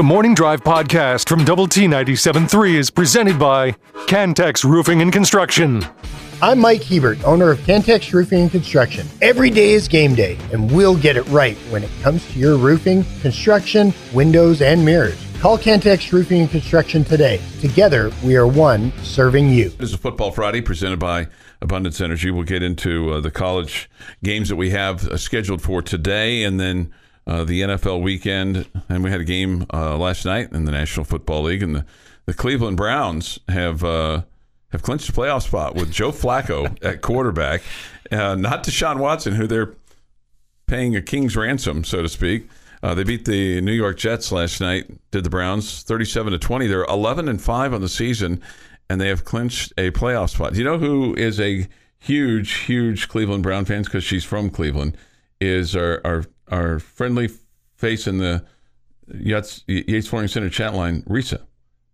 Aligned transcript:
The 0.00 0.04
Morning 0.04 0.32
Drive 0.32 0.64
podcast 0.64 1.28
from 1.28 1.44
Double 1.44 1.66
T 1.66 1.82
97.3 1.82 2.74
is 2.74 2.88
presented 2.88 3.38
by 3.38 3.72
Cantex 4.06 4.64
Roofing 4.64 5.02
and 5.02 5.12
Construction. 5.12 5.84
I'm 6.40 6.58
Mike 6.58 6.82
Hebert, 6.82 7.22
owner 7.24 7.50
of 7.50 7.58
Cantex 7.66 8.10
Roofing 8.14 8.40
and 8.40 8.50
Construction. 8.50 9.06
Every 9.20 9.50
day 9.50 9.72
is 9.72 9.88
game 9.88 10.14
day, 10.14 10.38
and 10.54 10.70
we'll 10.70 10.96
get 10.96 11.18
it 11.18 11.28
right 11.28 11.54
when 11.68 11.84
it 11.84 11.90
comes 12.00 12.26
to 12.32 12.38
your 12.38 12.56
roofing, 12.56 13.04
construction, 13.20 13.92
windows, 14.14 14.62
and 14.62 14.82
mirrors. 14.82 15.22
Call 15.38 15.58
Cantex 15.58 16.10
Roofing 16.14 16.40
and 16.40 16.50
Construction 16.50 17.04
today. 17.04 17.38
Together, 17.60 18.10
we 18.24 18.36
are 18.36 18.46
one 18.46 18.92
serving 19.02 19.50
you. 19.50 19.68
This 19.68 19.92
is 19.92 19.96
Football 19.96 20.32
Friday 20.32 20.62
presented 20.62 20.98
by 20.98 21.28
Abundance 21.60 22.00
Energy. 22.00 22.30
We'll 22.30 22.44
get 22.44 22.62
into 22.62 23.12
uh, 23.12 23.20
the 23.20 23.30
college 23.30 23.90
games 24.24 24.48
that 24.48 24.56
we 24.56 24.70
have 24.70 25.06
uh, 25.08 25.18
scheduled 25.18 25.60
for 25.60 25.82
today 25.82 26.42
and 26.42 26.58
then 26.58 26.90
uh, 27.30 27.44
the 27.44 27.60
NFL 27.60 28.02
weekend. 28.02 28.66
And 28.88 29.04
we 29.04 29.10
had 29.10 29.20
a 29.20 29.24
game 29.24 29.64
uh, 29.72 29.96
last 29.96 30.24
night 30.24 30.52
in 30.52 30.64
the 30.64 30.72
National 30.72 31.04
Football 31.04 31.44
League, 31.44 31.62
and 31.62 31.76
the, 31.76 31.86
the 32.26 32.34
Cleveland 32.34 32.76
Browns 32.76 33.38
have 33.48 33.84
uh, 33.84 34.22
have 34.72 34.82
clinched 34.82 35.08
a 35.08 35.12
playoff 35.12 35.44
spot 35.44 35.76
with 35.76 35.92
Joe 35.92 36.10
Flacco 36.10 36.76
at 36.84 37.02
quarterback, 37.02 37.62
uh, 38.10 38.34
not 38.34 38.64
Deshaun 38.64 38.98
Watson, 38.98 39.34
who 39.34 39.46
they're 39.46 39.74
paying 40.66 40.96
a 40.96 41.02
king's 41.02 41.36
ransom, 41.36 41.84
so 41.84 42.02
to 42.02 42.08
speak. 42.08 42.48
Uh, 42.82 42.94
they 42.94 43.04
beat 43.04 43.26
the 43.26 43.60
New 43.60 43.72
York 43.72 43.96
Jets 43.98 44.32
last 44.32 44.60
night. 44.60 44.86
Did 45.12 45.22
the 45.22 45.30
Browns 45.30 45.82
thirty-seven 45.84 46.32
to 46.32 46.38
twenty? 46.38 46.66
They're 46.66 46.84
eleven 46.84 47.28
and 47.28 47.40
five 47.40 47.72
on 47.72 47.80
the 47.80 47.88
season, 47.88 48.42
and 48.88 49.00
they 49.00 49.08
have 49.08 49.24
clinched 49.24 49.72
a 49.78 49.92
playoff 49.92 50.30
spot. 50.30 50.54
Do 50.54 50.58
you 50.58 50.64
know 50.64 50.78
who 50.78 51.14
is 51.14 51.38
a 51.38 51.68
huge, 52.00 52.52
huge 52.54 53.08
Cleveland 53.08 53.44
Brown 53.44 53.66
fans 53.66 53.86
because 53.86 54.02
she's 54.02 54.24
from 54.24 54.50
Cleveland? 54.50 54.96
Is 55.40 55.76
our 55.76 56.00
our, 56.04 56.24
our 56.50 56.78
friendly 56.78 57.28
face 57.76 58.06
in 58.06 58.18
the 58.18 58.44
Yates, 59.12 59.64
Yates 59.66 60.06
Flooring 60.06 60.28
Center 60.28 60.50
chat 60.50 60.74
line, 60.74 61.02
Risa, 61.02 61.40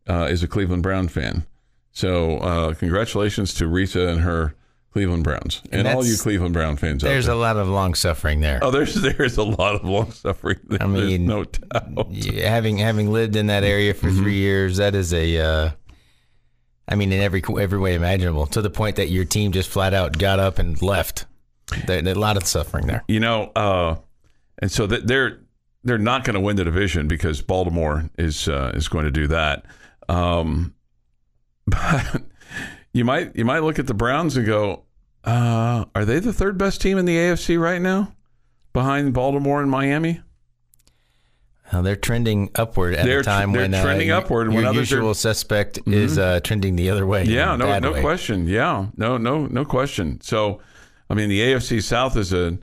uh, 0.09 0.27
is 0.30 0.42
a 0.42 0.48
Cleveland 0.48 0.83
Brown 0.83 1.09
fan. 1.09 1.47
So 1.92 2.39
uh, 2.39 2.75
congratulations 2.75 3.55
to 3.55 3.64
Risa 3.64 4.08
and 4.08 4.20
her 4.20 4.55
Cleveland 4.92 5.25
Browns 5.25 5.62
and, 5.72 5.86
And 5.86 5.89
all 5.97 6.05
you 6.05 6.16
Cleveland 6.16 6.53
Brown 6.55 6.77
fans 6.77 7.05
out 7.05 7.08
There's 7.08 7.27
there. 7.27 7.34
a 7.34 7.39
lot 7.39 7.56
of 7.56 7.69
long 7.69 7.94
suffering 7.94 8.41
there. 8.41 8.58
Oh, 8.62 8.70
there's 8.70 8.94
there's 9.03 9.36
a 9.39 9.42
lot 9.42 9.75
of 9.77 9.84
long 9.84 10.11
suffering. 10.11 10.59
There. 10.64 10.83
I 10.83 10.86
There's 10.86 11.06
mean, 11.11 11.27
no 11.27 11.44
doubt. 11.44 12.12
Having 12.14 12.78
having 12.78 13.12
lived 13.12 13.36
in 13.36 13.47
that 13.48 13.62
area 13.64 13.92
for 13.94 14.06
Mm-hmm. 14.09 14.22
three 14.22 14.34
years, 14.36 14.77
that 14.78 14.94
is 14.94 15.12
a, 15.14 15.38
uh, 15.38 15.70
I 16.88 16.94
mean, 16.94 17.12
in 17.12 17.20
every 17.20 17.42
every 17.61 17.78
way 17.78 17.94
imaginable, 17.94 18.47
to 18.48 18.62
the 18.62 18.70
point 18.70 18.97
that 18.97 19.09
your 19.09 19.25
team 19.25 19.53
just 19.53 19.69
flat 19.69 19.92
out 19.94 20.19
got 20.19 20.38
up 20.38 20.59
and 20.59 20.81
left. 20.83 21.27
There, 21.86 22.00
there- 22.00 22.14
a 22.14 22.19
lot 22.19 22.36
of 22.36 22.44
suffering 22.47 22.86
there. 22.86 23.03
You 23.09 23.20
know, 23.20 23.50
uh, 23.56 23.97
and 24.61 24.71
so 24.71 24.87
they're 24.87 25.41
they're 25.85 25.99
not 25.99 26.25
going 26.25 26.35
to 26.35 26.41
win 26.41 26.57
the 26.57 26.65
division 26.65 27.07
because 27.09 27.43
Baltimore 27.43 28.11
is 28.19 28.49
uh, 28.49 28.73
is 28.75 28.89
going 28.89 29.05
to 29.05 29.11
do 29.11 29.27
that. 29.29 29.65
Um, 30.09 30.75
but 31.67 32.23
you 32.93 33.05
might 33.05 33.34
you 33.37 33.45
might 33.45 33.61
look 33.61 33.79
at 33.79 33.87
the 33.87 33.95
Browns 33.95 34.37
and 34.37 34.47
go, 34.47 34.84
uh, 35.25 35.84
are 35.95 36.05
they 36.05 36.19
the 36.21 36.33
third 36.33 36.59
best 36.59 36.81
team 36.81 36.99
in 36.99 37.05
the 37.05 37.17
AFC 37.17 37.61
right 37.61 37.81
now, 37.83 38.12
behind 38.73 39.15
Baltimore 39.15 39.61
and 39.62 39.71
Miami? 39.71 40.21
Uh, 41.73 41.83
they're 41.83 41.97
trending 41.97 42.49
upward 42.55 42.95
at 42.95 43.05
They're 43.05 43.21
a 43.21 43.25
time 43.25 43.51
they're 43.51 43.62
when 43.62 43.75
uh, 43.75 43.83
trending 43.83 44.07
your- 44.09 44.19
upward 44.19 44.53
Your 44.53 44.62
when 44.62 44.75
usual 44.75 45.01
are- 45.01 45.03
Mm-hmm. 45.11 45.12
suspect 45.15 45.81
is 45.87 46.17
uh, 46.17 46.39
trending 46.45 46.77
the 46.77 46.91
other 46.91 47.05
way. 47.07 47.25
Yeah, 47.25 47.57
no, 47.57 47.77
no 47.81 47.91
way. 47.93 48.01
question. 48.01 48.47
Yeah, 48.47 48.87
no, 48.97 49.17
no, 49.19 49.47
no 49.47 49.65
question. 49.65 50.21
So, 50.21 50.61
I 51.11 51.15
mean, 51.15 51.29
the 51.29 51.41
AFC 51.41 51.83
South 51.83 52.17
is 52.17 52.33
a 52.33 52.57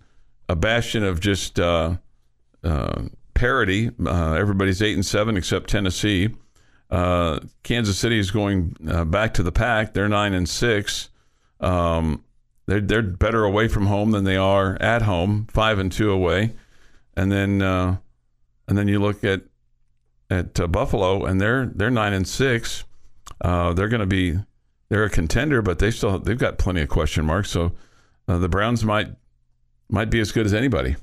a 0.49 0.55
bastion 0.55 1.03
of 1.03 1.19
just 1.19 1.59
uh, 1.59 1.97
uh, 2.63 3.03
parity. 3.33 3.91
Uh, 4.05 4.33
everybody's 4.33 4.81
eight 4.81 4.95
and 4.95 5.05
seven 5.05 5.37
except 5.37 5.69
Tennessee. 5.69 6.29
Uh, 6.89 7.39
Kansas 7.63 7.97
City 7.97 8.19
is 8.19 8.31
going 8.31 8.75
uh, 8.87 9.05
back 9.05 9.33
to 9.35 9.43
the 9.43 9.51
pack. 9.51 9.93
They're 9.93 10.09
nine 10.09 10.33
and 10.33 10.47
six. 10.47 11.09
Um, 11.59 12.23
they're 12.65 12.81
they're 12.81 13.01
better 13.01 13.43
away 13.43 13.67
from 13.67 13.87
home 13.87 14.11
than 14.11 14.23
they 14.23 14.37
are 14.37 14.77
at 14.79 15.01
home. 15.01 15.47
Five 15.49 15.79
and 15.79 15.91
two 15.91 16.11
away, 16.11 16.53
and 17.15 17.31
then 17.31 17.61
and 17.61 18.77
then 18.77 18.87
you 18.87 18.99
look 18.99 19.23
at 19.23 19.41
at 20.29 20.71
Buffalo, 20.71 21.25
and 21.25 21.41
they're 21.41 21.65
they're 21.65 21.89
nine 21.91 22.13
and 22.13 22.27
six. 22.27 22.83
They're 23.41 23.87
going 23.87 23.99
to 23.99 24.05
be 24.05 24.37
they're 24.89 25.05
a 25.05 25.09
contender, 25.09 25.63
but 25.63 25.79
they 25.79 25.89
still 25.89 26.19
they've 26.19 26.37
got 26.37 26.59
plenty 26.59 26.81
of 26.81 26.89
question 26.89 27.25
marks. 27.25 27.49
So 27.49 27.71
uh, 28.27 28.37
the 28.37 28.47
Browns 28.47 28.85
might 28.85 29.07
might 29.89 30.09
be 30.09 30.19
as 30.19 30.31
good 30.31 30.45
as 30.45 30.53
anybody 30.53 30.95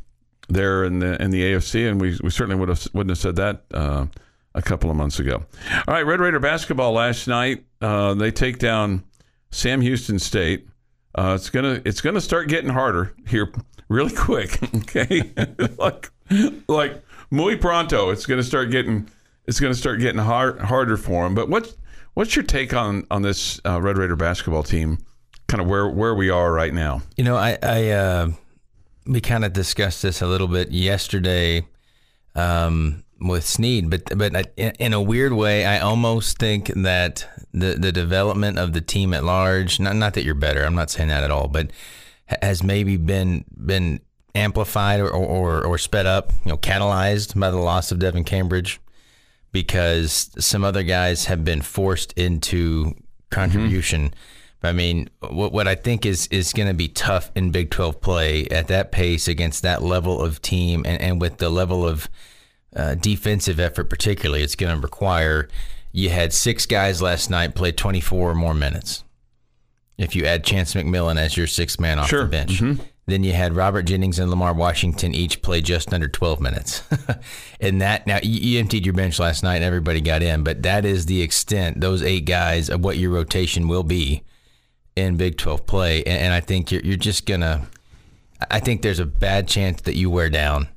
there 0.49 0.85
in 0.85 0.99
the 0.99 1.21
in 1.23 1.31
the 1.31 1.43
AFC, 1.43 1.89
and 1.89 2.01
we, 2.01 2.19
we 2.23 2.31
certainly 2.31 2.59
would 2.59 2.69
have 2.69 2.87
wouldn't 2.93 3.11
have 3.11 3.19
said 3.19 3.37
that 3.37 3.65
uh, 3.73 4.07
a 4.55 4.63
couple 4.63 4.91
of 4.91 4.97
months 4.97 5.19
ago. 5.19 5.45
All 5.87 5.95
right, 5.95 6.07
Red 6.07 6.21
Raider 6.21 6.41
basketball 6.41 6.93
last 6.93 7.29
night 7.29 7.65
uh, 7.81 8.15
they 8.15 8.31
take 8.31 8.59
down 8.59 9.05
Sam 9.51 9.81
Houston 9.81 10.19
State. 10.19 10.67
Uh, 11.15 11.33
it's 11.37 11.51
gonna 11.51 11.81
it's 11.85 12.01
gonna 12.01 12.21
start 12.21 12.49
getting 12.49 12.71
harder 12.71 13.15
here 13.27 13.53
really 13.89 14.15
quick. 14.15 14.59
Okay, 14.75 15.33
like 15.79 16.11
like 16.69 17.03
muy 17.31 17.57
pronto. 17.57 18.11
It's 18.11 18.27
gonna 18.27 18.43
start 18.43 18.71
getting 18.71 19.09
it's 19.47 19.61
gonna 19.61 19.75
start 19.75 20.01
getting 20.01 20.21
hard, 20.21 20.61
harder 20.61 20.97
for 20.97 21.25
them. 21.25 21.35
But 21.35 21.49
what's 21.49 21.77
what's 22.15 22.37
your 22.37 22.45
take 22.45 22.73
on 22.75 23.07
on 23.11 23.23
this 23.23 23.61
uh, 23.65 23.81
Red 23.81 23.99
Raider 23.99 24.17
basketball 24.17 24.63
team? 24.63 24.99
Kind 25.49 25.61
of 25.61 25.69
where 25.69 25.89
where 25.89 26.15
we 26.15 26.31
are 26.31 26.53
right 26.53 26.73
now. 26.73 27.03
You 27.17 27.25
know, 27.25 27.37
I, 27.37 27.59
I 27.63 27.91
uh, 27.91 28.31
we 29.11 29.21
kind 29.21 29.45
of 29.45 29.53
discussed 29.53 30.03
this 30.03 30.23
a 30.23 30.27
little 30.27 30.47
bit 30.47 30.71
yesterday 30.71 31.67
um, 32.37 33.03
with 33.21 33.45
Sneed, 33.45 33.91
but 33.91 34.17
but 34.17 34.37
I- 34.37 34.45
in, 34.57 34.93
a 34.93 35.03
weird 35.03 35.33
way, 35.33 35.67
I 35.67 35.81
almost 35.81 36.39
think 36.39 36.69
that 36.77 37.27
the 37.53 37.75
the 37.75 37.91
development 37.91 38.59
of 38.59 38.73
the 38.73 38.81
team 38.81 39.13
at 39.13 39.25
large, 39.25 39.81
not 39.81 39.97
not 39.97 40.15
that 40.15 40.25
you're 40.25 40.35
better, 40.35 40.65
I'm 40.65 40.77
not 40.77 40.91
saying 40.91 41.09
that 41.09 41.25
at 41.25 41.31
all, 41.31 41.49
but 41.49 41.71
has 42.43 42.63
maybe 42.63 42.97
been 42.97 43.45
been 43.57 44.01
amplified 44.37 45.01
or 45.01 45.11
or, 45.11 45.65
or 45.65 45.77
sped 45.77 46.07
up, 46.07 46.33
you 46.45 46.53
know, 46.53 46.57
catalyzed 46.57 47.39
by 47.39 47.51
the 47.51 47.59
loss 47.59 47.91
of 47.91 47.99
Devin 47.99 48.25
Cambridge 48.25 48.81
because 49.51 50.31
some 50.39 50.63
other 50.63 50.85
guys 50.85 51.25
have 51.25 51.45
been 51.45 51.63
forced 51.63 52.13
into 52.13 52.95
contribution. 53.31 54.15
I 54.63 54.73
mean, 54.73 55.09
what 55.21 55.53
what 55.53 55.67
I 55.67 55.75
think 55.75 56.05
is 56.05 56.27
is 56.29 56.53
going 56.53 56.69
to 56.69 56.75
be 56.75 56.89
tough 56.89 57.31
in 57.35 57.51
Big 57.51 57.71
12 57.71 58.01
play 58.01 58.47
at 58.49 58.69
that 58.69 58.93
pace 58.93 59.27
against 59.27 59.63
that 59.63 59.83
level 59.83 60.21
of 60.21 60.43
team 60.43 60.83
and, 60.87 61.01
and 61.01 61.21
with 61.21 61.39
the 61.39 61.49
level 61.49 61.87
of 61.87 62.09
uh, 62.77 62.95
defensive 62.95 63.59
effort, 63.59 63.85
particularly, 63.91 64.43
it's 64.43 64.55
going 64.57 64.75
to 64.75 64.81
require. 64.81 65.49
You 65.93 66.11
had 66.11 66.33
six 66.33 66.67
guys 66.67 67.03
last 67.03 67.31
night 67.31 67.55
play 67.57 67.73
24 67.73 68.31
or 68.31 68.35
more 68.35 68.55
minutes. 68.55 69.03
If 69.99 70.15
you 70.15 70.25
add 70.25 70.45
Chance 70.45 70.75
McMillan 70.75 71.19
as 71.19 71.37
your 71.37 71.47
sixth 71.49 71.81
man 71.81 71.99
off 71.99 72.09
Sure. 72.09 72.23
the 72.25 72.31
bench, 72.31 72.63
then 73.07 73.25
you 73.25 73.33
had 73.33 73.57
Robert 73.57 73.83
Jennings 73.83 74.19
and 74.21 74.31
Lamar 74.31 74.55
Washington 74.55 75.15
each 75.15 75.43
play 75.43 75.61
just 75.61 75.93
under 75.93 76.07
12 76.07 76.41
minutes. 76.41 76.85
and 77.61 77.83
that 77.83 78.07
now 78.07 78.21
you 78.23 78.61
emptied 78.61 78.87
your 78.87 78.93
bench 78.95 79.19
last 79.19 79.43
night 79.43 79.57
and 79.57 79.65
everybody 79.65 80.01
got 80.01 80.23
in, 80.23 80.45
but 80.45 80.63
that 80.63 80.85
is 80.85 81.07
the 81.07 81.23
extent 81.23 81.81
those 81.81 82.03
eight 82.03 82.25
guys 82.25 82.71
of 82.71 82.85
what 82.85 82.99
your 82.99 83.11
rotation 83.11 83.67
will 83.67 83.83
be 83.83 84.23
in 85.01 85.17
Big 85.17 85.37
12 85.37 85.67
play. 85.67 85.99
And, 86.05 86.19
and 86.19 86.35
I 86.35 86.41
think 86.41 86.71
you're, 86.71 86.83
you're 86.83 86.97
just 86.97 87.27
gonna. 87.27 87.69
I 88.51 88.61
think 88.61 88.83
there's 88.83 88.99
a 88.99 89.07
bad 89.07 89.49
chance 89.49 89.83
that 89.83 89.97
you 89.97 90.09
wear 90.09 90.31
down 90.31 90.69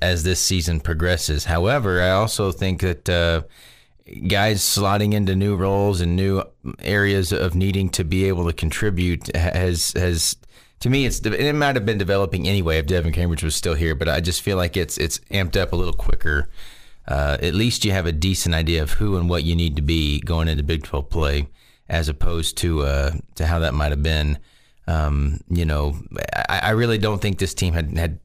as 0.00 0.24
this 0.24 0.40
season 0.40 0.80
progresses. 0.80 1.44
However, 1.44 2.02
I 2.02 2.10
also 2.10 2.50
think 2.50 2.80
that 2.80 3.08
uh, 3.08 3.42
guys 4.26 4.60
slotting 4.60 5.14
into 5.14 5.36
new 5.36 5.54
roles 5.56 6.00
and 6.00 6.16
new 6.16 6.42
areas 6.80 7.32
of 7.32 7.54
needing 7.54 7.88
to 7.90 8.04
be 8.04 8.24
able 8.24 8.46
to 8.46 8.52
contribute 8.52 9.34
has 9.36 9.92
has 9.92 10.36
to 10.80 10.90
me 10.90 11.06
it's 11.06 11.20
it 11.20 11.54
might 11.54 11.76
have 11.76 11.86
been 11.86 11.98
developing 11.98 12.48
anyway 12.48 12.78
if 12.78 12.86
Devin 12.86 13.12
Cambridge 13.12 13.44
was 13.44 13.54
still 13.54 13.74
here, 13.74 13.94
but 13.94 14.08
I 14.08 14.20
just 14.20 14.42
feel 14.42 14.56
like 14.56 14.76
it's 14.76 14.98
it's 14.98 15.18
amped 15.30 15.56
up 15.56 15.72
a 15.72 15.76
little 15.76 15.94
quicker. 15.94 16.48
Uh, 17.06 17.36
at 17.40 17.54
least 17.54 17.84
you 17.84 17.92
have 17.92 18.06
a 18.06 18.12
decent 18.12 18.54
idea 18.54 18.82
of 18.82 18.92
who 18.92 19.16
and 19.16 19.28
what 19.28 19.44
you 19.44 19.56
need 19.56 19.74
to 19.76 19.82
be 19.82 20.20
going 20.20 20.46
into 20.46 20.62
Big 20.62 20.84
12 20.84 21.10
play, 21.10 21.48
as 21.92 22.08
opposed 22.08 22.56
to 22.56 22.80
uh, 22.80 23.12
to 23.36 23.46
how 23.46 23.60
that 23.60 23.74
might 23.74 23.92
have 23.92 24.02
been. 24.02 24.38
Um, 24.88 25.40
you 25.48 25.64
know, 25.64 25.94
I, 26.48 26.58
I 26.64 26.70
really 26.70 26.98
don't 26.98 27.20
think 27.20 27.38
this 27.38 27.54
team 27.54 27.74
had 27.74 27.96
had 27.96 28.18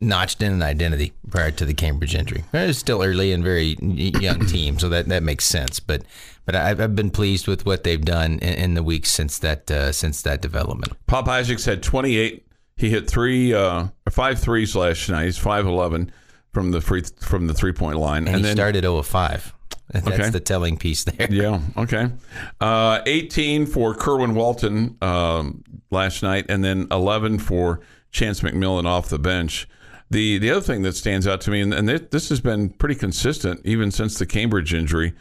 notched 0.00 0.42
in 0.42 0.52
an 0.52 0.62
identity 0.62 1.12
prior 1.30 1.52
to 1.52 1.64
the 1.64 1.74
Cambridge 1.74 2.16
injury. 2.16 2.42
It's 2.52 2.78
still 2.78 3.02
early 3.02 3.30
and 3.30 3.44
very 3.44 3.76
young 3.80 4.46
team, 4.46 4.80
so 4.80 4.88
that, 4.88 5.08
that 5.08 5.22
makes 5.22 5.44
sense. 5.44 5.78
But 5.78 6.02
but 6.44 6.56
I've, 6.56 6.80
I've 6.80 6.96
been 6.96 7.10
pleased 7.10 7.46
with 7.46 7.64
what 7.64 7.84
they've 7.84 8.04
done 8.04 8.40
in, 8.40 8.54
in 8.54 8.74
the 8.74 8.82
weeks 8.82 9.12
since 9.12 9.38
that 9.38 9.70
uh, 9.70 9.92
since 9.92 10.22
that 10.22 10.40
development. 10.40 10.94
Pop 11.06 11.28
Isaacs 11.28 11.66
had 11.66 11.82
28. 11.82 12.46
He 12.76 12.88
hit 12.88 13.08
three, 13.08 13.54
uh, 13.54 13.88
five 14.10 14.40
threes 14.40 14.74
last 14.74 15.08
night. 15.08 15.26
He's 15.26 15.38
five 15.38 15.66
eleven 15.66 16.10
from 16.52 16.70
the 16.70 16.80
free 16.80 17.02
from 17.20 17.46
the 17.46 17.54
three 17.54 17.72
point 17.72 17.98
line, 17.98 18.26
And, 18.26 18.44
he 18.44 18.50
started 18.52 18.82
0 18.84 18.96
of 18.96 19.06
5. 19.06 19.54
That's 19.92 20.06
Okay. 20.08 20.30
the 20.30 20.40
telling 20.40 20.76
piece 20.76 21.04
there. 21.04 21.28
Yeah. 21.30 21.60
Okay. 21.76 22.08
Uh, 22.60 23.00
18 23.06 23.66
for 23.66 23.94
Kerwin 23.94 24.34
Walton 24.34 24.96
um, 25.02 25.62
last 25.90 26.22
night, 26.22 26.46
and 26.48 26.64
then 26.64 26.86
11 26.90 27.38
for 27.38 27.80
Chance 28.10 28.40
McMillan 28.40 28.86
off 28.86 29.08
the 29.08 29.18
bench. 29.18 29.68
The 30.10 30.38
the 30.38 30.50
other 30.50 30.60
thing 30.60 30.82
that 30.82 30.94
stands 30.96 31.26
out 31.26 31.40
to 31.42 31.50
me, 31.50 31.60
and, 31.62 31.72
and 31.72 31.88
this, 31.88 32.28
has 32.28 32.40
been 32.40 32.68
pretty 32.70 32.94
consistent 32.94 33.60
even 33.64 33.90
since 33.90 34.18
the 34.18 34.26
Cambridge 34.26 34.74
injury, 34.74 35.14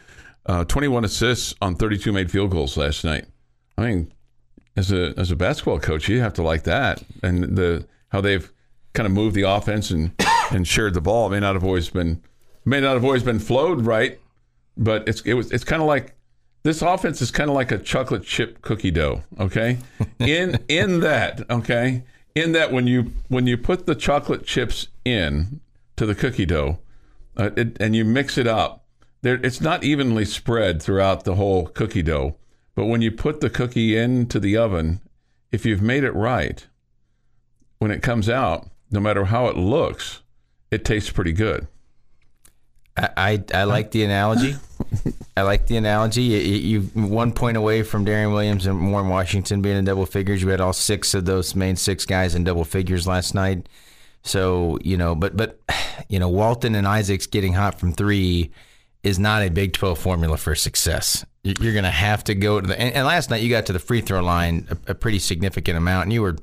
uh, 0.48 0.66
21 0.66 1.06
assists 1.06 1.54
on 1.62 1.76
32 1.76 2.12
made 2.12 2.30
field 2.30 2.52
goals 2.52 2.76
last 2.76 3.06
night. 3.06 3.26
I 3.78 3.86
mean, 3.86 4.14
as 4.76 4.92
a 4.92 5.14
as 5.18 5.32
a 5.32 5.36
basketball 5.38 5.80
coach, 5.80 6.10
you 6.10 6.20
have 6.20 6.34
to 6.34 6.44
like 6.44 6.64
that, 6.64 7.04
and 7.24 7.56
the 7.58 7.88
how 8.10 8.20
they've 8.20 8.52
kind 8.94 9.08
of 9.08 9.14
moved 9.14 9.36
the 9.36 9.44
offense 9.44 9.92
and 9.92 10.12
and 10.52 10.68
shared 10.68 10.94
the 10.94 11.02
ball. 11.02 11.30
May 11.30 11.40
not 11.40 11.56
have 11.56 11.64
always 11.64 11.90
been 11.90 12.22
may 12.66 12.82
not 12.82 12.94
have 12.96 13.06
always 13.06 13.24
been 13.24 13.40
flowed 13.40 13.86
right, 13.86 14.20
but 14.78 15.08
it's 15.08 15.22
it 15.22 15.34
was 15.34 15.52
it's 15.52 15.64
kind 15.64 15.82
of 15.82 15.88
like 15.88 16.16
this 16.64 16.82
offense 16.82 17.22
is 17.22 17.32
kind 17.32 17.50
of 17.50 17.56
like 17.56 17.72
a 17.72 17.78
chocolate 17.78 18.24
chip 18.24 18.62
cookie 18.62 18.92
dough. 18.92 19.24
Okay, 19.40 19.78
in 20.20 20.60
in 20.68 21.00
that 21.02 21.50
okay 21.50 22.04
in 22.36 22.52
that 22.54 22.72
when 22.72 22.88
you 22.88 23.12
when 23.28 23.48
you 23.48 23.58
put 23.58 23.86
the 23.86 23.96
chocolate 23.96 24.46
chips 24.46 24.88
in 25.04 25.60
to 25.96 26.06
the 26.06 26.16
cookie 26.16 26.46
dough, 26.46 26.80
uh, 27.38 27.52
it, 27.56 27.78
and 27.80 27.96
you 27.96 28.06
mix 28.06 28.38
it 28.38 28.48
up, 28.48 28.86
there 29.22 29.36
it's 29.44 29.62
not 29.62 29.84
evenly 29.84 30.26
spread 30.26 30.82
throughout 30.82 31.24
the 31.24 31.36
whole 31.36 31.68
cookie 31.68 32.04
dough. 32.04 32.36
But 32.76 32.86
when 32.86 33.02
you 33.02 33.12
put 33.12 33.42
the 33.42 33.50
cookie 33.50 33.98
into 33.98 34.40
the 34.40 34.56
oven, 34.56 35.02
if 35.52 35.66
you've 35.66 35.82
made 35.82 36.04
it 36.04 36.16
right, 36.16 36.66
when 37.80 37.92
it 37.92 38.02
comes 38.02 38.30
out, 38.30 38.70
no 38.90 39.00
matter 39.00 39.26
how 39.26 39.48
it 39.48 39.58
looks, 39.58 40.22
it 40.70 40.86
tastes 40.86 41.12
pretty 41.12 41.34
good. 41.34 41.68
I, 42.98 43.10
I, 43.18 43.44
I 43.54 43.64
like 43.64 43.92
the 43.92 44.04
analogy. 44.04 44.56
I 45.38 45.44
like 45.44 45.68
the 45.68 45.78
analogy. 45.78 46.24
You, 46.24 46.38
you 46.38 46.82
one 46.94 47.32
point 47.32 47.58
away 47.58 47.84
from 47.84 48.06
Darrion 48.06 48.34
Williams 48.34 48.66
and 48.66 48.92
Warren 48.92 49.08
Washington 49.08 49.62
being 49.62 49.78
in 49.78 49.86
double 49.86 50.06
figures. 50.06 50.42
You 50.42 50.50
had 50.50 50.62
all 50.62 50.74
six 50.74 51.14
of 51.14 51.26
those 51.26 51.56
main 51.56 51.76
six 51.76 52.06
guys 52.06 52.36
in 52.36 52.44
double 52.44 52.66
figures 52.66 53.08
last 53.08 53.34
night. 53.34 53.68
So 54.24 54.78
you 54.84 54.98
know, 54.98 55.16
but 55.16 55.38
but 55.38 55.60
you 56.10 56.20
know, 56.20 56.30
Walton 56.30 56.76
and 56.76 56.88
Isaacs 56.88 57.28
getting 57.28 57.54
hot 57.54 57.80
from 57.80 57.94
three 57.94 58.52
is 59.04 59.18
not 59.18 59.42
a 59.42 59.50
Big 59.50 59.74
Twelve 59.74 59.98
formula 59.98 60.38
for 60.38 60.54
success. 60.54 61.26
You're 61.44 61.74
going 61.74 61.86
to 61.86 61.90
have 61.90 62.24
to 62.26 62.36
go 62.36 62.62
to 62.62 62.68
the. 62.68 62.80
And, 62.80 62.94
and, 62.94 63.08
last 63.08 63.32
night 63.32 63.42
you 63.42 63.50
got 63.50 63.66
to 63.66 63.74
the 63.74 63.80
free 63.80 64.02
throw 64.02 64.22
line 64.22 64.68
a, 64.70 64.92
a 64.92 64.96
pretty 64.96 65.18
significant 65.18 65.76
amount, 65.76 66.04
and 66.04 66.14
you 66.14 66.22
were 66.22 66.38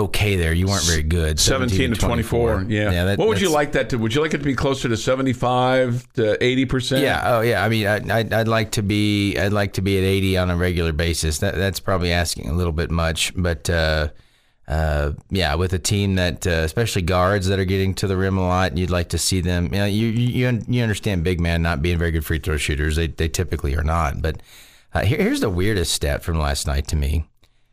okay 0.00 0.36
there. 0.36 0.52
You 0.52 0.66
weren't 0.66 0.84
very 0.84 1.02
good. 1.02 1.38
17, 1.38 1.68
17 1.68 1.94
to 1.94 2.00
24. 2.00 2.48
24. 2.54 2.72
Yeah. 2.72 2.90
yeah 2.90 3.04
that, 3.04 3.18
what 3.18 3.28
would 3.28 3.40
you 3.40 3.50
like 3.50 3.72
that 3.72 3.90
to? 3.90 3.98
Would 3.98 4.14
you 4.14 4.20
like 4.20 4.34
it 4.34 4.38
to 4.38 4.44
be 4.44 4.54
closer 4.54 4.88
to 4.88 4.96
75 4.96 6.12
to 6.14 6.42
80 6.42 6.64
percent? 6.66 7.02
Yeah. 7.02 7.22
Oh, 7.24 7.40
yeah. 7.40 7.64
I 7.64 7.68
mean, 7.68 7.86
I, 7.86 7.96
I'd, 8.18 8.32
I'd, 8.32 8.48
like 8.48 8.72
to 8.72 8.82
be. 8.82 9.38
I'd 9.38 9.52
like 9.52 9.74
to 9.74 9.82
be 9.82 9.98
at 9.98 10.04
80 10.04 10.38
on 10.38 10.50
a 10.50 10.56
regular 10.56 10.92
basis. 10.92 11.38
That, 11.38 11.54
that's 11.54 11.80
probably 11.80 12.12
asking 12.12 12.48
a 12.48 12.52
little 12.52 12.72
bit 12.72 12.90
much, 12.90 13.32
but 13.36 13.70
uh, 13.70 14.08
uh, 14.70 15.12
yeah, 15.30 15.56
with 15.56 15.72
a 15.72 15.80
team 15.80 16.14
that, 16.14 16.46
uh, 16.46 16.50
especially 16.50 17.02
guards 17.02 17.48
that 17.48 17.58
are 17.58 17.64
getting 17.64 17.92
to 17.92 18.06
the 18.06 18.16
rim 18.16 18.38
a 18.38 18.46
lot, 18.46 18.78
you'd 18.78 18.88
like 18.88 19.08
to 19.08 19.18
see 19.18 19.40
them. 19.40 19.64
You 19.64 19.80
know, 19.80 19.84
you 19.84 20.06
you, 20.06 20.62
you 20.68 20.82
understand 20.82 21.24
big 21.24 21.40
man 21.40 21.60
not 21.60 21.82
being 21.82 21.98
very 21.98 22.12
good 22.12 22.24
free 22.24 22.38
throw 22.38 22.56
shooters. 22.56 22.94
They 22.94 23.08
they 23.08 23.28
typically 23.28 23.74
are 23.74 23.82
not. 23.82 24.22
But 24.22 24.40
uh, 24.94 25.00
here, 25.00 25.18
here's 25.18 25.40
the 25.40 25.50
weirdest 25.50 25.92
stat 25.92 26.22
from 26.22 26.38
last 26.38 26.68
night 26.68 26.86
to 26.88 26.96
me. 26.96 27.24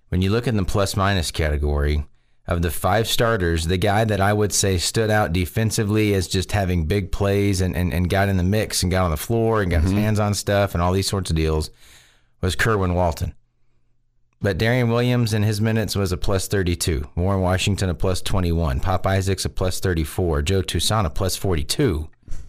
When 0.09 0.23
you 0.23 0.31
look 0.31 0.47
in 0.47 0.57
the 0.57 0.63
plus 0.63 0.95
minus 0.95 1.29
category 1.29 2.03
of 2.47 2.61
the 2.61 2.71
five 2.71 3.07
starters, 3.07 3.67
the 3.67 3.77
guy 3.77 4.05
that 4.05 4.21
I 4.21 4.31
would 4.31 4.53
say 4.53 4.77
stood 4.77 5.09
out 5.09 5.33
defensively 5.33 6.13
as 6.13 6.27
just 6.27 6.53
having 6.53 6.85
big 6.85 7.11
plays 7.11 7.59
and, 7.59 7.75
and, 7.75 7.93
and 7.93 8.09
got 8.09 8.29
in 8.29 8.37
the 8.37 8.43
mix 8.43 8.81
and 8.83 8.91
got 8.91 9.03
on 9.03 9.11
the 9.11 9.17
floor 9.17 9.61
and 9.61 9.69
got 9.69 9.81
mm-hmm. 9.81 9.87
his 9.87 9.97
hands 9.97 10.19
on 10.19 10.33
stuff 10.33 10.73
and 10.73 10.81
all 10.81 10.93
these 10.93 11.09
sorts 11.09 11.29
of 11.29 11.35
deals 11.35 11.69
was 12.41 12.55
Kerwin 12.55 12.93
Walton. 12.93 13.33
But 14.39 14.57
Darrion 14.57 14.89
Williams 14.89 15.33
in 15.33 15.43
his 15.43 15.59
minutes 15.59 15.95
was 15.95 16.11
a 16.11 16.17
plus 16.17 16.47
32. 16.47 17.09
Warren 17.15 17.41
Washington 17.41 17.89
a 17.89 17.95
plus 17.95 18.21
21. 18.21 18.79
Pop 18.79 19.05
Isaacs 19.07 19.45
a 19.45 19.49
plus 19.49 19.79
34. 19.79 20.43
Joe 20.43 20.61
Toussaint 20.61 21.07
a 21.07 21.09
plus 21.09 21.35
42. 21.35 22.07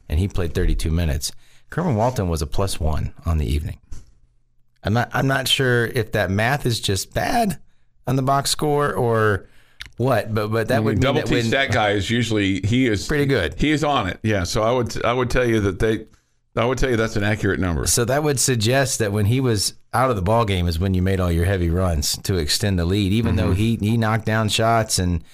And 0.09 0.21
he 0.21 0.29
played 0.29 0.55
32 0.55 0.91
minutes. 0.91 1.33
Kerwin 1.71 1.97
Walton 1.97 2.29
was 2.29 2.43
a 2.43 2.47
plus 2.47 2.79
one 2.79 3.15
on 3.25 3.39
the 3.39 3.47
evening. 3.47 3.79
I'm 4.85 4.93
not 4.93 5.11
I'm 5.13 5.27
not 5.27 5.49
sure 5.49 5.87
if 5.87 6.13
that 6.13 6.31
math 6.31 6.65
is 6.65 6.81
just 6.81 7.13
bad 7.13 7.59
on 8.07 8.17
the 8.17 8.23
box 8.23 8.51
score 8.51 8.93
or 8.93 9.47
what, 9.99 10.33
but 10.33 10.49
but 10.49 10.69
that 10.69 10.83
would 10.83 11.01
double 11.01 11.21
that 11.21 11.27
T 11.27 11.43
stat 11.43 11.73
guy 11.73 11.91
is 11.91 12.09
usually 12.09 12.61
he 12.61 12.87
is 12.87 13.07
pretty 13.07 13.27
good. 13.27 13.61
He 13.61 13.71
is 13.71 13.85
on 13.85 14.09
it. 14.09 14.21
Yeah. 14.23 14.45
So 14.45 14.63
I 14.63 14.73
would 14.73 15.05
I 15.05 15.13
would 15.13 15.29
tell 15.29 15.45
you 15.45 15.61
that 15.61 15.81
they 15.81 16.07
I 16.57 16.65
would 16.65 16.79
tell 16.79 16.89
you 16.89 16.97
that's 16.97 17.17
an 17.17 17.25
accurate 17.25 17.61
number. 17.61 17.87
So 17.87 18.05
that 18.05 18.23
would 18.23 18.41
suggest 18.41 19.01
that 19.01 19.13
when 19.13 19.27
he 19.27 19.41
was 19.41 19.75
out 19.93 20.11
of 20.11 20.17
the 20.17 20.23
ball 20.23 20.45
game 20.45 20.67
is 20.67 20.79
when 20.79 20.95
you 20.95 21.03
made 21.03 21.21
all 21.21 21.31
your 21.33 21.45
heavy 21.45 21.69
runs 21.69 22.17
to 22.19 22.37
extend 22.37 22.79
the 22.79 22.85
lead, 22.85 23.13
even 23.13 23.37
mm-hmm. 23.37 23.49
though 23.49 23.55
he 23.55 23.77
he 23.77 23.97
knocked 23.97 24.25
down 24.25 24.49
shots 24.49 24.99
and 24.99 25.25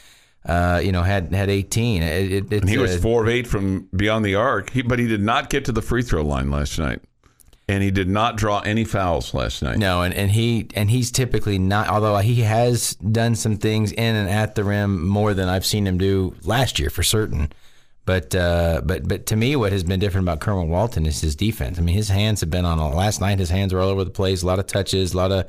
uh, 0.46 0.80
you 0.82 0.92
know 0.92 1.02
had 1.02 1.32
had 1.34 1.50
18. 1.50 2.02
It, 2.02 2.32
it, 2.32 2.62
and 2.62 2.68
he 2.68 2.78
was 2.78 3.00
four 3.00 3.22
of 3.22 3.28
eight 3.28 3.46
from 3.46 3.88
beyond 3.94 4.24
the 4.24 4.34
arc, 4.34 4.70
he, 4.70 4.82
but 4.82 4.98
he 4.98 5.06
did 5.06 5.22
not 5.22 5.50
get 5.50 5.66
to 5.66 5.72
the 5.72 5.82
free 5.82 6.02
throw 6.02 6.22
line 6.22 6.50
last 6.50 6.78
night. 6.78 7.00
And 7.66 7.82
he 7.82 7.90
did 7.90 8.08
not 8.08 8.36
draw 8.36 8.60
any 8.60 8.84
fouls 8.84 9.32
last 9.32 9.62
night. 9.62 9.78
No, 9.78 10.02
and, 10.02 10.12
and 10.12 10.30
he 10.30 10.68
and 10.74 10.90
he's 10.90 11.10
typically 11.10 11.58
not. 11.58 11.88
Although 11.88 12.18
he 12.18 12.42
has 12.42 12.94
done 12.96 13.34
some 13.34 13.56
things 13.56 13.90
in 13.92 14.16
and 14.16 14.28
at 14.28 14.54
the 14.54 14.64
rim 14.64 15.06
more 15.06 15.32
than 15.32 15.48
I've 15.48 15.64
seen 15.64 15.86
him 15.86 15.96
do 15.96 16.34
last 16.42 16.78
year 16.78 16.90
for 16.90 17.02
certain. 17.02 17.50
But 18.04 18.34
uh, 18.34 18.82
but 18.84 19.08
but 19.08 19.26
to 19.26 19.36
me, 19.36 19.56
what 19.56 19.72
has 19.72 19.82
been 19.82 19.98
different 19.98 20.26
about 20.26 20.40
Kerwin 20.40 20.68
Walton 20.68 21.06
is 21.06 21.22
his 21.22 21.34
defense. 21.34 21.78
I 21.78 21.82
mean, 21.82 21.94
his 21.94 22.08
hands 22.08 22.42
have 22.42 22.50
been 22.50 22.66
on 22.66 22.78
last 22.94 23.22
night. 23.22 23.38
His 23.38 23.48
hands 23.48 23.72
were 23.72 23.80
all 23.80 23.88
over 23.88 24.04
the 24.04 24.10
place. 24.10 24.42
A 24.42 24.46
lot 24.46 24.58
of 24.58 24.66
touches, 24.66 25.14
a 25.14 25.16
lot 25.16 25.32
of 25.32 25.46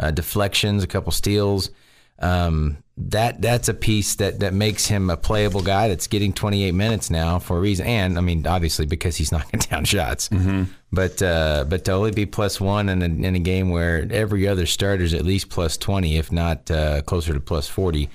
uh, 0.00 0.10
deflections, 0.10 0.82
a 0.82 0.86
couple 0.86 1.12
steals. 1.12 1.70
Um, 2.20 2.78
that 2.96 3.40
that's 3.40 3.68
a 3.68 3.74
piece 3.74 4.16
that 4.16 4.40
that 4.40 4.52
makes 4.52 4.86
him 4.86 5.08
a 5.08 5.16
playable 5.16 5.62
guy. 5.62 5.88
That's 5.88 6.08
getting 6.08 6.32
28 6.32 6.72
minutes 6.72 7.10
now 7.10 7.38
for 7.38 7.58
a 7.58 7.60
reason. 7.60 7.86
And 7.86 8.18
I 8.18 8.20
mean, 8.20 8.46
obviously 8.46 8.86
because 8.86 9.16
he's 9.16 9.30
knocking 9.32 9.60
down 9.60 9.84
shots. 9.84 10.28
Mm-hmm. 10.30 10.64
But 10.92 11.22
uh, 11.22 11.64
but 11.68 11.84
to 11.84 11.92
only 11.92 12.10
be 12.10 12.26
plus 12.26 12.60
one 12.60 12.88
in 12.88 13.02
a, 13.02 13.26
in 13.26 13.34
a 13.36 13.40
game 13.40 13.70
where 13.70 14.06
every 14.10 14.48
other 14.48 14.66
starter 14.66 15.04
is 15.04 15.14
at 15.14 15.24
least 15.24 15.48
plus 15.48 15.76
20, 15.76 16.16
if 16.16 16.32
not 16.32 16.70
uh, 16.70 17.02
closer 17.02 17.32
to 17.34 17.40
plus 17.40 17.68
40 17.68 18.08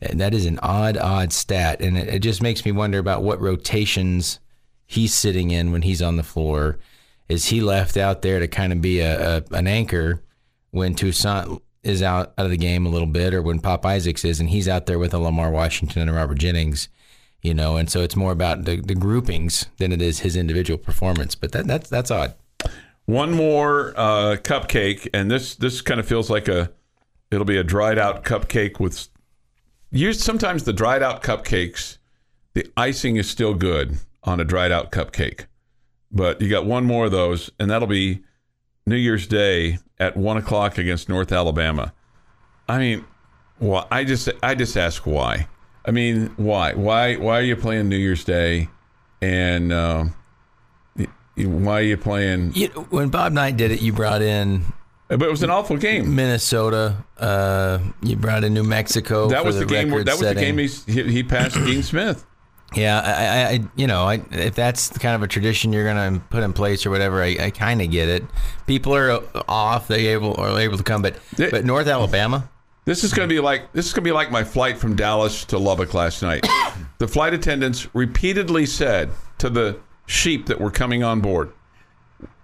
that 0.00 0.34
is 0.34 0.46
an 0.46 0.58
odd, 0.62 0.96
odd 0.96 1.32
stat, 1.32 1.80
and 1.80 1.96
it, 1.96 2.08
it, 2.08 2.18
just 2.20 2.42
makes 2.42 2.64
me 2.64 2.72
wonder 2.72 2.98
about 2.98 3.22
what 3.22 3.40
rotations 3.40 4.40
he's 4.86 5.14
sitting 5.14 5.50
in 5.50 5.72
when 5.72 5.82
he's 5.82 6.00
on 6.00 6.16
the 6.16 6.22
floor. 6.22 6.78
Is 7.28 7.46
he 7.46 7.60
left 7.60 7.96
out 7.96 8.22
there 8.22 8.40
to 8.40 8.48
kind 8.48 8.72
of 8.72 8.80
be 8.80 9.00
a, 9.00 9.36
a 9.36 9.44
an 9.52 9.66
anchor 9.66 10.22
when 10.70 10.94
Toussaint 10.94 11.60
is 11.82 12.02
out, 12.02 12.32
out 12.36 12.44
of 12.44 12.50
the 12.50 12.56
game 12.56 12.86
a 12.86 12.90
little 12.90 13.06
bit, 13.06 13.32
or 13.32 13.42
when 13.42 13.60
Pop 13.60 13.84
Isaacs 13.86 14.24
is, 14.24 14.40
and 14.40 14.50
he's 14.50 14.68
out 14.68 14.86
there 14.86 14.98
with 14.98 15.14
a 15.14 15.18
Lamar 15.18 15.50
Washington 15.50 16.02
and 16.02 16.10
a 16.10 16.14
Robert 16.14 16.38
Jennings, 16.38 16.88
you 17.42 17.54
know? 17.54 17.76
And 17.76 17.90
so 17.90 18.00
it's 18.02 18.16
more 18.16 18.32
about 18.32 18.64
the, 18.64 18.76
the 18.80 18.94
groupings 18.94 19.66
than 19.78 19.92
it 19.92 20.02
is 20.02 20.20
his 20.20 20.36
individual 20.36 20.78
performance. 20.78 21.34
But 21.34 21.52
that 21.52 21.66
that's 21.66 21.88
that's 21.88 22.10
odd. 22.10 22.34
One 23.06 23.32
more 23.32 23.94
uh, 23.96 24.36
cupcake, 24.36 25.08
and 25.14 25.30
this 25.30 25.54
this 25.54 25.80
kind 25.80 25.98
of 25.98 26.06
feels 26.06 26.30
like 26.30 26.48
a 26.48 26.70
it'll 27.30 27.44
be 27.46 27.56
a 27.56 27.64
dried 27.64 27.98
out 27.98 28.24
cupcake 28.24 28.78
with 28.78 29.08
you 29.90 30.12
sometimes 30.12 30.64
the 30.64 30.72
dried 30.72 31.02
out 31.02 31.22
cupcakes, 31.22 31.98
the 32.54 32.70
icing 32.76 33.16
is 33.16 33.28
still 33.28 33.54
good 33.54 33.98
on 34.22 34.38
a 34.38 34.44
dried 34.44 34.70
out 34.70 34.92
cupcake, 34.92 35.46
but 36.12 36.40
you 36.40 36.48
got 36.48 36.66
one 36.66 36.84
more 36.84 37.06
of 37.06 37.10
those, 37.10 37.50
and 37.58 37.70
that'll 37.70 37.88
be 37.88 38.22
New 38.86 38.96
Year's 38.96 39.26
Day 39.26 39.78
at 40.00 40.16
one 40.16 40.36
o'clock 40.36 40.78
against 40.78 41.08
North 41.08 41.30
Alabama. 41.30 41.92
I 42.68 42.78
mean, 42.78 43.04
well, 43.60 43.86
I 43.92 44.02
just 44.02 44.28
I 44.42 44.56
just 44.56 44.76
ask 44.76 45.06
why. 45.06 45.46
I 45.84 45.92
mean, 45.92 46.32
why 46.36 46.74
why 46.74 47.14
why 47.16 47.38
are 47.38 47.42
you 47.42 47.54
playing 47.54 47.88
New 47.88 47.96
Year's 47.96 48.24
Day, 48.24 48.68
and 49.22 49.72
uh, 49.72 50.06
why 51.36 51.78
are 51.78 51.84
you 51.84 51.96
playing? 51.96 52.52
You, 52.54 52.68
when 52.90 53.10
Bob 53.10 53.32
Knight 53.32 53.56
did 53.56 53.70
it, 53.70 53.80
you 53.80 53.92
brought 53.92 54.22
in 54.22 54.64
but 55.10 55.22
it 55.22 55.30
was 55.30 55.42
an 55.42 55.50
awful 55.50 55.76
game. 55.76 56.14
Minnesota. 56.14 57.04
Uh, 57.18 57.80
you 58.00 58.14
brought 58.14 58.44
in 58.44 58.54
New 58.54 58.62
Mexico. 58.62 59.28
That 59.28 59.44
was 59.44 59.56
the, 59.56 59.64
the 59.64 59.66
game. 59.66 59.90
Where, 59.90 60.04
that 60.04 60.12
was 60.12 60.20
setting. 60.20 60.56
the 60.56 60.66
game 60.66 61.04
he, 61.06 61.12
he 61.12 61.22
passed 61.24 61.56
Dean 61.56 61.82
Smith. 61.82 62.24
Yeah, 62.74 63.00
I, 63.00 63.54
I, 63.54 63.60
you 63.74 63.86
know, 63.86 64.04
I, 64.04 64.22
if 64.30 64.54
that's 64.54 64.96
kind 64.98 65.16
of 65.16 65.22
a 65.22 65.26
tradition 65.26 65.72
you're 65.72 65.84
going 65.84 66.14
to 66.14 66.20
put 66.26 66.42
in 66.42 66.52
place 66.52 66.86
or 66.86 66.90
whatever, 66.90 67.22
I, 67.22 67.36
I 67.40 67.50
kind 67.50 67.82
of 67.82 67.90
get 67.90 68.08
it. 68.08 68.24
People 68.66 68.94
are 68.94 69.10
uh, 69.10 69.42
off; 69.48 69.88
they 69.88 70.08
able 70.08 70.40
are 70.40 70.58
able 70.58 70.76
to 70.76 70.84
come, 70.84 71.02
but 71.02 71.16
it, 71.38 71.50
but 71.50 71.64
North 71.64 71.88
Alabama. 71.88 72.48
This 72.84 73.04
is 73.04 73.12
going 73.12 73.28
to 73.28 73.34
be 73.34 73.40
like 73.40 73.72
this 73.72 73.86
is 73.86 73.92
going 73.92 74.04
to 74.04 74.08
be 74.08 74.12
like 74.12 74.30
my 74.30 74.44
flight 74.44 74.78
from 74.78 74.94
Dallas 74.94 75.44
to 75.46 75.58
Lubbock 75.58 75.94
last 75.94 76.22
night. 76.22 76.46
the 76.98 77.08
flight 77.08 77.34
attendants 77.34 77.92
repeatedly 77.94 78.66
said 78.66 79.10
to 79.38 79.50
the 79.50 79.78
sheep 80.06 80.46
that 80.46 80.60
were 80.60 80.70
coming 80.70 81.02
on 81.02 81.20
board, 81.20 81.52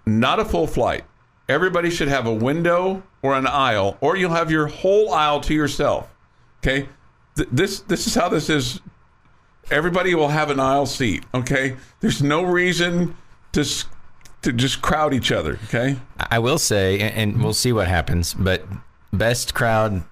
"Not 0.07 0.41
a 0.41 0.45
full 0.45 0.67
flight 0.67 1.05
everybody 1.49 1.91
should 1.91 2.09
have 2.09 2.27
a 2.27 2.33
window 2.33 3.03
or 3.23 3.35
an 3.35 3.47
aisle, 3.47 3.97
or 4.01 4.17
you'll 4.17 4.33
have 4.33 4.51
your 4.51 4.67
whole 4.67 5.13
aisle 5.13 5.41
to 5.41 5.55
yourself. 5.55 6.15
Okay, 6.59 6.89
Th- 7.37 7.49
this 7.51 7.81
this 7.81 8.07
is 8.07 8.15
how 8.15 8.29
this 8.29 8.49
is. 8.49 8.81
Everybody 9.71 10.15
will 10.15 10.29
have 10.29 10.51
an 10.51 10.61
aisle 10.61 10.87
seat. 10.87 11.25
Okay, 11.35 11.77
there's 12.01 12.23
no 12.23 12.43
reason 12.45 13.17
to 13.53 13.65
to 14.43 14.53
just 14.53 14.81
crowd 14.81 15.13
each 15.13 15.33
other. 15.33 15.59
Okay, 15.65 15.97
I 16.19 16.39
will 16.39 16.59
say, 16.59 17.01
and 17.01 17.43
we'll 17.43 17.53
see 17.55 17.73
what 17.73 17.89
happens, 17.89 18.33
but 18.35 18.65
best 19.13 19.55
crowd 19.55 20.05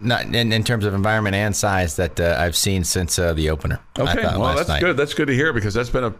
not 0.00 0.24
in, 0.34 0.52
in 0.52 0.64
terms 0.64 0.84
of 0.84 0.94
environment 0.94 1.34
and 1.36 1.54
size 1.54 1.96
that 1.96 2.18
uh, 2.18 2.36
I've 2.38 2.56
seen 2.56 2.84
since 2.84 3.18
uh, 3.18 3.34
the 3.34 3.50
opener. 3.50 3.80
Okay, 3.98 4.22
thought 4.22 4.38
well 4.38 4.56
that's 4.56 4.68
night. 4.68 4.80
good. 4.80 4.96
That's 4.96 5.14
good 5.14 5.26
to 5.26 5.34
hear 5.34 5.52
because 5.52 5.74
that's 5.74 5.90
been 5.90 6.04
a 6.04 6.14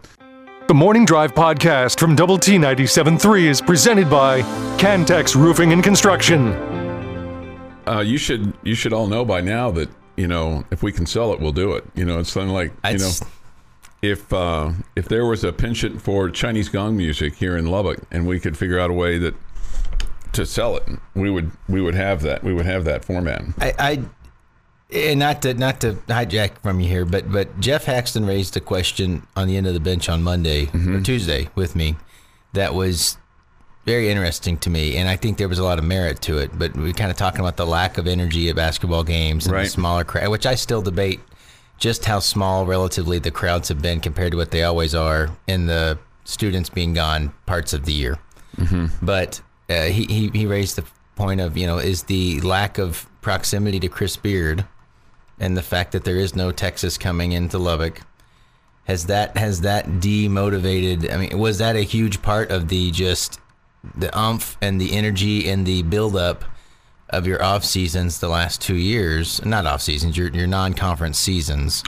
The 0.67 0.73
Morning 0.73 1.05
Drive 1.05 1.33
podcast 1.33 1.99
from 1.99 2.15
Double 2.15 2.37
T 2.37 2.57
97.3 2.57 3.43
is 3.43 3.59
presented 3.59 4.09
by 4.09 4.41
Cantex 4.77 5.35
Roofing 5.35 5.73
and 5.73 5.83
Construction. 5.83 6.53
uh, 7.87 7.99
you 8.05 8.17
should 8.17 8.53
you 8.63 8.75
should 8.75 8.93
all 8.93 9.07
know 9.07 9.25
by 9.25 9.41
now 9.41 9.71
that 9.71 9.89
you 10.17 10.27
know 10.27 10.63
if 10.71 10.83
we 10.83 10.91
can 10.91 11.05
sell 11.05 11.33
it, 11.33 11.39
we'll 11.39 11.51
do 11.53 11.73
it. 11.73 11.83
You 11.95 12.05
know, 12.05 12.19
it's 12.19 12.31
something 12.31 12.53
like 12.53 12.71
you 12.91 12.97
know 12.97 13.07
I'd- 13.07 13.25
if 14.01 14.33
uh, 14.33 14.73
if 14.97 15.07
there 15.07 15.25
was 15.25 15.43
a 15.45 15.53
penchant 15.53 16.01
for 16.01 16.29
Chinese 16.29 16.67
gong 16.69 16.97
music 16.97 17.35
here 17.35 17.55
in 17.55 17.67
Lubbock, 17.67 17.99
and 18.11 18.27
we 18.27 18.39
could 18.39 18.57
figure 18.57 18.77
out 18.79 18.89
a 18.89 18.93
way 18.93 19.17
that 19.17 19.33
to 20.33 20.45
sell 20.45 20.75
it, 20.75 20.83
we 21.15 21.29
would 21.29 21.51
we 21.69 21.79
would 21.81 21.95
have 21.95 22.21
that 22.23 22.43
we 22.43 22.53
would 22.53 22.65
have 22.65 22.83
that 22.85 23.05
format. 23.05 23.43
I, 23.59 23.73
I 23.79 24.03
and 24.93 25.19
not 25.19 25.41
to 25.43 25.53
not 25.53 25.79
to 25.81 25.93
hijack 26.07 26.57
from 26.61 26.79
you 26.81 26.87
here, 26.89 27.05
but 27.05 27.31
but 27.31 27.59
Jeff 27.61 27.85
Haxton 27.85 28.25
raised 28.25 28.57
a 28.57 28.59
question 28.59 29.25
on 29.37 29.47
the 29.47 29.55
end 29.55 29.67
of 29.67 29.73
the 29.73 29.79
bench 29.79 30.09
on 30.09 30.21
Monday 30.21 30.69
or 30.73 30.99
Tuesday 30.99 31.49
with 31.55 31.73
me 31.75 31.95
that 32.51 32.73
was 32.73 33.17
very 33.85 34.09
interesting 34.09 34.57
to 34.59 34.69
me, 34.69 34.97
and 34.97 35.09
I 35.09 35.15
think 35.15 35.37
there 35.37 35.49
was 35.49 35.59
a 35.59 35.63
lot 35.63 35.77
of 35.79 35.85
merit 35.85 36.21
to 36.23 36.37
it. 36.37 36.57
But 36.57 36.75
we 36.75 36.83
were 36.83 36.93
kind 36.93 37.11
of 37.11 37.17
talking 37.17 37.41
about 37.41 37.57
the 37.57 37.65
lack 37.65 37.97
of 37.97 38.07
energy 38.07 38.49
at 38.49 38.55
basketball 38.55 39.03
games 39.03 39.45
and 39.45 39.53
Right. 39.53 39.63
the 39.63 39.69
smaller 39.69 40.03
crowd, 40.03 40.29
which 40.29 40.45
I 40.45 40.55
still 40.55 40.81
debate 40.81 41.19
just 41.79 42.05
how 42.05 42.19
small 42.19 42.65
relatively 42.65 43.19
the 43.19 43.31
crowds 43.31 43.67
have 43.67 43.81
been 43.81 43.99
compared 43.99 44.31
to 44.31 44.37
what 44.37 44.51
they 44.51 44.63
always 44.63 44.95
are 44.95 45.29
in 45.47 45.65
the 45.65 45.97
students 46.23 46.69
being 46.69 46.93
gone 46.93 47.33
parts 47.45 47.73
of 47.73 47.83
the 47.85 47.91
year. 47.93 48.17
But 49.01 49.41
uh, 49.69 49.85
he, 49.85 50.05
he 50.05 50.29
he 50.29 50.45
raised 50.45 50.77
the 50.77 50.85
point 51.15 51.41
of 51.41 51.57
you 51.57 51.65
know 51.67 51.77
is 51.79 52.03
the 52.03 52.39
lack 52.41 52.77
of 52.77 53.07
proximity 53.21 53.79
to 53.81 53.89
Chris 53.89 54.15
Beard 54.15 54.65
and 55.39 55.57
the 55.57 55.61
fact 55.63 55.91
that 55.91 56.03
there 56.05 56.15
is 56.17 56.35
no 56.35 56.51
Texas 56.51 56.97
coming 56.97 57.31
into 57.33 57.57
Lubbock 57.57 58.01
has 58.85 59.07
that 59.07 59.35
has 59.37 59.61
that 59.61 59.85
demotivated 59.99 61.11
I 61.13 61.17
mean 61.17 61.37
was 61.39 61.57
that 61.57 61.75
a 61.75 61.81
huge 61.81 62.21
part 62.21 62.51
of 62.51 62.67
the 62.67 62.91
just 62.91 63.39
the 63.95 64.15
umph 64.17 64.57
and 64.61 64.79
the 64.79 64.93
energy 64.93 65.49
and 65.49 65.65
the 65.65 65.83
buildup 65.83 66.45
of 67.09 67.27
your 67.27 67.43
off 67.43 67.63
seasons 67.63 68.19
the 68.19 68.29
last 68.29 68.61
two 68.61 68.75
years 68.75 69.43
not 69.45 69.65
off 69.65 69.81
seasons 69.81 70.17
your 70.17 70.29
your 70.29 70.47
non-conference 70.47 71.17
seasons 71.17 71.83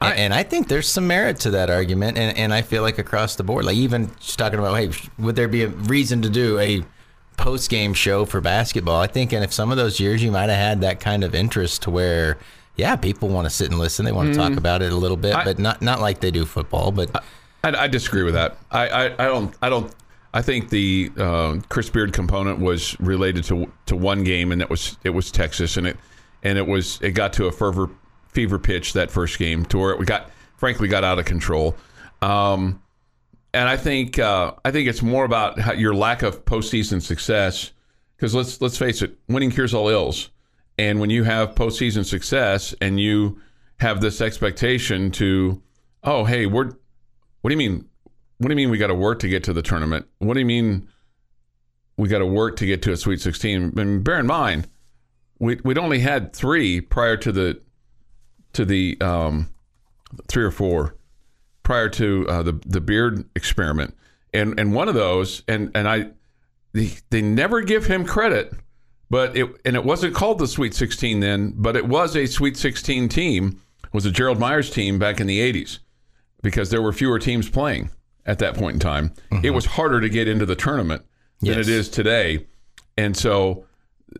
and, 0.00 0.18
and 0.18 0.34
I 0.34 0.42
think 0.42 0.68
there's 0.68 0.88
some 0.88 1.06
merit 1.06 1.40
to 1.40 1.50
that 1.50 1.70
argument 1.70 2.16
and, 2.18 2.36
and 2.36 2.52
I 2.52 2.62
feel 2.62 2.82
like 2.82 2.98
across 2.98 3.36
the 3.36 3.44
board 3.44 3.64
like 3.64 3.76
even 3.76 4.10
just 4.18 4.38
talking 4.38 4.58
about 4.58 4.76
hey 4.76 4.90
would 5.18 5.36
there 5.36 5.48
be 5.48 5.62
a 5.62 5.68
reason 5.68 6.22
to 6.22 6.30
do 6.30 6.58
a 6.58 6.84
post 7.36 7.70
game 7.70 7.94
show 7.94 8.24
for 8.24 8.40
basketball. 8.40 9.00
I 9.00 9.06
think, 9.06 9.32
and 9.32 9.44
if 9.44 9.52
some 9.52 9.70
of 9.70 9.76
those 9.76 10.00
years 10.00 10.22
you 10.22 10.30
might 10.30 10.50
have 10.50 10.58
had 10.58 10.80
that 10.82 11.00
kind 11.00 11.24
of 11.24 11.34
interest 11.34 11.82
to 11.82 11.90
where, 11.90 12.38
yeah, 12.76 12.96
people 12.96 13.28
want 13.28 13.46
to 13.46 13.50
sit 13.50 13.70
and 13.70 13.78
listen. 13.78 14.04
They 14.04 14.12
want 14.12 14.32
to 14.32 14.38
talk 14.38 14.52
mm. 14.52 14.58
about 14.58 14.82
it 14.82 14.92
a 14.92 14.96
little 14.96 15.16
bit, 15.16 15.34
I- 15.34 15.44
but 15.44 15.58
not 15.58 15.82
not 15.82 16.00
like 16.00 16.20
they 16.20 16.30
do 16.30 16.44
football. 16.44 16.90
But 16.90 17.14
I, 17.62 17.70
I 17.76 17.88
disagree 17.88 18.22
with 18.22 18.34
that. 18.34 18.56
I, 18.70 18.88
I, 18.88 19.04
I 19.24 19.26
don't 19.26 19.54
I 19.62 19.68
don't 19.68 19.92
I 20.34 20.42
think 20.42 20.70
the 20.70 21.12
uh, 21.16 21.60
Chris 21.68 21.88
Beard 21.88 22.12
component 22.12 22.58
was 22.58 22.98
related 22.98 23.44
to 23.44 23.72
to 23.86 23.96
one 23.96 24.24
game, 24.24 24.50
and 24.50 24.60
it 24.60 24.68
was 24.68 24.98
it 25.04 25.10
was 25.10 25.30
Texas, 25.30 25.76
and 25.76 25.86
it 25.86 25.96
and 26.42 26.58
it 26.58 26.66
was 26.66 26.98
it 27.00 27.12
got 27.12 27.32
to 27.34 27.46
a 27.46 27.52
fervor 27.52 27.88
fever 28.26 28.58
pitch 28.58 28.94
that 28.94 29.12
first 29.12 29.38
game 29.38 29.64
to 29.66 29.78
where 29.78 29.92
it 29.92 30.06
got 30.06 30.30
frankly 30.56 30.88
got 30.88 31.04
out 31.04 31.20
of 31.20 31.24
control. 31.24 31.76
Um, 32.20 32.82
and 33.52 33.68
I 33.68 33.76
think 33.76 34.18
uh, 34.18 34.54
I 34.64 34.72
think 34.72 34.88
it's 34.88 35.02
more 35.02 35.24
about 35.24 35.60
how, 35.60 35.72
your 35.72 35.94
lack 35.94 36.22
of 36.22 36.44
postseason 36.44 37.00
success. 37.00 37.70
Because 38.16 38.34
let's 38.34 38.60
let's 38.60 38.76
face 38.76 39.02
it, 39.02 39.16
winning 39.28 39.52
cures 39.52 39.72
all 39.72 39.88
ills. 39.88 40.30
And 40.78 40.98
when 40.98 41.10
you 41.10 41.22
have 41.22 41.54
postseason 41.54 42.04
success 42.04 42.74
and 42.80 42.98
you 42.98 43.40
have 43.78 44.00
this 44.00 44.20
expectation 44.20 45.12
to, 45.12 45.62
oh 46.02 46.24
hey, 46.24 46.46
we're 46.46 46.72
what 47.42 47.50
do 47.50 47.52
you 47.52 47.70
mean? 47.70 47.88
What 48.38 48.48
do 48.48 48.52
you 48.52 48.56
mean 48.56 48.70
we 48.70 48.78
got 48.78 48.88
to 48.88 48.94
work 48.94 49.20
to 49.20 49.28
get 49.28 49.44
to 49.44 49.52
the 49.52 49.62
tournament? 49.62 50.06
What 50.18 50.34
do 50.34 50.40
you 50.40 50.46
mean 50.46 50.88
we 51.96 52.08
got 52.08 52.18
to 52.18 52.26
work 52.26 52.56
to 52.56 52.66
get 52.66 52.82
to 52.82 52.92
a 52.92 52.96
Sweet 52.96 53.20
16? 53.20 53.78
And 53.78 54.02
bear 54.02 54.18
in 54.18 54.26
mind, 54.26 54.68
we 55.38 55.60
we'd 55.64 55.78
only 55.78 56.00
had 56.00 56.32
three 56.32 56.80
prior 56.80 57.16
to 57.18 57.32
the 57.32 57.60
to 58.54 58.64
the 58.64 59.00
um, 59.00 59.50
three 60.28 60.44
or 60.44 60.50
four 60.50 60.96
prior 61.62 61.88
to 61.90 62.26
uh, 62.28 62.42
the 62.42 62.60
the 62.66 62.80
beard 62.80 63.28
experiment, 63.36 63.96
and 64.32 64.58
and 64.58 64.74
one 64.74 64.88
of 64.88 64.94
those, 64.94 65.42
and 65.48 65.70
and 65.74 65.88
I, 65.88 66.10
they, 66.72 66.92
they 67.10 67.22
never 67.22 67.60
give 67.60 67.86
him 67.86 68.04
credit, 68.04 68.52
but 69.10 69.36
it 69.36 69.48
and 69.64 69.76
it 69.76 69.84
wasn't 69.84 70.14
called 70.14 70.38
the 70.38 70.48
Sweet 70.48 70.74
16 70.74 71.20
then, 71.20 71.54
but 71.56 71.76
it 71.76 71.86
was 71.86 72.16
a 72.16 72.26
Sweet 72.26 72.56
16 72.56 73.08
team. 73.08 73.60
Was 73.92 74.06
a 74.06 74.10
Gerald 74.10 74.40
Myers 74.40 74.70
team 74.70 74.98
back 74.98 75.20
in 75.20 75.28
the 75.28 75.38
80s 75.38 75.78
because 76.42 76.70
there 76.70 76.82
were 76.82 76.92
fewer 76.92 77.20
teams 77.20 77.48
playing 77.48 77.90
at 78.26 78.38
that 78.40 78.54
point 78.54 78.74
in 78.74 78.80
time. 78.80 79.12
It 79.30 79.34
mm-hmm. 79.36 79.54
was 79.54 79.64
harder 79.66 80.00
to 80.00 80.08
get 80.08 80.28
into 80.28 80.46
the 80.46 80.56
tournament 80.56 81.02
than 81.40 81.58
Yes. 81.58 81.68
it 81.68 81.68
is 81.68 81.88
today, 81.88 82.46
and 82.96 83.16
so 83.16 83.64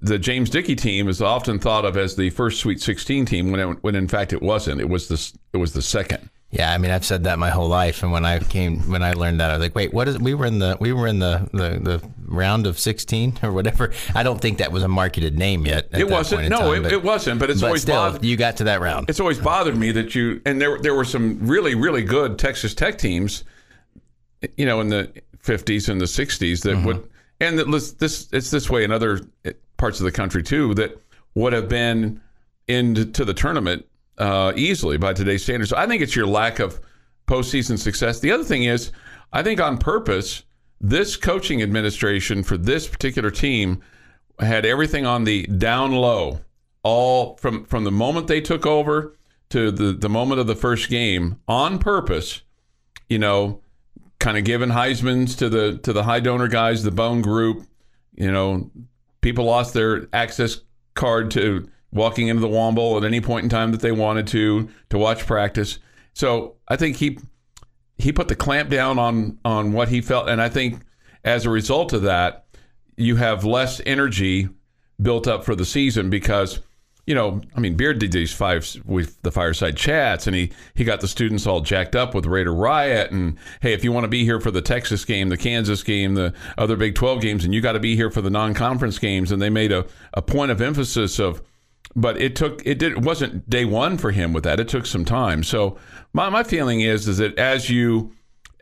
the 0.00 0.18
James 0.18 0.50
Dickey 0.50 0.74
team 0.74 1.08
is 1.08 1.22
often 1.22 1.58
thought 1.58 1.84
of 1.84 1.96
as 1.96 2.16
the 2.16 2.30
first 2.30 2.60
Sweet 2.60 2.80
16 2.80 3.26
team 3.26 3.50
when 3.52 3.60
it, 3.60 3.78
when 3.82 3.94
in 3.94 4.08
fact 4.08 4.32
it 4.32 4.42
wasn't. 4.42 4.80
It 4.80 4.88
was 4.88 5.08
the 5.08 5.38
it 5.52 5.58
was 5.58 5.72
the 5.72 5.82
second. 5.82 6.28
yeah, 6.50 6.72
I 6.72 6.78
mean, 6.78 6.90
I've 6.90 7.04
said 7.04 7.24
that 7.24 7.38
my 7.38 7.50
whole 7.50 7.68
life, 7.68 8.02
and 8.02 8.10
when 8.12 8.24
I 8.24 8.40
came 8.40 8.80
when 8.90 9.02
I 9.02 9.12
learned 9.12 9.40
that, 9.40 9.50
I 9.50 9.54
was 9.54 9.62
like, 9.62 9.74
wait, 9.74 9.92
what 9.94 10.08
is? 10.08 10.18
We 10.18 10.34
were 10.34 10.46
in 10.46 10.58
the 10.58 10.76
we 10.80 10.92
were 10.92 11.06
in 11.06 11.20
the 11.20 11.48
the, 11.52 11.78
the 11.80 12.10
round 12.26 12.66
of 12.66 12.78
sixteen 12.78 13.38
or 13.42 13.52
whatever. 13.52 13.92
I 14.14 14.22
don't 14.24 14.40
think 14.40 14.58
that 14.58 14.72
was 14.72 14.82
a 14.82 14.88
marketed 14.88 15.38
name 15.38 15.64
yet. 15.64 15.88
It 15.92 16.10
wasn't. 16.10 16.48
No, 16.48 16.58
time, 16.58 16.74
it, 16.74 16.82
but- 16.82 16.92
it 16.92 17.02
wasn't. 17.04 17.38
But 17.40 17.50
it's 17.50 17.60
But 17.60 17.68
always 17.68 17.82
still, 17.82 17.94
bothered. 17.94 18.24
you 18.24 18.36
got 18.36 18.56
to 18.58 18.64
that 18.64 18.80
round. 18.80 19.08
It's 19.08 19.20
always 19.20 19.38
bothered 19.38 19.76
me 19.76 19.92
that 19.92 20.14
you 20.16 20.40
and 20.44 20.60
there 20.60 20.78
there 20.78 20.94
were 20.94 21.04
some 21.04 21.38
really 21.46 21.74
really 21.76 22.02
good 22.02 22.38
Texas 22.38 22.74
Tech 22.74 22.98
teams, 22.98 23.44
you 24.56 24.66
know, 24.66 24.80
in 24.80 24.88
the 24.88 25.10
fifties 25.38 25.88
and 25.88 26.00
the 26.00 26.06
sixties 26.06 26.62
that 26.62 26.76
Mm-hmm. 26.76 26.86
would 26.86 27.08
and 27.40 27.58
that 27.58 27.70
this 27.70 27.92
this 27.92 28.28
it's 28.32 28.50
this 28.50 28.70
way 28.70 28.84
in 28.84 28.92
other 28.92 29.20
parts 29.76 30.00
of 30.00 30.04
the 30.04 30.12
country 30.12 30.42
too 30.42 30.74
that 30.74 31.00
would 31.34 31.52
have 31.52 31.68
been 31.68 32.20
into 32.68 33.24
the 33.24 33.34
tournament 33.34 33.84
uh, 34.18 34.52
easily 34.56 34.96
by 34.96 35.12
today's 35.12 35.42
standards. 35.42 35.70
So 35.70 35.76
I 35.76 35.86
think 35.86 36.00
it's 36.02 36.14
your 36.14 36.26
lack 36.26 36.60
of 36.60 36.80
postseason 37.26 37.78
success. 37.78 38.20
The 38.20 38.30
other 38.30 38.44
thing 38.44 38.64
is, 38.64 38.92
I 39.32 39.42
think 39.42 39.60
on 39.60 39.78
purpose, 39.78 40.44
this 40.80 41.16
coaching 41.16 41.62
administration 41.62 42.42
for 42.42 42.56
this 42.56 42.86
particular 42.86 43.30
team 43.30 43.82
had 44.38 44.64
everything 44.64 45.04
on 45.06 45.24
the 45.24 45.46
down 45.46 45.92
low, 45.92 46.40
all 46.82 47.36
from 47.36 47.64
from 47.64 47.84
the 47.84 47.90
moment 47.90 48.28
they 48.28 48.40
took 48.40 48.64
over 48.64 49.14
to 49.50 49.70
the 49.70 49.92
the 49.92 50.08
moment 50.08 50.40
of 50.40 50.46
the 50.46 50.56
first 50.56 50.88
game 50.88 51.40
on 51.48 51.78
purpose. 51.78 52.42
You 53.08 53.18
know, 53.18 53.60
kind 54.24 54.38
of 54.38 54.44
giving 54.44 54.70
Heisman's 54.70 55.36
to 55.36 55.50
the 55.50 55.76
to 55.82 55.92
the 55.92 56.02
high 56.02 56.20
donor 56.20 56.48
guys, 56.48 56.82
the 56.82 56.90
Bone 56.90 57.20
Group. 57.20 57.66
You 58.14 58.32
know, 58.32 58.70
people 59.20 59.44
lost 59.44 59.74
their 59.74 60.08
access 60.14 60.62
card 60.94 61.30
to 61.32 61.68
walking 61.92 62.28
into 62.28 62.40
the 62.40 62.48
Womble 62.48 62.96
at 62.96 63.04
any 63.04 63.20
point 63.20 63.44
in 63.44 63.50
time 63.50 63.70
that 63.72 63.82
they 63.82 63.92
wanted 63.92 64.26
to 64.28 64.70
to 64.88 64.96
watch 64.96 65.26
practice. 65.26 65.78
So 66.14 66.56
I 66.66 66.76
think 66.76 66.96
he 66.96 67.18
he 67.98 68.12
put 68.12 68.28
the 68.28 68.34
clamp 68.34 68.70
down 68.70 68.98
on 68.98 69.38
on 69.44 69.72
what 69.72 69.90
he 69.90 70.00
felt, 70.00 70.30
and 70.30 70.40
I 70.40 70.48
think 70.48 70.80
as 71.22 71.44
a 71.44 71.50
result 71.50 71.92
of 71.92 72.02
that, 72.02 72.46
you 72.96 73.16
have 73.16 73.44
less 73.44 73.82
energy 73.84 74.48
built 75.02 75.28
up 75.28 75.44
for 75.44 75.54
the 75.54 75.66
season 75.66 76.08
because 76.08 76.60
you 77.06 77.14
know, 77.14 77.42
I 77.54 77.60
mean, 77.60 77.76
Beard 77.76 77.98
did 77.98 78.12
these 78.12 78.32
five 78.32 78.66
with 78.86 79.20
the 79.22 79.30
fireside 79.30 79.76
chats, 79.76 80.26
and 80.26 80.34
he 80.34 80.52
he 80.74 80.84
got 80.84 81.00
the 81.00 81.08
students 81.08 81.46
all 81.46 81.60
jacked 81.60 81.94
up 81.94 82.14
with 82.14 82.24
Raider 82.24 82.54
Riot, 82.54 83.10
and 83.10 83.36
hey, 83.60 83.74
if 83.74 83.84
you 83.84 83.92
want 83.92 84.04
to 84.04 84.08
be 84.08 84.24
here 84.24 84.40
for 84.40 84.50
the 84.50 84.62
Texas 84.62 85.04
game, 85.04 85.28
the 85.28 85.36
Kansas 85.36 85.82
game, 85.82 86.14
the 86.14 86.32
other 86.56 86.76
Big 86.76 86.94
Twelve 86.94 87.20
games, 87.20 87.44
and 87.44 87.52
you 87.52 87.60
got 87.60 87.72
to 87.72 87.80
be 87.80 87.94
here 87.94 88.10
for 88.10 88.22
the 88.22 88.30
non-conference 88.30 88.98
games, 88.98 89.32
and 89.32 89.42
they 89.42 89.50
made 89.50 89.70
a, 89.70 89.84
a 90.14 90.22
point 90.22 90.50
of 90.50 90.62
emphasis 90.62 91.18
of, 91.18 91.42
but 91.94 92.18
it 92.20 92.36
took 92.36 92.62
it 92.64 92.78
did 92.78 92.92
it 92.92 93.02
wasn't 93.02 93.48
day 93.50 93.66
one 93.66 93.98
for 93.98 94.10
him 94.10 94.32
with 94.32 94.44
that. 94.44 94.58
It 94.58 94.68
took 94.68 94.86
some 94.86 95.04
time. 95.04 95.42
So 95.42 95.76
my 96.14 96.30
my 96.30 96.42
feeling 96.42 96.80
is 96.80 97.06
is 97.06 97.18
that 97.18 97.38
as 97.38 97.68
you 97.68 98.12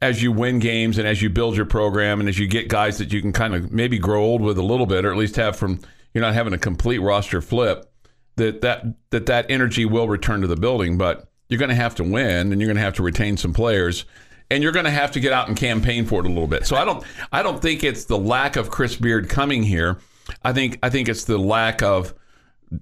as 0.00 0.20
you 0.20 0.32
win 0.32 0.58
games 0.58 0.98
and 0.98 1.06
as 1.06 1.22
you 1.22 1.30
build 1.30 1.56
your 1.56 1.64
program 1.64 2.18
and 2.18 2.28
as 2.28 2.36
you 2.40 2.48
get 2.48 2.66
guys 2.66 2.98
that 2.98 3.12
you 3.12 3.20
can 3.20 3.32
kind 3.32 3.54
of 3.54 3.70
maybe 3.70 4.00
grow 4.00 4.24
old 4.24 4.40
with 4.40 4.58
a 4.58 4.62
little 4.62 4.86
bit, 4.86 5.04
or 5.04 5.12
at 5.12 5.16
least 5.16 5.36
have 5.36 5.54
from 5.54 5.78
you're 6.12 6.22
not 6.22 6.34
having 6.34 6.52
a 6.52 6.58
complete 6.58 6.98
roster 6.98 7.40
flip 7.40 7.91
that 8.36 8.60
that 8.62 8.84
that 9.10 9.26
that 9.26 9.46
energy 9.50 9.84
will 9.84 10.08
return 10.08 10.40
to 10.40 10.46
the 10.46 10.56
building, 10.56 10.98
but 10.98 11.28
you're 11.48 11.58
going 11.58 11.68
to 11.68 11.74
have 11.74 11.94
to 11.96 12.04
win 12.04 12.52
and 12.52 12.60
you're 12.60 12.68
going 12.68 12.76
to 12.76 12.82
have 12.82 12.94
to 12.94 13.02
retain 13.02 13.36
some 13.36 13.52
players 13.52 14.04
and 14.50 14.62
you're 14.62 14.72
going 14.72 14.84
to 14.84 14.90
have 14.90 15.12
to 15.12 15.20
get 15.20 15.32
out 15.32 15.48
and 15.48 15.56
campaign 15.56 16.04
for 16.04 16.20
it 16.20 16.26
a 16.26 16.28
little 16.28 16.46
bit. 16.46 16.66
So 16.66 16.76
I 16.76 16.84
don't 16.84 17.04
I 17.32 17.42
don't 17.42 17.60
think 17.60 17.84
it's 17.84 18.04
the 18.04 18.18
lack 18.18 18.56
of 18.56 18.70
Chris 18.70 18.96
Beard 18.96 19.28
coming 19.28 19.62
here. 19.62 19.98
I 20.42 20.52
think 20.52 20.78
I 20.82 20.90
think 20.90 21.08
it's 21.08 21.24
the 21.24 21.38
lack 21.38 21.82
of 21.82 22.14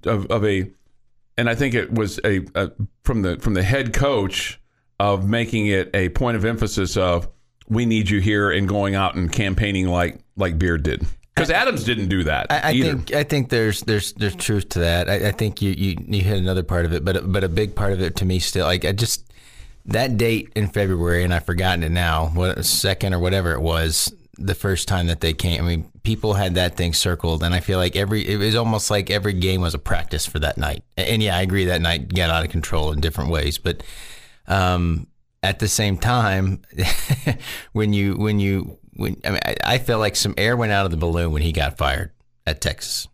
of, 0.05 0.25
of 0.27 0.45
a 0.45 0.71
and 1.37 1.49
I 1.49 1.55
think 1.55 1.73
it 1.73 1.91
was 1.91 2.19
a, 2.23 2.45
a 2.55 2.71
from 3.03 3.21
the 3.21 3.37
from 3.37 3.53
the 3.53 3.63
head 3.63 3.93
coach 3.93 4.59
of 4.99 5.27
making 5.27 5.67
it 5.67 5.89
a 5.93 6.09
point 6.09 6.37
of 6.37 6.45
emphasis 6.45 6.97
of 6.97 7.27
we 7.67 7.85
need 7.85 8.09
you 8.09 8.19
here 8.19 8.51
and 8.51 8.67
going 8.67 8.95
out 8.95 9.15
and 9.15 9.31
campaigning 9.31 9.87
like 9.87 10.19
like 10.35 10.59
Beard 10.59 10.83
did. 10.83 11.05
Because 11.41 11.61
Adams 11.61 11.83
didn't 11.83 12.09
do 12.09 12.23
that 12.23 12.47
I, 12.49 12.69
I 12.69 12.79
think 12.79 13.13
I 13.13 13.23
think 13.23 13.49
there's 13.49 13.81
there's 13.81 14.13
there's 14.13 14.35
truth 14.35 14.69
to 14.69 14.79
that. 14.79 15.09
I, 15.09 15.29
I 15.29 15.31
think 15.31 15.61
you, 15.61 15.71
you 15.71 15.97
you 16.07 16.21
hit 16.21 16.37
another 16.37 16.63
part 16.63 16.85
of 16.85 16.93
it, 16.93 17.05
but 17.05 17.31
but 17.31 17.43
a 17.43 17.49
big 17.49 17.75
part 17.75 17.93
of 17.93 18.01
it 18.01 18.15
to 18.17 18.25
me 18.25 18.39
still 18.39 18.65
like 18.65 18.85
I 18.85 18.91
just 18.91 19.31
that 19.85 20.17
date 20.17 20.51
in 20.55 20.67
February, 20.67 21.23
and 21.23 21.33
I've 21.33 21.45
forgotten 21.45 21.83
it 21.83 21.91
now. 21.91 22.27
What 22.27 22.63
second 22.65 23.13
or 23.13 23.19
whatever 23.19 23.53
it 23.53 23.61
was, 23.61 24.13
the 24.37 24.55
first 24.55 24.87
time 24.87 25.07
that 25.07 25.21
they 25.21 25.33
came. 25.33 25.63
I 25.63 25.67
mean, 25.67 25.91
people 26.03 26.33
had 26.35 26.55
that 26.55 26.75
thing 26.75 26.93
circled, 26.93 27.43
and 27.43 27.53
I 27.53 27.59
feel 27.59 27.77
like 27.77 27.95
every 27.95 28.27
it 28.27 28.37
was 28.37 28.55
almost 28.55 28.91
like 28.91 29.09
every 29.09 29.33
game 29.33 29.61
was 29.61 29.73
a 29.73 29.79
practice 29.79 30.25
for 30.25 30.39
that 30.39 30.57
night. 30.57 30.83
And 30.97 31.21
yeah, 31.21 31.37
I 31.37 31.41
agree 31.41 31.65
that 31.65 31.81
night 31.81 32.13
got 32.13 32.29
out 32.29 32.43
of 32.43 32.51
control 32.51 32.91
in 32.91 33.01
different 33.01 33.31
ways, 33.31 33.57
but 33.57 33.83
um, 34.47 35.07
at 35.43 35.59
the 35.59 35.67
same 35.67 35.97
time, 35.97 36.61
when 37.73 37.93
you 37.93 38.15
when 38.15 38.39
you 38.39 38.77
when 38.95 39.17
I 39.25 39.29
mean, 39.31 39.39
I, 39.45 39.55
I 39.65 39.77
felt 39.77 39.99
like 39.99 40.15
some 40.15 40.33
air 40.37 40.55
went 40.57 40.71
out 40.71 40.85
of 40.85 40.91
the 40.91 40.97
balloon 40.97 41.31
when 41.31 41.41
he 41.41 41.51
got 41.51 41.77
fired 41.77 42.11
at 42.45 42.61
Texas 42.61 43.07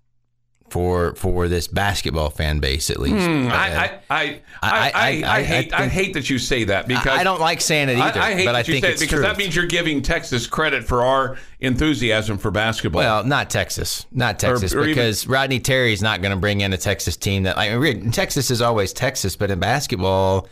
for 0.70 1.16
for 1.16 1.48
this 1.48 1.66
basketball 1.68 2.30
fan 2.30 2.60
base 2.60 2.90
at 2.90 3.00
least. 3.00 3.26
Hmm, 3.26 3.48
Uh, 3.48 3.52
I, 3.56 3.66
I, 3.70 4.00
I, 4.10 4.20
I, 4.20 4.22
I- 4.22 4.42
I, 4.62 4.92
I- 4.94 5.24
I, 5.26 5.38
I 5.38 5.44
hate 5.44 5.74
I 5.74 5.88
hate 5.88 6.14
that 6.16 6.30
you 6.30 6.38
say 6.38 6.66
that 6.66 6.90
because 6.90 7.18
I 7.18 7.24
don't 7.24 7.40
like 7.40 7.62
saying 7.62 7.88
it 7.88 7.98
either, 7.98 8.20
I, 8.20 8.32
I 8.32 8.34
hate 8.36 8.46
but 8.46 8.56
I 8.56 8.60
that 8.64 8.68
you 8.68 8.74
think 8.74 8.86
say 8.86 8.92
it 8.92 9.00
because 9.00 9.10
true. 9.20 9.22
that 9.22 9.38
means 9.38 9.56
you're 9.56 9.66
giving 9.66 10.02
Texas 10.02 10.46
credit 10.46 10.84
for 10.84 11.04
our 11.06 11.38
enthusiasm 11.62 12.38
for 12.38 12.52
basketball. 12.52 13.00
Well, 13.00 13.24
not 13.24 13.50
Texas, 13.50 14.06
not 14.12 14.40
Texas, 14.40 14.74
or 14.74 14.80
even- 14.82 14.90
because 14.90 15.26
Rodney 15.26 15.62
Terry's 15.62 16.02
not 16.02 16.22
going 16.22 16.32
to 16.34 16.38
bring 16.40 16.60
in 16.60 16.74
a 16.74 16.78
Texas 16.78 17.16
team 17.16 17.44
that. 17.44 17.58
I 17.58 17.78
mean, 17.78 18.12
Texas 18.12 18.52
is 18.52 18.62
always 18.62 18.92
Texas, 18.92 19.38
but 19.38 19.50
in 19.50 19.60
basketball, 19.60 20.50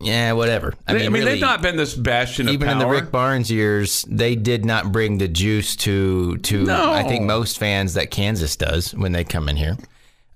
yeah, 0.00 0.32
whatever. 0.32 0.74
I 0.86 0.92
They- 0.92 0.98
mean, 1.00 1.06
I 1.06 1.10
mean, 1.10 1.20
really, 1.22 1.32
they've 1.32 1.40
not 1.40 1.62
been 1.62 1.76
this 1.76 1.94
bastion 1.94 2.48
of 2.48 2.54
even 2.54 2.66
power. 2.68 2.72
in 2.72 2.78
the 2.78 2.86
Rick 2.86 3.10
Barnes 3.12 3.50
years, 3.50 4.04
they 4.08 4.34
did 4.34 4.64
not 4.64 4.90
bring 4.92 5.18
the 5.18 5.28
juice 5.28 5.76
to 5.76 6.36
to. 6.38 6.64
No. 6.64 6.92
I 6.92 7.02
think 7.02 7.24
most 7.24 7.58
fans 7.58 7.94
that 7.94 8.10
Kansas 8.10 8.56
does 8.56 8.92
when 8.94 9.12
they 9.12 9.24
come 9.24 9.48
in 9.48 9.56
here 9.56 9.76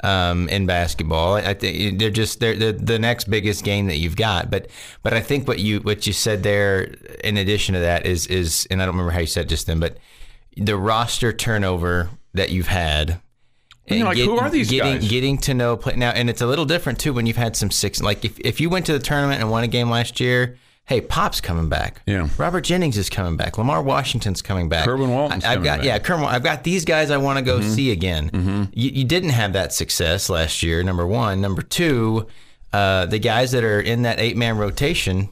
um, 0.02 0.48
in 0.50 0.66
basketball. 0.66 1.34
I 1.34 1.54
think 1.54 1.98
they're 1.98 2.10
just 2.10 2.40
they're, 2.40 2.54
they're 2.56 2.72
the 2.72 2.98
next 2.98 3.30
biggest 3.30 3.64
game 3.64 3.86
that 3.86 3.96
you've 3.98 4.16
got. 4.16 4.50
But 4.50 4.68
but 5.02 5.14
I 5.14 5.20
think 5.20 5.48
what 5.48 5.58
you 5.60 5.80
what 5.80 6.06
you 6.06 6.12
said 6.12 6.42
there, 6.42 6.94
in 7.22 7.36
addition 7.38 7.72
to 7.74 7.80
that, 7.80 8.06
is 8.06 8.26
is 8.26 8.66
and 8.70 8.82
I 8.82 8.84
don't 8.86 8.94
remember 8.94 9.12
how 9.12 9.20
you 9.20 9.26
said 9.26 9.48
just 9.48 9.66
then, 9.66 9.80
but 9.80 9.96
the 10.56 10.76
roster 10.76 11.32
turnover 11.32 12.10
that 12.34 12.50
you've 12.50 12.68
had. 12.68 13.20
And 13.86 14.04
like, 14.04 14.16
who 14.18 14.38
are 14.38 14.50
these 14.50 14.70
getting, 14.70 14.94
guys? 14.94 15.08
Getting 15.08 15.38
to 15.38 15.54
know 15.54 15.76
play 15.76 15.94
now, 15.96 16.10
and 16.10 16.30
it's 16.30 16.40
a 16.40 16.46
little 16.46 16.64
different 16.64 16.98
too 16.98 17.12
when 17.12 17.26
you've 17.26 17.36
had 17.36 17.56
some 17.56 17.70
six. 17.70 18.00
Like 18.00 18.24
if, 18.24 18.38
if 18.40 18.60
you 18.60 18.70
went 18.70 18.86
to 18.86 18.92
the 18.92 18.98
tournament 18.98 19.40
and 19.40 19.50
won 19.50 19.62
a 19.64 19.68
game 19.68 19.90
last 19.90 20.20
year, 20.20 20.56
hey, 20.86 21.00
Pop's 21.00 21.40
coming 21.40 21.68
back. 21.68 22.00
Yeah. 22.06 22.28
Robert 22.38 22.62
Jennings 22.62 22.96
is 22.96 23.10
coming 23.10 23.36
back. 23.36 23.58
Lamar 23.58 23.82
Washington's 23.82 24.42
coming 24.42 24.68
back. 24.68 24.86
Kerwin 24.86 25.10
Walton's 25.10 25.44
I, 25.44 25.48
have 25.48 25.56
coming 25.56 25.64
got 25.64 25.78
back. 25.78 25.86
yeah, 25.86 25.98
Kerwin. 25.98 26.24
I've 26.24 26.42
got 26.42 26.64
these 26.64 26.84
guys 26.84 27.10
I 27.10 27.18
want 27.18 27.38
to 27.38 27.44
go 27.44 27.60
see 27.60 27.90
again. 27.90 28.70
You, 28.72 28.90
you 28.90 29.04
didn't 29.04 29.30
have 29.30 29.52
that 29.52 29.72
success 29.72 30.28
last 30.30 30.62
year. 30.62 30.82
Number 30.82 31.06
one. 31.06 31.40
Number 31.40 31.62
two, 31.62 32.26
uh, 32.72 33.06
the 33.06 33.18
guys 33.18 33.52
that 33.52 33.64
are 33.64 33.80
in 33.80 34.02
that 34.02 34.18
eight 34.18 34.36
man 34.36 34.56
rotation 34.56 35.28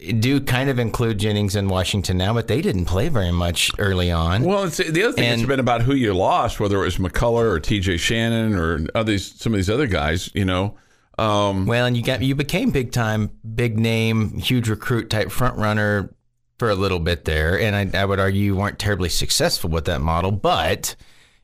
do 0.00 0.40
kind 0.40 0.70
of 0.70 0.78
include 0.78 1.18
Jennings 1.18 1.54
and 1.56 1.68
Washington 1.68 2.16
now, 2.16 2.32
but 2.32 2.48
they 2.48 2.60
didn't 2.60 2.86
play 2.86 3.08
very 3.08 3.32
much 3.32 3.70
early 3.78 4.10
on. 4.10 4.42
Well, 4.44 4.64
it's, 4.64 4.78
the 4.78 5.02
other 5.02 5.12
thing 5.12 5.24
has 5.24 5.46
been 5.46 5.60
about 5.60 5.82
who 5.82 5.94
you 5.94 6.14
lost, 6.14 6.58
whether 6.60 6.76
it 6.76 6.84
was 6.84 6.96
McCullar 6.96 7.50
or 7.50 7.60
T.J. 7.60 7.98
Shannon 7.98 8.54
or 8.54 8.86
others, 8.94 9.34
some 9.40 9.52
of 9.52 9.58
these 9.58 9.70
other 9.70 9.86
guys. 9.86 10.30
You 10.34 10.44
know, 10.44 10.76
um, 11.18 11.66
Well, 11.66 11.86
and 11.86 11.96
you 11.96 12.02
got 12.02 12.22
you 12.22 12.34
became 12.34 12.70
big 12.70 12.92
time, 12.92 13.30
big 13.54 13.78
name, 13.78 14.38
huge 14.38 14.68
recruit 14.68 15.10
type 15.10 15.30
front 15.30 15.58
runner 15.58 16.14
for 16.58 16.70
a 16.70 16.74
little 16.74 17.00
bit 17.00 17.24
there, 17.24 17.58
and 17.60 17.74
I, 17.74 18.00
I 18.00 18.04
would 18.04 18.20
argue 18.20 18.42
you 18.42 18.56
weren't 18.56 18.78
terribly 18.78 19.08
successful 19.08 19.70
with 19.70 19.84
that 19.86 20.00
model, 20.00 20.30
but 20.30 20.96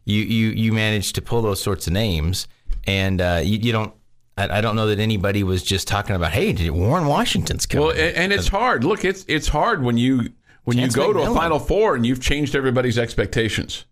you 0.05 0.23
you 0.23 0.49
you 0.49 0.73
managed 0.73 1.15
to 1.17 1.23
pull 1.23 1.43
those 1.43 1.61
sorts 1.61 1.87
of 1.87 1.93
names, 1.93 2.49
and 2.87 3.21
uh, 3.21 3.41
you, 3.43 3.59
you 3.59 3.73
don't. 3.73 3.93
I, 4.37 4.59
I 4.59 4.61
don't 4.61 4.77
know 4.77 4.87
that 4.89 4.99
anybody 4.99 5.43
was 5.43 5.63
just 5.63 5.89
talking 5.89 6.15
about, 6.17 6.33
hey, 6.33 6.53
did 6.53 6.71
Warren 6.71 7.07
Washington's 7.07 7.67
coming. 7.67 7.87
well, 7.87 7.97
and, 7.97 8.17
and 8.17 8.33
it's 8.33 8.49
hard. 8.49 8.85
Look, 8.85 9.05
it's 9.05 9.25
it's 9.29 9.49
hard 9.49 9.83
when 9.83 9.97
you 9.99 10.31
when 10.65 10.77
Chance 10.79 10.97
you 10.97 11.03
go 11.03 11.13
to 11.13 11.21
a 11.31 11.35
Final 11.35 11.59
Four 11.59 11.95
and 11.97 12.05
you've 12.05 12.21
changed 12.21 12.55
everybody's 12.55 12.99
expectations. 12.99 13.85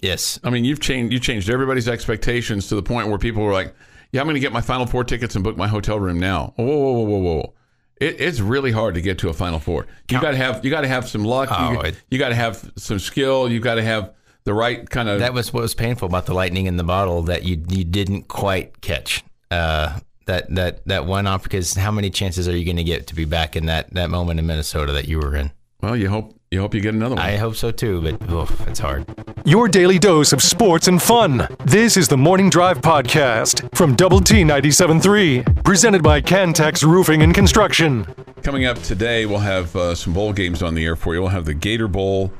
yes, 0.00 0.38
I 0.44 0.50
mean, 0.50 0.64
you've 0.64 0.80
changed 0.80 1.12
you 1.12 1.18
changed 1.18 1.50
everybody's 1.50 1.88
expectations 1.88 2.68
to 2.68 2.74
the 2.74 2.82
point 2.82 3.08
where 3.08 3.18
people 3.18 3.42
were 3.42 3.52
like, 3.52 3.74
"Yeah, 4.12 4.20
I'm 4.20 4.26
going 4.26 4.34
to 4.34 4.40
get 4.40 4.52
my 4.52 4.60
Final 4.60 4.86
Four 4.86 5.04
tickets 5.04 5.34
and 5.34 5.42
book 5.44 5.56
my 5.56 5.68
hotel 5.68 5.98
room 5.98 6.20
now." 6.20 6.52
Whoa, 6.56 6.64
whoa, 6.66 6.92
whoa, 6.92 7.04
whoa, 7.04 7.18
whoa! 7.18 7.54
It, 8.00 8.20
it's 8.20 8.40
really 8.40 8.70
hard 8.72 8.94
to 8.94 9.00
get 9.00 9.18
to 9.18 9.28
a 9.28 9.32
Final 9.34 9.58
Four. 9.58 9.86
You 10.10 10.20
got 10.20 10.30
to 10.32 10.36
have 10.36 10.64
you 10.64 10.70
got 10.70 10.82
to 10.82 10.88
have 10.88 11.08
some 11.08 11.24
luck. 11.24 11.48
Oh, 11.50 11.72
you 11.72 11.80
it- 11.80 12.02
you 12.10 12.18
got 12.18 12.28
to 12.30 12.34
have 12.34 12.70
some 12.76 12.98
skill. 12.98 13.50
You 13.50 13.58
got 13.60 13.74
to 13.76 13.82
have 13.82 14.12
the 14.44 14.54
right 14.54 14.88
kind 14.88 15.08
of. 15.08 15.18
that 15.20 15.34
was 15.34 15.52
what 15.52 15.62
was 15.62 15.74
painful 15.74 16.06
about 16.06 16.26
the 16.26 16.34
lightning 16.34 16.66
in 16.66 16.76
the 16.76 16.84
bottle 16.84 17.22
that 17.22 17.42
you 17.44 17.62
you 17.68 17.84
didn't 17.84 18.28
quite 18.28 18.80
catch. 18.82 19.24
Uh, 19.50 19.98
that 20.26 20.54
that 20.54 20.86
that 20.86 21.06
one 21.06 21.26
off 21.26 21.42
because 21.42 21.74
how 21.74 21.90
many 21.90 22.10
chances 22.10 22.46
are 22.48 22.56
you 22.56 22.64
going 22.64 22.76
to 22.76 22.84
get 22.84 23.06
to 23.08 23.14
be 23.14 23.24
back 23.24 23.56
in 23.56 23.66
that 23.66 23.92
that 23.94 24.10
moment 24.10 24.38
in 24.38 24.46
Minnesota 24.46 24.92
that 24.92 25.08
you 25.08 25.18
were 25.18 25.34
in? 25.34 25.50
well, 25.82 25.96
you 25.96 26.08
hope 26.08 26.34
you 26.50 26.60
hope 26.60 26.74
you 26.74 26.80
get 26.80 26.94
another 26.94 27.14
one. 27.14 27.24
I 27.24 27.36
hope 27.36 27.56
so 27.56 27.70
too, 27.70 28.02
but 28.02 28.30
oof, 28.30 28.66
it's 28.68 28.78
hard. 28.78 29.06
Your 29.44 29.68
daily 29.68 29.98
dose 29.98 30.32
of 30.32 30.42
sports 30.42 30.88
and 30.88 31.00
fun. 31.00 31.48
This 31.64 31.96
is 31.96 32.08
the 32.08 32.16
Morning 32.16 32.50
Drive 32.50 32.80
Podcast 32.80 33.74
from 33.74 33.94
Double 33.94 34.20
T 34.20 34.42
97.3, 34.42 35.64
presented 35.64 36.02
by 36.02 36.20
Cantex 36.20 36.82
Roofing 36.82 37.22
and 37.22 37.34
Construction. 37.34 38.04
Coming 38.42 38.66
up 38.66 38.82
today, 38.82 39.26
we'll 39.26 39.38
have 39.38 39.74
uh, 39.76 39.94
some 39.94 40.12
bowl 40.12 40.32
games 40.32 40.62
on 40.62 40.74
the 40.74 40.84
air 40.84 40.96
for 40.96 41.14
you. 41.14 41.20
We'll 41.20 41.30
have 41.30 41.44
the 41.44 41.54
Gator 41.54 41.88
Bowl 41.88 42.32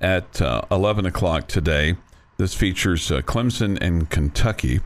at 0.00 0.40
uh, 0.40 0.62
11 0.70 1.04
o'clock 1.06 1.48
today. 1.48 1.96
This 2.38 2.54
features 2.54 3.10
uh, 3.10 3.20
Clemson 3.22 3.78
and 3.80 4.08
Kentucky. 4.08 4.80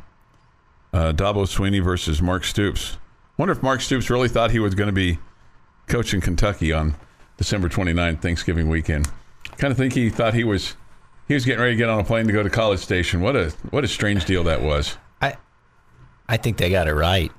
Uh, 0.93 1.13
Dabo 1.13 1.47
Swinney 1.47 1.83
versus 1.83 2.21
Mark 2.21 2.45
Stoops. 2.45 2.99
Wonder 3.37 3.53
if 3.53 3.63
Mark 3.63 3.81
Stoops 3.81 4.11
really 4.11 4.29
thought 4.29 4.51
he 4.51 4.59
was 4.59 4.75
going 4.75 4.89
to 4.89 4.93
be 4.93 5.19
coaching 5.87 6.21
Kentucky 6.21 6.73
on 6.73 6.97
December 7.37 7.69
29th, 7.69 8.21
Thanksgiving 8.21 8.69
weekend. 8.69 9.11
Kind 9.57 9.71
of 9.71 9.77
think 9.79 9.95
he 9.95 10.11
thought 10.11 10.35
he 10.35 10.45
was 10.45 10.77
he 11.29 11.35
was 11.35 11.45
getting 11.45 11.61
ready 11.61 11.75
to 11.75 11.77
get 11.77 11.89
on 11.89 12.01
a 12.01 12.05
plane 12.05 12.27
to 12.27 12.33
go 12.33 12.43
to 12.43 12.51
College 12.51 12.81
Station. 12.81 13.21
What 13.21 13.37
a 13.37 13.51
what 13.71 13.85
a 13.85 13.89
strange 13.89 14.25
deal 14.25 14.45
that 14.45 14.63
was. 14.63 14.97
I 15.23 15.37
I 16.29 16.37
think 16.37 16.57
they 16.57 16.71
got 16.71 16.89
it 16.89 16.95
right. 16.95 17.31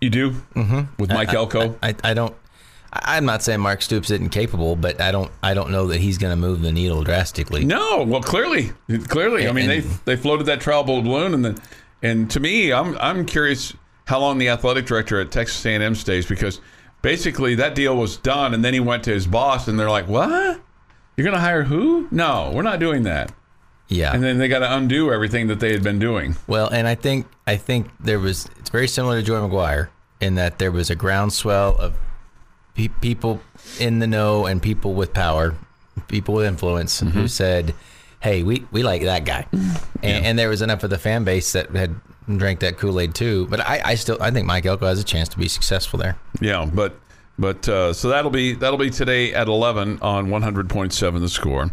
You 0.00 0.10
do 0.10 0.30
mm-hmm. 0.30 0.82
with 1.02 1.10
Mike 1.10 1.34
Elko. 1.34 1.76
I, 1.82 1.94
I 2.04 2.14
don't. 2.14 2.34
I- 2.92 3.16
I'm 3.16 3.24
not 3.24 3.42
saying 3.42 3.60
Mark 3.60 3.82
Stoops 3.82 4.10
isn't 4.10 4.30
capable, 4.30 4.76
but 4.76 5.00
I 5.00 5.10
don't. 5.10 5.30
I 5.42 5.54
don't 5.54 5.70
know 5.70 5.88
that 5.88 6.00
he's 6.00 6.16
going 6.18 6.32
to 6.32 6.36
move 6.36 6.62
the 6.62 6.72
needle 6.72 7.02
drastically. 7.02 7.64
No, 7.64 8.04
well, 8.04 8.22
clearly, 8.22 8.72
clearly. 9.08 9.48
I 9.48 9.52
mean, 9.52 9.66
they 9.66 9.80
they 9.80 10.16
floated 10.16 10.44
that 10.46 10.60
trial 10.60 10.84
balloon, 10.84 11.34
and 11.34 11.44
then, 11.44 11.58
and 12.02 12.30
to 12.30 12.40
me, 12.40 12.72
I'm 12.72 12.96
I'm 12.98 13.24
curious 13.26 13.74
how 14.06 14.20
long 14.20 14.38
the 14.38 14.48
athletic 14.48 14.86
director 14.86 15.20
at 15.20 15.30
Texas 15.30 15.64
A&M 15.66 15.94
stays 15.94 16.26
because 16.26 16.60
basically 17.02 17.54
that 17.56 17.74
deal 17.74 17.96
was 17.96 18.16
done, 18.16 18.54
and 18.54 18.64
then 18.64 18.74
he 18.74 18.80
went 18.80 19.04
to 19.04 19.10
his 19.12 19.26
boss, 19.26 19.68
and 19.68 19.78
they're 19.78 19.90
like, 19.90 20.08
"What? 20.08 20.60
You're 21.16 21.24
going 21.24 21.34
to 21.34 21.40
hire 21.40 21.64
who? 21.64 22.06
No, 22.10 22.50
we're 22.54 22.62
not 22.62 22.78
doing 22.78 23.02
that." 23.04 23.32
Yeah. 23.88 24.12
And 24.14 24.22
then 24.22 24.36
they 24.38 24.48
got 24.48 24.58
to 24.60 24.76
undo 24.76 25.10
everything 25.12 25.46
that 25.48 25.60
they 25.60 25.72
had 25.72 25.82
been 25.82 25.98
doing. 25.98 26.36
Well, 26.46 26.68
and 26.68 26.86
I 26.86 26.94
think 26.94 27.26
I 27.46 27.56
think 27.56 27.88
there 28.00 28.18
was. 28.20 28.48
It's 28.58 28.70
very 28.70 28.88
similar 28.88 29.20
to 29.20 29.26
Joey 29.26 29.48
McGuire 29.48 29.88
in 30.20 30.34
that 30.36 30.58
there 30.58 30.70
was 30.72 30.90
a 30.90 30.94
groundswell 30.94 31.76
of 31.76 31.94
pe- 32.74 32.88
people 32.88 33.40
in 33.80 33.98
the 34.00 34.06
know 34.06 34.46
and 34.46 34.60
people 34.62 34.94
with 34.94 35.12
power, 35.14 35.54
people 36.08 36.34
with 36.34 36.46
influence, 36.46 37.00
Mm-hmm. 37.00 37.18
who 37.18 37.28
said, 37.28 37.74
"Hey, 38.20 38.42
we, 38.42 38.66
we 38.70 38.82
like 38.82 39.02
that 39.02 39.24
guy," 39.24 39.46
and, 39.52 40.26
and 40.26 40.38
there 40.38 40.48
was 40.48 40.62
enough 40.62 40.82
of 40.84 40.90
the 40.90 40.98
fan 40.98 41.24
base 41.24 41.52
that 41.52 41.70
had 41.70 41.94
drank 42.36 42.60
that 42.60 42.76
Kool 42.76 43.00
Aid 43.00 43.14
too. 43.14 43.46
But 43.46 43.60
I, 43.60 43.80
I 43.84 43.94
still 43.94 44.18
I 44.20 44.30
think 44.30 44.46
Mike 44.46 44.66
Elko 44.66 44.86
has 44.86 45.00
a 45.00 45.04
chance 45.04 45.28
to 45.30 45.38
be 45.38 45.48
successful 45.48 45.98
there. 45.98 46.18
Yeah, 46.40 46.66
but 46.66 46.98
but 47.38 47.68
uh, 47.68 47.92
so 47.92 48.08
that'll 48.08 48.30
be 48.30 48.54
that'll 48.54 48.78
be 48.78 48.90
today 48.90 49.32
at 49.32 49.48
11 49.48 50.00
on 50.02 50.26
100.7 50.26 51.20
the 51.20 51.28
score, 51.28 51.70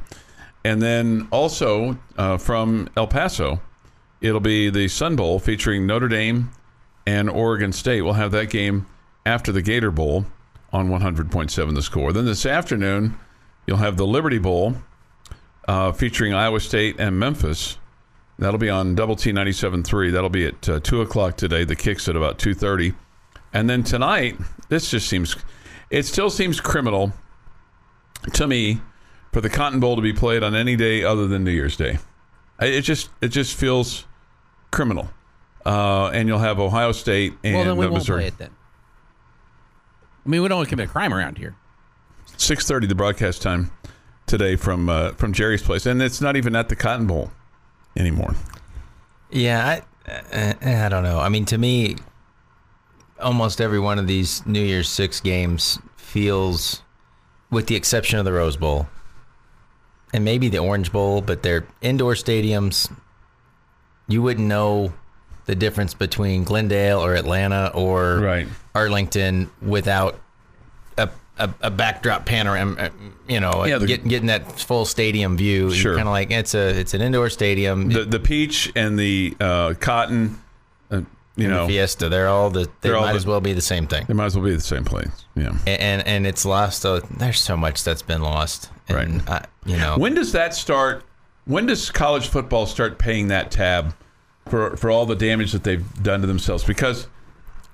and 0.63 0.81
then 0.81 1.27
also 1.31 1.97
uh, 2.17 2.37
from 2.37 2.89
El 2.95 3.07
Paso, 3.07 3.59
it'll 4.21 4.39
be 4.39 4.69
the 4.69 4.87
Sun 4.87 5.15
Bowl 5.15 5.39
featuring 5.39 5.85
Notre 5.85 6.07
Dame 6.07 6.51
and 7.05 7.29
Oregon 7.29 7.71
State. 7.71 8.01
We'll 8.01 8.13
have 8.13 8.31
that 8.31 8.49
game 8.49 8.85
after 9.25 9.51
the 9.51 9.61
Gator 9.61 9.91
Bowl 9.91 10.25
on 10.71 10.89
100.7 10.89 11.73
the 11.75 11.81
score. 11.81 12.11
Then 12.11 12.25
this 12.25 12.45
afternoon, 12.45 13.17
you'll 13.65 13.77
have 13.77 13.97
the 13.97 14.05
Liberty 14.05 14.37
Bowl 14.37 14.75
uh, 15.67 15.91
featuring 15.91 16.33
Iowa 16.33 16.59
State 16.59 16.95
and 16.99 17.17
Memphis. 17.19 17.77
That'll 18.37 18.59
be 18.59 18.69
on 18.69 18.95
Double 18.95 19.15
T 19.15 19.31
97.3. 19.31 20.11
That'll 20.11 20.29
be 20.29 20.47
at 20.47 20.67
uh, 20.69 20.79
2 20.81 21.01
o'clock 21.01 21.37
today. 21.37 21.63
The 21.63 21.75
kick's 21.75 22.09
at 22.09 22.15
about 22.15 22.37
2.30. 22.37 22.93
And 23.53 23.69
then 23.69 23.83
tonight, 23.83 24.37
this 24.67 24.91
just 24.91 25.07
seems, 25.07 25.35
it 25.89 26.03
still 26.05 26.29
seems 26.29 26.59
criminal 26.59 27.13
to 28.33 28.47
me 28.47 28.81
for 29.31 29.39
the 29.39 29.49
Cotton 29.49 29.79
Bowl 29.79 29.95
to 29.95 30.01
be 30.01 30.11
played 30.13 30.43
on 30.43 30.53
any 30.55 30.75
day 30.75 31.03
other 31.03 31.27
than 31.27 31.43
New 31.45 31.51
Year's 31.51 31.77
Day. 31.77 31.99
It 32.59 32.81
just, 32.81 33.09
it 33.21 33.29
just 33.29 33.55
feels 33.55 34.05
criminal. 34.71 35.09
Uh, 35.65 36.07
and 36.13 36.27
you'll 36.27 36.39
have 36.39 36.59
Ohio 36.59 36.91
State 36.91 37.33
and 37.43 37.55
Well, 37.55 37.65
then 37.65 37.77
we 37.77 37.85
uh, 37.85 37.89
won't 37.89 37.99
Missouri. 38.01 38.19
play 38.23 38.27
it 38.27 38.37
then. 38.37 38.51
I 40.25 40.29
mean, 40.29 40.41
we 40.41 40.47
don't 40.49 40.67
commit 40.67 40.89
a 40.89 40.91
crime 40.91 41.13
around 41.13 41.37
here. 41.37 41.55
6.30 42.37 42.89
the 42.89 42.95
broadcast 42.95 43.41
time 43.41 43.71
today 44.27 44.55
from 44.55 44.89
uh, 44.89 45.11
from 45.11 45.33
Jerry's 45.33 45.61
place, 45.63 45.85
and 45.85 46.01
it's 46.01 46.21
not 46.21 46.35
even 46.35 46.55
at 46.55 46.69
the 46.69 46.75
Cotton 46.75 47.07
Bowl 47.07 47.31
anymore. 47.95 48.35
Yeah, 49.31 49.79
I, 50.07 50.11
uh, 50.11 50.53
I 50.85 50.89
don't 50.89 51.03
know. 51.03 51.19
I 51.19 51.29
mean, 51.29 51.45
to 51.45 51.57
me, 51.57 51.97
almost 53.19 53.59
every 53.61 53.79
one 53.79 53.99
of 53.99 54.07
these 54.07 54.45
New 54.45 54.61
Year's 54.61 54.89
Six 54.89 55.19
games 55.19 55.79
feels, 55.97 56.81
with 57.49 57.67
the 57.67 57.75
exception 57.75 58.19
of 58.19 58.25
the 58.25 58.33
Rose 58.33 58.57
Bowl 58.57 58.87
and 60.13 60.23
maybe 60.23 60.47
the 60.47 60.59
Orange 60.59 60.91
Bowl, 60.91 61.21
but 61.21 61.43
they're 61.43 61.65
indoor 61.81 62.13
stadiums. 62.13 62.91
You 64.07 64.21
wouldn't 64.21 64.47
know 64.47 64.93
the 65.45 65.55
difference 65.55 65.93
between 65.93 66.43
Glendale 66.43 67.03
or 67.03 67.15
Atlanta 67.15 67.71
or 67.73 68.19
Right. 68.19 68.47
Arlington 68.73 69.49
without 69.61 70.19
a, 71.37 71.45
a, 71.45 71.53
a 71.63 71.71
backdrop 71.71 72.25
panorama. 72.25 72.75
uh, 72.79 72.89
You 73.27 73.39
know, 73.39 73.65
Yeah, 73.65 73.77
the- 73.79 73.87
get, 73.87 74.07
getting 74.07 74.27
that 74.27 74.59
full 74.59 74.85
stadium 74.85 75.37
view. 75.37 75.71
Sure. 75.71 75.95
kind 75.95 76.07
of 76.07 76.11
like 76.11 76.31
it's 76.31 76.53
a 76.55 76.77
it's 76.79 76.93
an 76.93 77.01
indoor 77.01 77.29
stadium. 77.29 77.89
The 77.89 78.03
the 78.05 78.19
peach 78.19 78.71
and 78.75 78.97
the 78.99 79.35
uh, 79.39 79.73
cotton, 79.79 80.39
uh, 80.91 81.01
you 81.35 81.47
know, 81.47 81.67
Fiesta. 81.67 82.07
They're 82.09 82.27
all 82.27 82.49
the. 82.49 82.69
They 82.81 82.91
might 82.91 83.11
the- 83.11 83.17
as 83.17 83.25
well 83.25 83.41
be 83.41 83.53
the 83.53 83.61
same 83.61 83.87
thing. 83.87 84.05
they 84.07 84.13
might 84.13 84.25
as 84.25 84.35
well 84.37 84.45
be 84.45 84.53
the 84.55 84.61
same 84.61 84.85
place. 84.85 85.09
Yeah. 85.35 85.49
And 85.67 85.81
and, 85.81 86.07
and 86.07 86.27
it's 86.27 86.45
lost. 86.45 86.85
Uh, 86.85 87.01
there's 87.17 87.39
so 87.41 87.57
much 87.57 87.83
that's 87.83 88.01
been 88.03 88.21
lost. 88.21 88.69
And 88.87 88.97
Right. 89.27 89.29
I, 89.43 89.45
you 89.69 89.77
know. 89.77 89.97
When 89.97 90.13
does 90.13 90.31
that 90.33 90.53
start? 90.53 91.03
When 91.45 91.65
does 91.65 91.91
college 91.91 92.27
football 92.27 92.65
start 92.67 92.97
paying 92.97 93.27
that 93.29 93.51
tab 93.51 93.93
for 94.47 94.77
for 94.77 94.89
all 94.91 95.05
the 95.05 95.15
damage 95.15 95.51
that 95.51 95.63
they've 95.63 95.85
done 96.03 96.21
to 96.21 96.27
themselves? 96.27 96.63
Because 96.63 97.07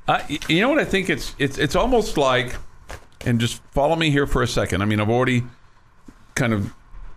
I, 0.08 0.40
you 0.50 0.62
know 0.62 0.70
what 0.70 0.80
I 0.80 0.86
think 0.86 1.10
it's 1.10 1.36
it's 1.38 1.58
it's 1.58 1.76
almost 1.76 2.18
like, 2.18 2.56
and 3.26 3.40
just 3.40 3.62
follow 3.72 3.96
me 3.96 4.10
here 4.12 4.28
for 4.28 4.42
a 4.42 4.48
second. 4.48 4.82
I 4.82 4.86
mean, 4.86 5.00
I've 5.00 5.10
already 5.10 5.44
kind 6.36 6.54
of 6.54 6.74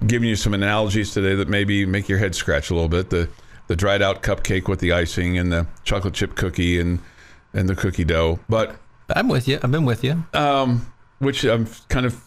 given 0.07 0.29
you 0.29 0.37
some 0.37 0.55
analogies 0.55 1.13
today 1.13 1.35
that 1.37 1.49
maybe 1.49 1.87
make 1.87 2.09
your 2.09 2.19
head 2.19 2.35
scratch 2.35 2.71
a 2.71 2.75
little 2.75 2.89
bit. 2.89 3.11
The 3.11 3.29
the 3.67 3.77
dried 3.77 4.03
out 4.03 4.23
cupcake 4.23 4.69
with 4.69 4.81
the 4.81 4.93
icing 4.93 5.39
and 5.39 5.51
the 5.51 5.67
chocolate 5.85 6.15
chip 6.15 6.35
cookie 6.35 6.79
and 6.79 7.01
and 7.55 7.69
the 7.69 7.75
cookie 7.75 8.05
dough, 8.05 8.41
but 8.49 8.77
I'm 9.15 9.29
with 9.29 9.47
you. 9.49 9.59
I've 9.63 9.71
been 9.71 9.85
with 9.85 10.03
you. 10.05 10.25
um, 10.35 10.91
which 11.19 11.45
I'm 11.45 11.67
kind 11.89 12.05
of. 12.07 12.21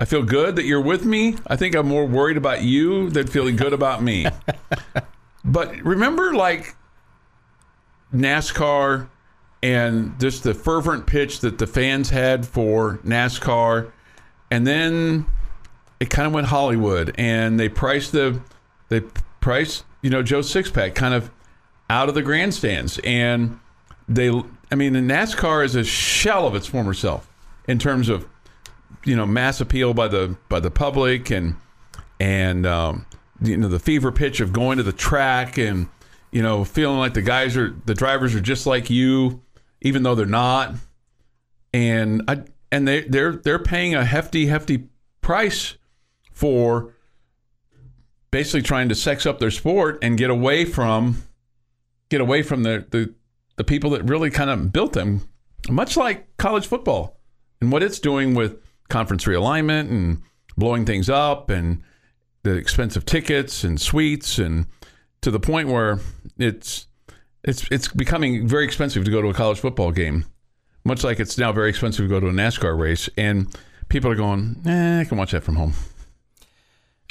I 0.00 0.04
feel 0.04 0.22
good 0.22 0.54
that 0.56 0.64
you're 0.64 0.80
with 0.80 1.04
me. 1.04 1.36
I 1.48 1.56
think 1.56 1.74
I'm 1.74 1.88
more 1.88 2.06
worried 2.06 2.36
about 2.36 2.62
you 2.62 3.10
than 3.10 3.26
feeling 3.26 3.56
good 3.56 3.72
about 3.72 4.00
me. 4.00 4.26
but 5.44 5.74
remember, 5.78 6.34
like 6.34 6.76
NASCAR 8.14 9.08
and 9.62 10.18
just 10.20 10.44
the 10.44 10.54
fervent 10.54 11.06
pitch 11.06 11.40
that 11.40 11.58
the 11.58 11.66
fans 11.66 12.10
had 12.10 12.46
for 12.46 12.98
NASCAR, 13.04 13.90
and 14.50 14.66
then 14.66 15.26
it 16.00 16.10
kind 16.10 16.26
of 16.26 16.32
went 16.32 16.46
Hollywood, 16.46 17.14
and 17.18 17.58
they 17.58 17.68
priced 17.68 18.12
the 18.12 18.40
they 18.88 19.02
priced 19.40 19.84
you 20.02 20.10
know 20.10 20.22
Joe 20.22 20.40
Sixpack 20.40 20.94
kind 20.94 21.14
of 21.14 21.30
out 21.90 22.08
of 22.08 22.14
the 22.14 22.22
grandstands, 22.22 23.00
and 23.04 23.58
they 24.08 24.30
I 24.70 24.74
mean 24.74 24.92
the 24.92 25.00
NASCAR 25.00 25.64
is 25.64 25.74
a 25.74 25.84
shell 25.84 26.46
of 26.46 26.54
its 26.54 26.66
former 26.66 26.94
self 26.94 27.28
in 27.66 27.78
terms 27.78 28.08
of 28.08 28.26
you 29.04 29.16
know 29.16 29.26
mass 29.26 29.60
appeal 29.60 29.94
by 29.94 30.08
the 30.08 30.36
by 30.48 30.60
the 30.60 30.70
public 30.70 31.30
and 31.30 31.56
and 32.20 32.66
um, 32.66 33.06
you 33.42 33.56
know 33.56 33.68
the 33.68 33.78
fever 33.78 34.12
pitch 34.12 34.40
of 34.40 34.52
going 34.52 34.78
to 34.78 34.82
the 34.82 34.92
track 34.92 35.58
and 35.58 35.88
you 36.30 36.42
know 36.42 36.64
feeling 36.64 36.98
like 36.98 37.14
the 37.14 37.22
guys 37.22 37.56
are 37.56 37.74
the 37.86 37.94
drivers 37.94 38.34
are 38.34 38.40
just 38.40 38.66
like 38.66 38.90
you 38.90 39.40
even 39.80 40.02
though 40.02 40.14
they're 40.14 40.26
not. 40.26 40.74
And 41.72 42.22
I 42.28 42.44
and 42.72 42.86
they 42.86 43.02
they're 43.02 43.32
they're 43.32 43.58
paying 43.58 43.94
a 43.94 44.04
hefty 44.04 44.46
hefty 44.46 44.88
price 45.20 45.76
for 46.32 46.94
basically 48.30 48.62
trying 48.62 48.88
to 48.88 48.94
sex 48.94 49.26
up 49.26 49.38
their 49.38 49.50
sport 49.50 49.98
and 50.02 50.16
get 50.18 50.30
away 50.30 50.64
from 50.64 51.22
get 52.08 52.20
away 52.20 52.42
from 52.42 52.62
the 52.62 52.86
the, 52.90 53.14
the 53.56 53.64
people 53.64 53.90
that 53.90 54.02
really 54.04 54.30
kind 54.30 54.50
of 54.50 54.72
built 54.72 54.92
them. 54.92 55.28
Much 55.68 55.96
like 55.96 56.36
college 56.36 56.66
football 56.66 57.18
and 57.60 57.72
what 57.72 57.82
it's 57.82 57.98
doing 57.98 58.34
with 58.34 58.62
conference 58.88 59.24
realignment 59.24 59.90
and 59.90 60.22
blowing 60.56 60.84
things 60.84 61.10
up 61.10 61.50
and 61.50 61.82
the 62.42 62.54
expensive 62.54 63.04
tickets 63.04 63.64
and 63.64 63.80
suites 63.80 64.38
and 64.38 64.66
to 65.20 65.30
the 65.30 65.40
point 65.40 65.68
where 65.68 65.98
it's 66.38 66.87
it's 67.48 67.66
it's 67.70 67.88
becoming 67.88 68.46
very 68.46 68.64
expensive 68.64 69.04
to 69.04 69.10
go 69.10 69.20
to 69.22 69.28
a 69.28 69.34
college 69.34 69.58
football 69.58 69.90
game 69.90 70.24
much 70.84 71.02
like 71.04 71.18
it's 71.20 71.36
now 71.38 71.52
very 71.52 71.68
expensive 71.68 72.04
to 72.04 72.08
go 72.08 72.20
to 72.20 72.28
a 72.28 72.32
NASCAR 72.32 72.78
race 72.78 73.08
and 73.16 73.54
people 73.88 74.10
are 74.10 74.14
going 74.14 74.56
eh, 74.66 75.00
I 75.00 75.04
can 75.04 75.18
watch 75.18 75.32
that 75.32 75.42
from 75.42 75.56
home 75.56 75.72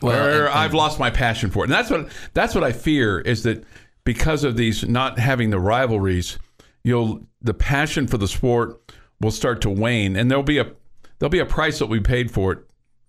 Well, 0.01 0.15
or 0.27 0.45
and- 0.45 0.53
I've 0.53 0.73
lost 0.73 0.99
my 0.99 1.09
passion 1.09 1.49
for 1.51 1.63
it. 1.63 1.69
And 1.69 1.73
that's 1.73 1.89
what 1.89 2.09
that's 2.33 2.53
what 2.55 2.63
I 2.63 2.71
fear 2.71 3.19
is 3.19 3.43
that 3.43 3.63
because 4.03 4.43
of 4.43 4.55
these 4.55 4.87
not 4.87 5.19
having 5.19 5.49
the 5.49 5.59
rivalries, 5.59 6.37
you'll 6.83 7.27
the 7.41 7.53
passion 7.53 8.07
for 8.07 8.17
the 8.17 8.27
sport 8.27 8.93
will 9.19 9.31
start 9.31 9.61
to 9.61 9.69
wane 9.69 10.15
and 10.15 10.29
there'll 10.29 10.43
be 10.43 10.59
a 10.59 10.71
there'll 11.19 11.29
be 11.31 11.39
a 11.39 11.45
price 11.45 11.79
that 11.79 11.87
we 11.87 11.99
paid 11.99 12.29
for 12.31 12.53
it 12.53 12.59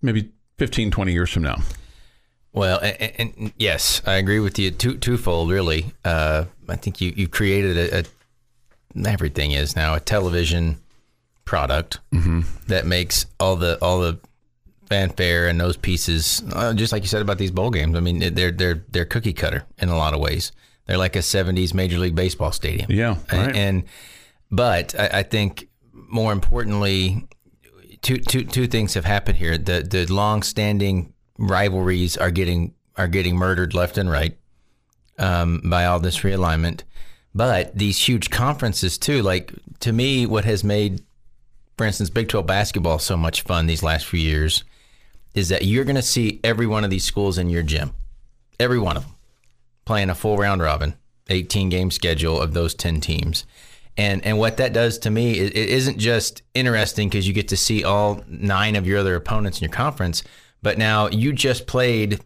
maybe 0.01 0.31
15 0.57 0.91
20 0.91 1.13
years 1.13 1.29
from 1.29 1.43
now. 1.43 1.57
Well, 2.51 2.79
and, 2.79 3.11
and, 3.17 3.33
and 3.37 3.53
yes, 3.57 4.01
I 4.05 4.13
agree 4.15 4.39
with 4.39 4.57
you. 4.57 4.71
Two, 4.71 4.97
twofold, 4.97 5.51
really. 5.51 5.93
Uh, 6.03 6.45
I 6.67 6.75
think 6.75 6.99
you 7.01 7.13
you 7.15 7.27
created 7.27 7.77
a, 7.77 7.99
a 7.99 9.07
everything 9.07 9.51
is 9.51 9.75
now 9.75 9.93
a 9.93 9.99
television 9.99 10.77
product 11.45 11.99
that 12.67 12.85
makes 12.85 13.25
all 13.39 13.55
the 13.55 13.77
all 13.81 13.99
the 13.99 14.19
fanfare 14.89 15.47
and 15.47 15.61
those 15.61 15.77
pieces, 15.77 16.43
uh, 16.53 16.73
just 16.73 16.91
like 16.91 17.03
you 17.03 17.07
said 17.07 17.21
about 17.21 17.37
these 17.37 17.51
bowl 17.51 17.69
games. 17.69 17.95
I 17.95 17.99
mean, 17.99 18.33
they're 18.33 18.51
they're 18.51 18.83
they're 18.89 19.05
cookie 19.05 19.33
cutter 19.33 19.65
in 19.77 19.89
a 19.89 19.97
lot 19.97 20.13
of 20.13 20.19
ways. 20.19 20.51
They're 20.85 20.97
like 20.97 21.15
a 21.15 21.19
'70s 21.19 21.73
Major 21.73 21.99
League 21.99 22.15
Baseball 22.15 22.51
stadium. 22.51 22.91
Yeah, 22.91 23.17
and, 23.29 23.47
right. 23.47 23.55
and 23.55 23.83
but 24.51 24.99
I, 24.99 25.19
I 25.19 25.23
think 25.23 25.69
more 25.93 26.33
importantly, 26.33 27.27
two 28.01 28.17
two 28.17 28.43
two 28.43 28.67
things 28.67 28.95
have 28.95 29.05
happened 29.05 29.37
here. 29.37 29.57
The 29.57 29.81
the 29.81 30.11
long 30.11 30.41
standing 30.41 31.13
rivalries 31.39 32.17
are 32.17 32.31
getting 32.31 32.75
are 32.97 33.07
getting 33.07 33.35
murdered 33.35 33.73
left 33.73 33.97
and 33.97 34.11
right 34.11 34.37
um, 35.17 35.61
by 35.63 35.85
all 35.85 35.99
this 35.99 36.19
realignment. 36.19 36.81
But 37.33 37.75
these 37.77 37.97
huge 37.97 38.29
conferences 38.29 38.97
too, 38.97 39.21
like 39.21 39.53
to 39.79 39.93
me, 39.93 40.25
what 40.25 40.45
has 40.45 40.63
made, 40.63 41.01
for 41.77 41.85
instance, 41.85 42.09
Big 42.09 42.27
Twelve 42.27 42.45
basketball 42.45 42.99
so 42.99 43.15
much 43.15 43.41
fun 43.43 43.67
these 43.67 43.83
last 43.83 44.05
few 44.05 44.19
years 44.19 44.63
is 45.33 45.49
that 45.49 45.65
you're 45.65 45.85
going 45.85 45.95
to 45.95 46.01
see 46.01 46.39
every 46.43 46.67
one 46.67 46.83
of 46.83 46.89
these 46.89 47.03
schools 47.03 47.37
in 47.37 47.49
your 47.49 47.63
gym, 47.63 47.93
every 48.59 48.79
one 48.79 48.97
of 48.97 49.03
them, 49.03 49.15
playing 49.85 50.09
a 50.09 50.15
full 50.15 50.37
round 50.37 50.61
robin, 50.61 50.95
18 51.29 51.69
game 51.69 51.91
schedule 51.91 52.41
of 52.41 52.53
those 52.53 52.73
10 52.73 52.99
teams. 52.99 53.45
And 53.95 54.25
and 54.25 54.37
what 54.39 54.57
that 54.57 54.73
does 54.73 54.97
to 54.99 55.09
me, 55.09 55.39
it, 55.39 55.55
it 55.55 55.69
isn't 55.69 55.99
just 55.99 56.41
interesting 56.53 57.09
because 57.09 57.27
you 57.27 57.33
get 57.33 57.49
to 57.49 57.57
see 57.57 57.83
all 57.83 58.23
nine 58.27 58.75
of 58.75 58.87
your 58.87 58.99
other 58.99 59.15
opponents 59.15 59.59
in 59.59 59.65
your 59.65 59.73
conference, 59.73 60.23
but 60.61 60.77
now 60.77 61.07
you 61.09 61.33
just 61.33 61.67
played 61.67 62.21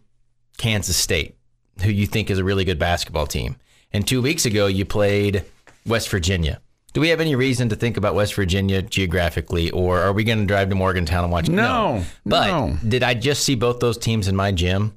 Kansas 0.58 0.96
State, 0.96 1.36
who 1.82 1.90
you 1.90 2.06
think 2.06 2.30
is 2.30 2.38
a 2.38 2.44
really 2.44 2.64
good 2.64 2.78
basketball 2.78 3.26
team. 3.26 3.56
And 3.92 4.06
two 4.06 4.20
weeks 4.22 4.44
ago, 4.46 4.66
you 4.66 4.84
played 4.84 5.44
West 5.86 6.08
Virginia. 6.08 6.60
Do 6.92 7.00
we 7.00 7.08
have 7.08 7.20
any 7.20 7.34
reason 7.34 7.68
to 7.70 7.76
think 7.76 7.96
about 7.96 8.14
West 8.14 8.34
Virginia 8.34 8.80
geographically, 8.80 9.70
or 9.70 10.00
are 10.00 10.12
we 10.12 10.22
going 10.22 10.38
to 10.38 10.46
drive 10.46 10.68
to 10.68 10.74
Morgantown 10.76 11.24
and 11.24 11.32
watch? 11.32 11.48
No, 11.48 12.04
But 12.24 12.46
no. 12.46 12.78
did 12.88 13.02
I 13.02 13.14
just 13.14 13.44
see 13.44 13.56
both 13.56 13.80
those 13.80 13.98
teams 13.98 14.28
in 14.28 14.36
my 14.36 14.52
gym? 14.52 14.96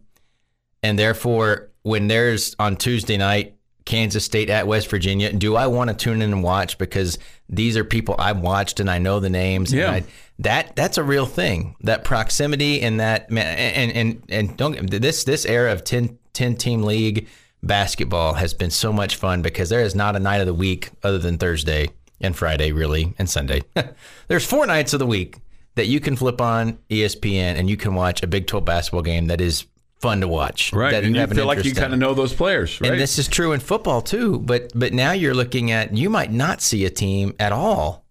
And 0.83 0.97
therefore, 0.99 1.69
when 1.81 2.07
there's 2.07 2.55
on 2.59 2.75
Tuesday 2.77 3.17
night, 3.17 3.55
Kansas 3.85 4.23
State 4.25 4.49
at 4.51 4.67
West 4.67 4.89
Virginia, 4.89 5.33
do 5.33 5.55
I 5.55 5.65
want 5.67 5.89
to 5.89 5.95
tune 5.95 6.21
in 6.21 6.31
and 6.33 6.43
watch 6.43 6.77
because 6.77 7.17
these 7.49 7.77
are 7.77 7.83
people 7.83 8.15
I've 8.17 8.39
watched 8.39 8.79
and 8.79 8.89
I 8.89 8.99
know 8.99 9.19
the 9.19 9.29
names? 9.29 9.71
and 9.71 9.81
Yeah. 9.81 9.91
I, 9.91 10.03
that 10.39 10.75
that's 10.75 10.97
a 10.97 11.03
real 11.03 11.25
thing. 11.25 11.75
That 11.81 12.03
proximity 12.03 12.81
and 12.81 12.99
that 12.99 13.31
man, 13.31 13.57
and 13.57 13.91
and 13.91 14.23
and 14.29 14.57
don't 14.57 14.89
this 14.89 15.23
this 15.23 15.45
era 15.45 15.71
of 15.71 15.83
10, 15.83 16.17
10 16.33 16.55
team 16.55 16.83
league 16.83 17.27
basketball 17.63 18.35
has 18.35 18.53
been 18.53 18.69
so 18.69 18.93
much 18.93 19.15
fun 19.15 19.41
because 19.41 19.69
there 19.69 19.81
is 19.81 19.95
not 19.95 20.15
a 20.15 20.19
night 20.19 20.41
of 20.41 20.47
the 20.47 20.53
week 20.53 20.91
other 21.03 21.17
than 21.17 21.37
Thursday 21.37 21.89
and 22.21 22.35
Friday, 22.35 22.71
really, 22.71 23.13
and 23.17 23.29
Sunday. 23.29 23.63
There's 24.27 24.45
four 24.45 24.65
nights 24.65 24.93
of 24.93 24.99
the 24.99 25.07
week 25.07 25.37
that 25.75 25.87
you 25.87 25.99
can 25.99 26.15
flip 26.15 26.41
on 26.41 26.79
ESPN 26.89 27.57
and 27.57 27.69
you 27.69 27.77
can 27.77 27.93
watch 27.95 28.23
a 28.23 28.27
Big 28.27 28.47
12 28.47 28.65
basketball 28.65 29.03
game 29.03 29.27
that 29.27 29.41
is 29.41 29.65
fun 29.99 30.21
to 30.21 30.27
watch. 30.27 30.71
Right. 30.73 30.91
That 30.91 31.03
and 31.03 31.15
you 31.15 31.27
feel 31.27 31.45
like 31.45 31.63
you 31.65 31.73
kind 31.73 31.93
of 31.93 31.99
know 31.99 32.13
those 32.13 32.33
players, 32.33 32.79
right? 32.81 32.91
And 32.91 32.99
this 32.99 33.17
is 33.19 33.27
true 33.27 33.51
in 33.53 33.59
football 33.59 34.01
too. 34.01 34.39
But 34.39 34.71
but 34.75 34.93
now 34.93 35.11
you're 35.11 35.33
looking 35.33 35.71
at 35.71 35.95
you 35.95 36.09
might 36.09 36.31
not 36.31 36.61
see 36.61 36.85
a 36.85 36.89
team 36.89 37.33
at 37.39 37.51
all 37.51 38.05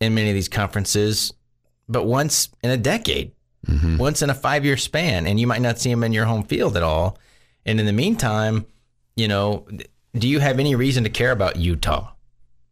in 0.00 0.14
many 0.14 0.30
of 0.30 0.34
these 0.34 0.48
conferences, 0.48 1.32
but 1.88 2.04
once 2.04 2.48
in 2.62 2.70
a 2.70 2.76
decade, 2.76 3.32
Mm-hmm. 3.66 3.96
once 3.98 4.22
in 4.22 4.30
a 4.30 4.34
five 4.34 4.64
year 4.64 4.76
span, 4.76 5.26
and 5.26 5.38
you 5.38 5.46
might 5.46 5.60
not 5.60 5.80
see 5.80 5.90
them 5.90 6.04
in 6.04 6.12
your 6.12 6.24
home 6.26 6.44
field 6.44 6.76
at 6.76 6.82
all. 6.84 7.18
And 7.66 7.80
in 7.80 7.86
the 7.86 7.92
meantime, 7.92 8.64
you 9.16 9.26
know, 9.26 9.66
do 10.14 10.28
you 10.28 10.38
have 10.38 10.60
any 10.60 10.76
reason 10.76 11.02
to 11.04 11.10
care 11.10 11.32
about 11.32 11.56
Utah? 11.56 12.12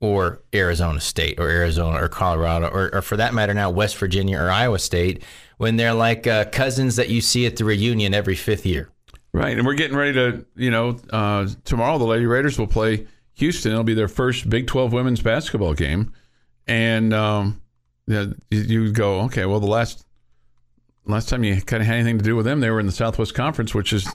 Or 0.01 0.43
Arizona 0.55 1.01
State 1.01 1.39
or 1.39 1.49
Arizona 1.49 2.03
or 2.03 2.09
Colorado 2.09 2.69
or, 2.69 2.95
or 2.95 3.03
for 3.03 3.17
that 3.17 3.33
matter 3.33 3.55
now 3.55 3.71
West 3.71 3.97
Virginia 3.97 4.39
or 4.39 4.51
Iowa 4.51 4.79
State 4.79 5.23
when 5.59 5.77
they're 5.77 5.95
like 5.95 6.27
uh, 6.27 6.45
cousins 6.47 6.97
that 6.97 7.09
you 7.09 7.21
see 7.21 7.47
at 7.47 7.57
the 7.57 7.65
reunion 7.65 8.15
every 8.15 8.35
fifth 8.35 8.67
year. 8.67 8.91
Right, 9.33 9.57
and 9.57 9.67
we're 9.67 9.75
getting 9.75 9.97
ready 9.97 10.15
to, 10.15 10.47
you 10.55 10.71
know, 10.71 10.99
uh, 11.11 11.47
tomorrow 11.65 11.99
the 11.99 12.05
Lady 12.05 12.25
Raiders 12.25 12.59
will 12.59 12.67
play 12.67 13.07
Houston. 13.35 13.73
It'll 13.73 13.85
be 13.85 13.93
their 13.93 14.09
first 14.09 14.49
Big 14.49 14.67
12 14.67 14.95
women's 14.95 15.21
basketball 15.21 15.75
game, 15.75 16.15
and 16.67 17.13
um, 17.13 17.61
you, 18.07 18.35
you 18.51 18.93
go, 18.93 19.21
okay, 19.23 19.45
well, 19.45 19.61
the 19.61 19.67
last 19.67 20.07
last 21.05 21.29
time 21.29 21.45
you 21.45 21.61
kind 21.61 21.83
of 21.83 21.87
had 21.87 21.97
anything 21.97 22.19
to 22.19 22.25
do 22.25 22.35
with 22.35 22.47
them, 22.47 22.61
they 22.61 22.71
were 22.71 22.81
in 22.81 22.87
the 22.87 22.93
Southwest 22.93 23.35
Conference, 23.35 23.75
which 23.75 23.93
is 23.93 24.11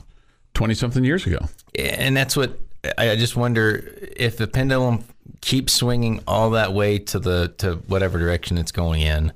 twenty 0.56 0.74
something 0.74 1.04
years 1.04 1.28
ago. 1.28 1.40
And 1.76 2.18
that's 2.18 2.36
what 2.36 2.58
I 2.98 3.16
just 3.16 3.36
wonder 3.36 3.94
if 4.18 4.38
the 4.38 4.48
pendulum 4.48 5.04
keeps 5.42 5.74
swinging 5.74 6.22
all 6.28 6.52
that 6.52 6.74
way 6.74 6.98
to 6.98 7.20
the 7.20 7.54
to 7.58 7.76
whatever 7.88 8.18
direction 8.20 8.58
it's 8.58 8.72
going 8.72 9.02
in. 9.02 9.34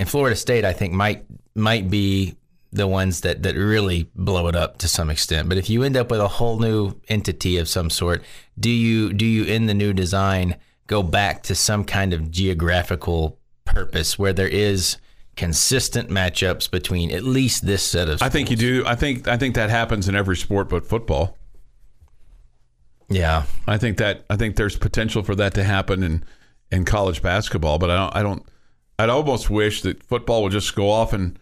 And 0.00 0.08
Florida 0.08 0.36
State, 0.36 0.64
I 0.64 0.72
think, 0.72 0.92
might 0.92 1.24
might 1.54 1.90
be 1.90 2.36
the 2.72 2.86
ones 2.86 3.22
that 3.22 3.42
that 3.42 3.54
really 3.54 4.10
blow 4.14 4.48
it 4.48 4.56
up 4.56 4.78
to 4.78 4.88
some 4.88 5.10
extent. 5.10 5.48
But 5.48 5.58
if 5.58 5.70
you 5.70 5.82
end 5.82 5.96
up 5.96 6.10
with 6.10 6.20
a 6.20 6.28
whole 6.28 6.58
new 6.58 6.94
entity 7.08 7.56
of 7.58 7.68
some 7.68 7.90
sort, 7.90 8.22
do 8.58 8.70
you 8.70 9.12
do 9.12 9.24
you 9.24 9.44
in 9.44 9.66
the 9.66 9.74
new 9.74 9.92
design 9.92 10.56
go 10.86 11.02
back 11.02 11.42
to 11.44 11.54
some 11.54 11.84
kind 11.84 12.12
of 12.12 12.30
geographical 12.30 13.38
purpose 13.64 14.18
where 14.18 14.32
there 14.32 14.48
is 14.48 14.96
consistent 15.36 16.10
matchups 16.10 16.70
between 16.70 17.12
at 17.12 17.22
least 17.22 17.64
this 17.64 17.82
set 17.82 18.08
of 18.08 18.20
I 18.20 18.28
think 18.28 18.50
you 18.50 18.56
do. 18.56 18.82
I 18.86 18.96
think 18.96 19.28
I 19.28 19.36
think 19.36 19.54
that 19.54 19.70
happens 19.70 20.08
in 20.08 20.14
every 20.14 20.36
sport 20.36 20.68
but 20.68 20.86
football. 20.86 21.37
Yeah. 23.08 23.44
I 23.66 23.78
think 23.78 23.98
that 23.98 24.24
I 24.28 24.36
think 24.36 24.56
there's 24.56 24.76
potential 24.76 25.22
for 25.22 25.34
that 25.36 25.54
to 25.54 25.64
happen 25.64 26.02
in 26.02 26.24
in 26.70 26.84
college 26.84 27.22
basketball, 27.22 27.78
but 27.78 27.90
I 27.90 27.96
don't 27.96 28.16
I 28.16 28.22
don't 28.22 28.42
I'd 28.98 29.08
almost 29.08 29.48
wish 29.48 29.82
that 29.82 30.02
football 30.02 30.42
would 30.42 30.52
just 30.52 30.74
go 30.74 30.90
off 30.90 31.12
and 31.12 31.38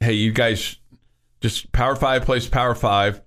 hey, 0.00 0.12
you 0.12 0.32
guys 0.32 0.76
just 1.40 1.72
Power 1.72 1.96
5 1.96 2.24
plays 2.24 2.48
Power 2.48 2.74
5. 2.74 3.20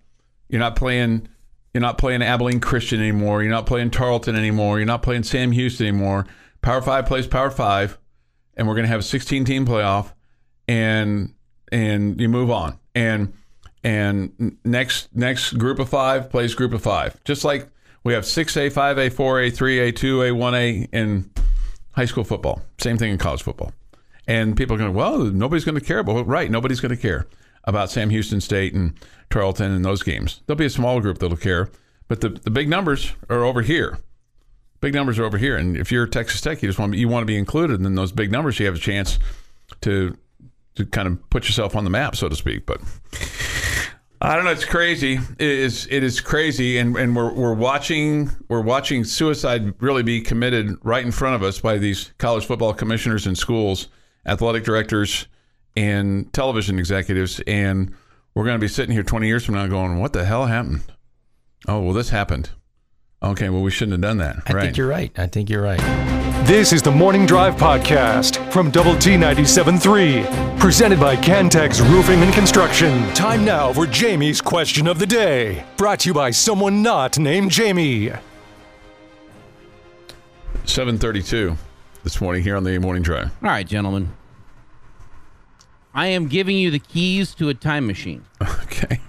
You're 0.49 0.59
not 0.59 0.75
playing 0.75 1.27
you're 1.73 1.81
not 1.81 1.97
playing 1.97 2.21
Abilene 2.21 2.59
Christian 2.59 2.99
anymore. 2.99 3.41
You're 3.41 3.51
not 3.51 3.65
playing 3.65 3.89
Tarleton 3.91 4.35
anymore. 4.35 4.77
You're 4.77 4.85
not 4.85 5.01
playing 5.01 5.23
Sam 5.23 5.51
Houston 5.51 5.87
anymore. 5.87 6.27
Power 6.61 6.81
5 6.81 7.05
plays 7.05 7.27
Power 7.27 7.51
5 7.51 7.99
and 8.55 8.67
we're 8.67 8.75
going 8.75 8.85
to 8.85 8.91
have 8.91 8.99
a 8.99 9.03
16 9.03 9.45
team 9.45 9.65
playoff 9.65 10.13
and 10.67 11.33
and 11.71 12.19
you 12.19 12.29
move 12.29 12.49
on. 12.49 12.79
And 12.95 13.33
and 13.83 14.57
next 14.63 15.13
next 15.15 15.53
group 15.53 15.77
of 15.77 15.89
5 15.89 16.29
plays 16.29 16.55
group 16.55 16.73
of 16.73 16.81
5. 16.81 17.23
Just 17.23 17.43
like 17.43 17.69
we 18.03 18.13
have 18.13 18.23
6A, 18.23 18.71
5A, 18.71 19.11
4A, 19.11 19.51
3A, 19.51 19.93
2A, 19.93 20.33
1A 20.33 20.89
in 20.91 21.29
high 21.91 22.05
school 22.05 22.23
football. 22.23 22.61
Same 22.79 22.97
thing 22.97 23.11
in 23.11 23.17
college 23.17 23.43
football. 23.43 23.71
And 24.27 24.55
people 24.55 24.75
are 24.75 24.79
going, 24.79 24.93
well, 24.93 25.19
nobody's 25.19 25.65
going 25.65 25.79
to 25.79 25.85
care. 25.85 26.03
But 26.03 26.25
right, 26.25 26.49
nobody's 26.49 26.79
going 26.79 26.95
to 26.95 27.01
care 27.01 27.27
about 27.63 27.91
Sam 27.91 28.09
Houston 28.09 28.41
State 28.41 28.73
and 28.73 28.93
Tarleton 29.29 29.71
and 29.71 29.85
those 29.85 30.03
games. 30.03 30.41
There'll 30.45 30.57
be 30.57 30.65
a 30.65 30.69
small 30.69 30.99
group 30.99 31.19
that'll 31.19 31.37
care. 31.37 31.69
But 32.07 32.21
the, 32.21 32.29
the 32.29 32.51
big 32.51 32.69
numbers 32.69 33.13
are 33.29 33.43
over 33.43 33.61
here. 33.61 33.97
Big 34.81 34.93
numbers 34.93 35.17
are 35.17 35.23
over 35.23 35.37
here. 35.37 35.55
And 35.55 35.77
if 35.77 35.91
you're 35.91 36.05
Texas 36.05 36.41
Tech, 36.41 36.61
you 36.61 36.69
just 36.69 36.77
want 36.77 36.93
you 36.95 37.07
want 37.07 37.23
to 37.23 37.25
be 37.25 37.37
included 37.37 37.81
in 37.81 37.95
those 37.95 38.11
big 38.11 38.31
numbers. 38.31 38.59
You 38.59 38.65
have 38.65 38.75
a 38.75 38.79
chance 38.79 39.17
to 39.81 40.17
to 40.75 40.85
kind 40.85 41.07
of 41.07 41.29
put 41.29 41.45
yourself 41.45 41.75
on 41.75 41.85
the 41.85 41.89
map, 41.89 42.15
so 42.17 42.27
to 42.27 42.35
speak. 42.35 42.65
But 42.65 42.81
I 44.23 44.37
don't 44.37 44.45
know. 44.45 44.51
It's 44.51 44.63
crazy. 44.63 45.15
It 45.15 45.41
is. 45.41 45.85
It 45.91 46.01
is 46.01 46.21
crazy, 46.21 46.77
and 46.77 46.95
and 46.95 47.13
we're 47.13 47.33
we're 47.33 47.53
watching 47.53 48.31
we're 48.47 48.61
watching 48.61 49.03
suicide 49.03 49.73
really 49.81 50.01
be 50.01 50.21
committed 50.21 50.77
right 50.81 51.05
in 51.05 51.11
front 51.11 51.35
of 51.35 51.43
us 51.43 51.59
by 51.59 51.77
these 51.77 52.13
college 52.19 52.45
football 52.45 52.73
commissioners 52.73 53.27
and 53.27 53.37
schools, 53.37 53.89
athletic 54.25 54.63
directors, 54.63 55.27
and 55.75 56.31
television 56.31 56.79
executives, 56.79 57.41
and 57.47 57.93
we're 58.33 58.45
going 58.45 58.55
to 58.55 58.63
be 58.63 58.69
sitting 58.69 58.93
here 58.93 59.03
20 59.03 59.27
years 59.27 59.43
from 59.43 59.55
now 59.55 59.67
going, 59.67 59.99
"What 59.99 60.13
the 60.13 60.23
hell 60.23 60.45
happened?" 60.45 60.83
Oh, 61.67 61.81
well, 61.81 61.93
this 61.93 62.09
happened. 62.09 62.49
Okay, 63.21 63.49
well, 63.49 63.61
we 63.61 63.71
shouldn't 63.71 63.93
have 63.93 64.01
done 64.01 64.17
that. 64.19 64.37
I 64.47 64.53
right. 64.53 64.63
think 64.63 64.77
you're 64.77 64.87
right. 64.87 65.11
I 65.17 65.27
think 65.27 65.49
you're 65.49 65.61
right. 65.61 66.22
This 66.45 66.73
is 66.73 66.81
the 66.81 66.91
Morning 66.91 67.25
Drive 67.25 67.55
Podcast 67.55 68.51
from 68.51 68.69
Double 68.69 68.97
T 68.97 69.11
97.3, 69.11 70.59
presented 70.59 70.99
by 70.99 71.15
Cantex 71.15 71.79
Roofing 71.89 72.21
and 72.21 72.33
Construction. 72.33 73.07
Time 73.13 73.45
now 73.45 73.71
for 73.71 73.87
Jamie's 73.87 74.41
Question 74.41 74.85
of 74.87 74.99
the 74.99 75.05
Day, 75.05 75.65
brought 75.77 76.01
to 76.01 76.09
you 76.09 76.13
by 76.13 76.31
someone 76.31 76.81
not 76.81 77.17
named 77.17 77.49
Jamie. 77.49 78.11
7:32 80.65 81.55
this 82.03 82.19
morning 82.19 82.43
here 82.43 82.57
on 82.57 82.65
the 82.65 82.77
morning 82.77 83.03
drive. 83.03 83.27
All 83.41 83.49
right, 83.49 83.65
gentlemen. 83.65 84.11
I 85.93 86.07
am 86.07 86.27
giving 86.27 86.57
you 86.57 86.71
the 86.71 86.79
keys 86.79 87.33
to 87.35 87.47
a 87.47 87.53
time 87.53 87.87
machine. 87.87 88.25
Okay, 88.41 88.99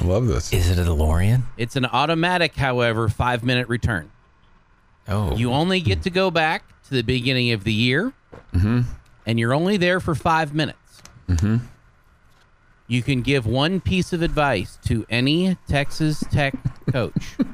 I 0.00 0.04
love 0.04 0.26
this. 0.26 0.52
Is 0.52 0.70
it 0.70 0.78
a 0.80 0.90
DeLorean? 0.90 1.42
It's 1.56 1.76
an 1.76 1.86
automatic, 1.86 2.56
however, 2.56 3.08
five 3.08 3.44
minute 3.44 3.68
return. 3.68 4.10
Oh. 5.08 5.36
You 5.36 5.52
only 5.52 5.80
get 5.80 6.02
to 6.02 6.10
go 6.10 6.30
back 6.30 6.64
to 6.84 6.90
the 6.90 7.02
beginning 7.02 7.52
of 7.52 7.64
the 7.64 7.72
year, 7.72 8.12
mm-hmm. 8.54 8.80
and 9.26 9.40
you're 9.40 9.54
only 9.54 9.76
there 9.76 10.00
for 10.00 10.14
five 10.14 10.54
minutes. 10.54 11.02
Mm-hmm. 11.28 11.56
You 12.86 13.02
can 13.02 13.22
give 13.22 13.46
one 13.46 13.80
piece 13.80 14.12
of 14.12 14.22
advice 14.22 14.78
to 14.86 15.06
any 15.08 15.56
Texas 15.68 16.22
Tech 16.30 16.54
coach 16.92 17.36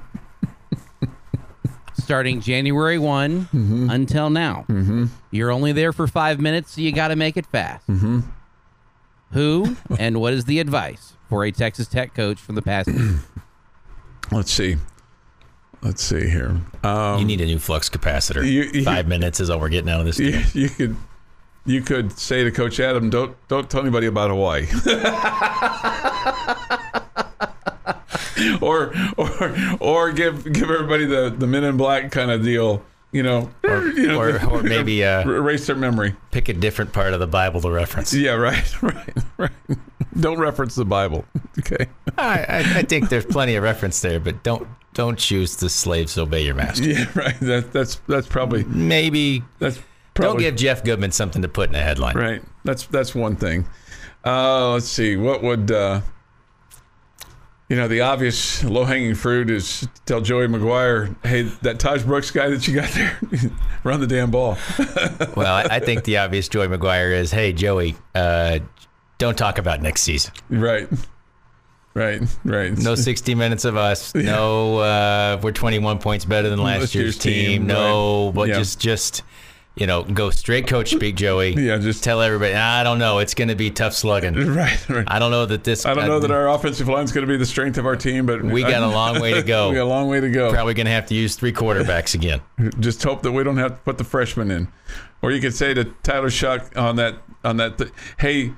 starting 1.99 2.41
January 2.41 2.99
one 2.99 3.43
mm-hmm. 3.43 3.91
until 3.91 4.31
now. 4.31 4.65
You're 5.31 5.53
only 5.53 5.73
there 5.73 5.93
for 5.93 6.09
five 6.09 6.41
minutes, 6.41 6.73
so 6.73 6.81
you 6.81 6.93
got 6.93 7.09
to 7.09 7.17
make 7.17 7.37
it 7.37 7.47
fast. 7.47 7.87
Who 9.33 9.77
and 9.99 10.21
what 10.21 10.33
is 10.33 10.47
the 10.47 10.59
advice 10.59 11.15
for 11.29 11.45
a 11.45 11.53
Texas 11.53 11.87
Tech 11.87 12.15
coach 12.15 12.39
from 12.39 12.57
the 12.57 12.63
past? 12.63 12.91
Let's 14.33 14.51
see. 14.51 14.77
Let's 15.83 16.03
see 16.03 16.29
here. 16.29 16.61
Um, 16.85 17.19
you 17.21 17.25
need 17.25 17.41
a 17.41 17.47
new 17.47 17.59
flux 17.59 17.89
capacitor. 17.89 18.45
You- 18.45 18.71
you- 18.73 18.85
Five 18.85 19.09
minutes 19.09 19.41
is 19.41 19.49
all 19.51 19.61
we're 19.61 19.69
getting 19.71 19.91
out 19.91 20.01
of 20.01 20.07
this. 20.07 20.19
you, 20.19 20.41
you 20.53 20.69
could 20.69 20.97
you 21.67 21.81
could 21.83 22.19
say 22.19 22.43
to 22.45 22.51
Coach 22.51 22.81
Adam, 22.81 23.11
don't 23.11 23.37
don't 23.49 23.69
tell 23.71 23.81
anybody 23.81 24.07
about 24.07 24.31
Hawaii. 24.31 24.67
or 28.61 28.93
or 29.17 29.55
or 29.81 30.13
give 30.13 30.45
give 30.53 30.71
everybody 30.71 31.07
the, 31.07 31.35
the 31.37 31.47
Men 31.47 31.65
in 31.65 31.77
Black 31.77 32.11
kind 32.11 32.31
of 32.31 32.43
deal. 32.43 32.83
You 33.13 33.25
know, 33.25 33.51
Or, 33.65 33.87
you 33.89 34.07
know, 34.07 34.21
or, 34.21 34.41
or 34.49 34.63
maybe 34.63 35.05
uh, 35.05 35.23
erase 35.29 35.67
their 35.67 35.75
memory. 35.75 36.15
pick 36.31 36.49
a 36.49 36.53
different 36.53 36.93
part 36.93 37.13
of 37.13 37.19
the 37.19 37.27
Bible 37.27 37.61
to 37.63 37.69
reference. 37.71 38.15
Yeah, 38.15 38.35
right, 38.35 38.83
right, 38.83 39.17
right. 39.37 39.51
Don't 40.21 40.39
reference 40.39 40.77
the 40.77 40.85
Bible. 40.85 41.25
Okay. 41.59 41.89
I, 42.17 42.39
I, 42.45 42.59
I 42.79 42.83
think 42.83 43.09
there's 43.09 43.27
plenty 43.27 43.57
of 43.57 43.65
reference 43.65 44.01
there, 44.01 44.21
but 44.21 44.45
don't 44.45 44.69
don't 44.95 45.19
choose 45.19 45.57
the 45.57 45.69
slaves 45.69 46.19
obey 46.19 46.45
your 46.45 46.55
master. 46.55 46.85
Yeah, 46.91 47.07
right. 47.15 47.39
That, 47.41 47.73
that's 47.73 47.97
that's 48.09 48.27
probably 48.27 48.65
Maybe 48.65 49.43
that's 49.59 49.79
don't 50.15 50.39
give 50.39 50.57
Jeff 50.57 50.85
Goodman 50.85 51.13
something 51.13 51.43
to 51.43 51.49
put 51.49 51.69
in 51.71 51.75
a 51.75 51.81
headline. 51.81 52.17
Right. 52.17 52.43
That's 52.65 52.87
that's 52.87 53.15
one 53.15 53.37
thing. 53.37 53.67
Uh, 54.25 54.73
let's 54.73 54.87
see. 54.89 55.17
What 55.17 55.43
would 55.43 55.71
uh, 55.71 56.03
you 57.69 57.77
know? 57.77 57.89
The 57.89 58.03
obvious 58.03 58.63
low 58.65 58.85
hanging 58.85 59.15
fruit 59.15 59.49
is 59.49 59.89
tell 60.05 60.21
Joey 60.21 60.47
McGuire, 60.49 61.15
hey, 61.25 61.43
that 61.63 61.79
Tahj 61.79 62.05
Brooks 62.05 62.31
guy 62.31 62.51
that 62.51 62.69
you 62.69 62.75
got 62.75 62.91
there, 62.91 63.19
run 63.85 64.01
the 64.01 64.07
damn 64.07 64.31
ball. 64.31 64.59
Well, 65.37 65.55
I, 65.55 65.77
I 65.77 65.81
think 65.81 66.05
the 66.05 66.19
obvious 66.19 66.49
Joey 66.49 66.67
McGuire 66.69 67.13
is, 67.15 67.31
hey 67.31 67.53
Joey, 67.53 67.97
uh, 68.15 68.59
don't 69.19 69.39
talk 69.39 69.59
about 69.59 69.81
next 69.81 70.03
season. 70.03 70.33
right. 70.51 70.89
Right. 71.93 72.23
Right. 72.45 72.77
No 72.77 72.95
60 72.95 73.35
minutes 73.35 73.65
of 73.65 73.77
us. 73.77 74.15
No, 74.31 74.79
uh, 74.79 75.41
we're 75.43 75.51
21 75.53 75.99
points 75.99 76.25
better 76.25 76.49
than 76.49 76.59
last, 76.61 76.81
Last 76.81 76.95
year's, 76.95 77.05
year's 77.05 77.19
team. 77.19 77.47
team, 77.63 77.67
No, 77.67 78.27
right. 78.27 78.35
but 78.35 78.49
Yeah. 78.49 78.59
just 78.59 78.79
just 78.81 79.23
you 79.77 79.87
know, 79.87 80.03
go 80.03 80.31
straight 80.31 80.67
coach 80.67 80.91
speak, 80.91 81.15
Joey. 81.15 81.55
Yeah, 81.57 81.79
just- 81.79 82.03
tell 82.05 82.21
everybody. 82.21 82.55
I 82.55 82.83
don't 82.83 82.99
know. 82.99 83.19
It's 83.19 83.35
going 83.35 83.49
to 83.49 83.55
be 83.55 83.71
tough 83.71 83.95
slugging. 83.95 84.35
Right. 84.55 84.89
Right. 84.91 85.05
I 85.07 85.19
don't 85.21 85.31
know 85.31 85.47
that 85.47 85.63
this. 85.65 85.87
I 85.87 85.95
don't 85.95 86.07
know 86.09 86.19
that 86.19 86.31
our 86.31 86.49
offensive 86.49 86.89
line 86.89 87.05
is 87.05 87.13
going 87.13 87.27
to 87.27 87.33
be 87.33 87.37
the 87.39 87.47
strength 87.47 87.79
of 87.79 87.87
our 87.87 87.97
team, 87.97 88.27
but 88.27 88.43
We 88.43 88.63
got 88.63 88.83
a 88.83 88.89
long 88.89 89.21
way 89.21 89.33
to 89.35 89.43
go. 89.43 89.71
we 89.71 89.77
got 89.77 89.85
a 89.85 89.85
long 89.85 90.09
way 90.09 90.21
to 90.21 90.29
go. 90.29 90.53
probably 90.53 90.75
going 90.75 90.87
to 90.87 90.93
have 90.93 91.07
to 91.07 91.15
use 91.15 91.37
three 91.37 91.53
quarterbacks 91.53 92.15
again. 92.15 92.41
Just 92.81 93.03
hope 93.03 93.23
that 93.23 93.33
we 93.33 93.43
don't 93.45 93.57
have 93.59 93.77
to 93.77 93.81
put 93.83 93.97
the 93.97 94.05
freshman 94.05 94.51
in. 94.51 94.69
Or 95.23 95.31
you 95.31 95.41
could 95.41 95.55
say 95.55 95.73
to 95.73 95.85
Tyler 96.03 96.31
Shough 96.31 96.77
on 96.77 96.97
that 96.97 97.17
on 97.45 97.57
that, 97.59 97.79
th- 97.79 97.91
hey, 98.19 98.53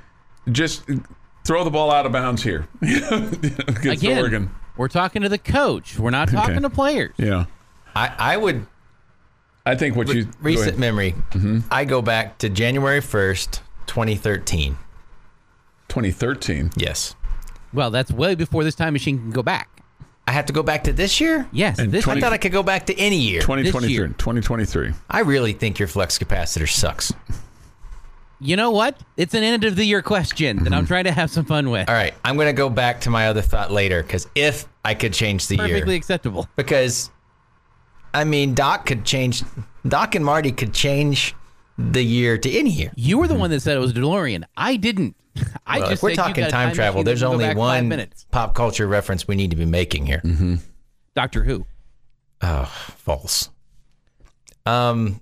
just 0.50 0.82
throw 1.44 1.64
the 1.64 1.70
ball 1.70 1.90
out 1.90 2.06
of 2.06 2.12
bounds 2.12 2.42
here 2.42 2.66
against 2.82 3.86
Again, 3.86 4.18
Oregon. 4.18 4.50
we're 4.76 4.88
talking 4.88 5.22
to 5.22 5.28
the 5.28 5.38
coach. 5.38 5.98
We're 5.98 6.10
not 6.10 6.28
talking 6.28 6.52
Okay. 6.56 6.60
to 6.62 6.70
players. 6.70 7.14
Yeah, 7.16 7.46
I, 7.94 8.14
I 8.18 8.36
would 8.36 8.66
I 9.66 9.74
think 9.76 9.96
what 9.96 10.08
you 10.12 10.28
recent 10.40 10.64
go 10.64 10.68
ahead. 10.70 10.78
memory. 10.78 11.12
Mm-hmm. 11.30 11.60
I 11.70 11.84
go 11.84 12.02
back 12.02 12.38
to 12.38 12.48
January 12.48 13.00
1st, 13.00 13.60
2013. 13.86 14.76
2013. 15.88 16.70
Yes. 16.76 17.14
Well, 17.72 17.90
that's 17.90 18.10
way 18.10 18.34
before 18.34 18.64
this 18.64 18.74
time 18.74 18.92
machine 18.92 19.18
can 19.18 19.30
go 19.30 19.42
back. 19.42 19.68
I 20.26 20.32
have 20.32 20.46
to 20.46 20.52
go 20.52 20.62
back 20.62 20.84
to 20.84 20.92
this 20.92 21.20
year. 21.20 21.48
Yes, 21.52 21.78
And 21.78 21.90
this 21.90 22.04
20 22.04 22.18
I 22.18 22.20
thought 22.22 22.32
I 22.32 22.38
could 22.38 22.52
go 22.52 22.62
back 22.62 22.86
to 22.86 22.96
any 22.98 23.16
year. 23.18 23.40
2023. 23.40 23.92
year. 23.92 24.06
2023. 24.08 24.92
I 25.10 25.20
really 25.20 25.52
think 25.52 25.78
your 25.78 25.88
flux 25.88 26.18
capacitor 26.18 26.68
sucks. 26.68 27.12
You 28.42 28.56
know 28.56 28.72
what? 28.72 28.98
It's 29.16 29.34
an 29.34 29.44
end 29.44 29.62
of 29.62 29.76
the 29.76 29.84
year 29.84 30.02
question 30.02 30.64
that 30.64 30.72
I'm 30.72 30.84
mhm. 30.84 30.88
trying 30.88 31.04
to 31.04 31.12
have 31.12 31.30
some 31.30 31.44
fun 31.44 31.70
with. 31.70 31.88
All 31.88 31.94
right, 31.94 32.12
I'm 32.24 32.34
going 32.34 32.48
to 32.48 32.52
go 32.52 32.68
back 32.68 33.00
to 33.02 33.10
my 33.10 33.28
other 33.28 33.40
thought 33.40 33.70
later 33.70 34.02
because 34.02 34.26
if 34.34 34.66
I 34.84 34.94
could 34.94 35.12
change 35.12 35.46
the 35.46 35.56
Perfectly 35.56 35.70
year, 35.70 35.76
perfectly 35.78 35.96
acceptable. 35.96 36.48
because 36.56 37.10
I 38.14 38.24
mean, 38.24 38.54
Doc 38.54 38.86
could 38.86 39.04
change, 39.04 39.42
Doc 39.86 40.14
and 40.14 40.24
Marty 40.24 40.52
could 40.52 40.74
change 40.74 41.34
the 41.78 42.02
year 42.02 42.36
to 42.36 42.50
any 42.50 42.70
year. 42.70 42.92
You 42.96 43.18
were 43.18 43.26
the 43.26 43.34
mm-hmm. 43.34 43.40
one 43.40 43.50
that 43.50 43.60
said 43.60 43.76
it 43.76 43.80
was 43.80 43.92
DeLorean. 43.92 44.44
I 44.56 44.76
didn't. 44.76 45.16
I 45.66 45.78
Well, 45.78 45.88
just 45.88 45.92
if 45.92 46.02
we're 46.02 46.14
talking 46.14 46.44
a 46.44 46.50
time, 46.50 46.74
travel, 46.74 47.04
there's 47.04 47.22
only 47.22 47.54
one 47.54 48.06
pop 48.30 48.54
culture 48.54 48.86
reference 48.86 49.26
we 49.26 49.34
need 49.34 49.50
to 49.50 49.56
be 49.56 49.64
making 49.64 50.06
here. 50.06 50.20
Mm-hmm. 50.24 50.56
Doctor 51.14 51.44
Who. 51.44 51.64
Oh, 52.42 52.64
False. 52.96 53.48
Um, 54.66 55.20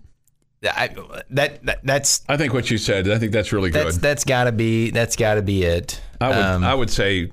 I, 0.62 0.94
that, 1.31 1.64
that 1.64 1.81
that's 1.83 2.23
I 2.29 2.37
think 2.37 2.53
what 2.53 2.70
you 2.70 2.77
said. 2.77 3.09
I 3.09 3.18
think 3.18 3.33
that's 3.33 3.53
really 3.53 3.70
good. 3.70 3.87
that's 3.87 3.99
that's 3.99 4.25
got 4.25 4.44
to 4.44 4.53
be 4.53 4.90
that's 4.90 5.16
got 5.16 5.35
to 5.35 5.42
be 5.42 5.62
it. 5.64 6.01
I 6.20 6.29
would 6.29 6.37
Um, 6.37 6.64
I 6.64 6.75
would 6.75 6.90
say 6.90 7.33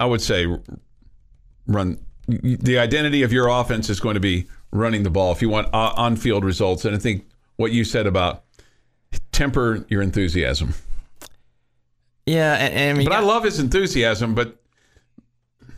I 0.00 0.06
would 0.06 0.20
say 0.20 0.46
run 1.66 1.98
the 2.26 2.78
identity 2.78 3.22
of 3.22 3.32
your 3.32 3.48
offense 3.48 3.90
is 3.90 4.00
going 4.00 4.14
to 4.14 4.20
be 4.20 4.46
running 4.72 5.02
the 5.02 5.10
ball 5.10 5.32
if 5.32 5.42
you 5.42 5.48
want 5.48 5.68
on 5.72 6.16
field 6.16 6.44
results. 6.44 6.84
And 6.84 6.94
I 6.94 6.98
think 6.98 7.26
what 7.56 7.70
you 7.72 7.84
said 7.84 8.06
about 8.06 8.44
temper 9.32 9.84
your 9.88 10.02
enthusiasm. 10.02 10.74
yeah, 12.26 12.54
and, 12.54 12.74
and 12.74 12.96
I 12.96 12.98
mean, 12.98 13.08
But 13.08 13.16
I 13.16 13.20
love 13.20 13.44
his 13.44 13.60
enthusiasm. 13.60 14.34
But 14.34 14.56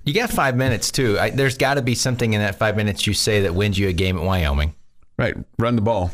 you 0.04 0.14
got 0.14 0.30
five 0.30 0.56
minutes 0.56 0.90
too. 0.90 1.18
I, 1.18 1.30
there's 1.30 1.58
got 1.58 1.74
to 1.74 1.82
be 1.82 1.94
something 1.94 2.32
in 2.32 2.40
that 2.40 2.54
five 2.54 2.76
minutes 2.76 3.06
you 3.06 3.12
say 3.12 3.42
that 3.42 3.54
wins 3.54 3.78
you 3.78 3.88
a 3.88 3.92
game 3.92 4.16
at 4.16 4.24
Wyoming. 4.24 4.74
right, 5.18 5.36
run 5.58 5.76
the 5.76 5.82
ball. 5.82 6.12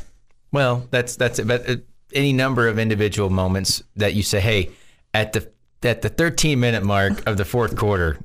Well, 0.52 0.86
that's 0.90 1.16
that's 1.16 1.38
it. 1.38 1.46
But 1.46 1.68
uh, 1.68 1.76
any 2.12 2.32
number 2.32 2.68
of 2.68 2.78
individual 2.78 3.30
moments 3.30 3.82
that 3.96 4.14
you 4.14 4.22
say, 4.22 4.40
hey, 4.40 4.70
at 5.14 5.32
the 5.32 5.50
at 5.82 6.02
the 6.02 6.08
13 6.08 6.60
minute 6.60 6.84
mark 6.84 7.26
of 7.26 7.36
the 7.36 7.44
fourth 7.44 7.76
quarter 7.76 8.18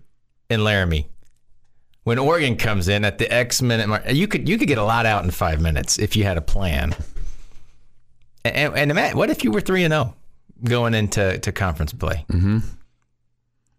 in 0.50 0.64
Laramie, 0.64 1.10
when 2.04 2.20
Oregon 2.20 2.56
comes 2.56 2.88
in 2.88 3.04
at 3.04 3.18
the 3.18 3.32
X 3.32 3.62
minute 3.62 3.88
mark, 3.88 4.04
you 4.12 4.28
could 4.28 4.48
you 4.48 4.58
could 4.58 4.68
get 4.68 4.78
a 4.78 4.84
lot 4.84 5.06
out 5.06 5.24
in 5.24 5.32
five 5.32 5.62
minutes 5.62 5.98
if 5.98 6.16
you 6.16 6.24
had 6.24 6.38
a 6.38 6.42
plan. 6.42 6.96
And, 8.46 8.78
and 8.78 8.92
imagine, 8.92 9.18
what 9.18 9.30
if 9.30 9.44
you 9.44 9.52
were 9.52 9.60
three 9.60 9.84
and 9.84 9.92
zero 9.92 10.16
going 10.64 10.94
into 10.94 11.38
to 11.40 11.52
conference 11.52 11.94
play? 11.94 12.26
Mm-hmm. 12.32 12.60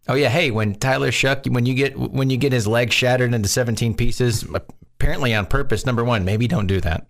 Oh 0.09 0.15
yeah, 0.15 0.29
hey, 0.29 0.51
when 0.51 0.75
Tyler 0.75 1.11
Shough, 1.11 1.51
when 1.51 1.67
you 1.67 1.75
get 1.75 1.99
when 1.99 2.31
you 2.31 2.37
get 2.37 2.53
his 2.53 2.67
leg 2.67 2.93
shattered 2.93 3.35
into 3.35 3.49
17 3.49 3.95
pieces, 3.95 4.45
apparently 4.99 5.35
on 5.35 5.47
purpose. 5.47 5.85
Number 5.87 6.05
one, 6.05 6.25
maybe 6.25 6.49
don't 6.49 6.67
do 6.67 6.81
that. 6.81 7.07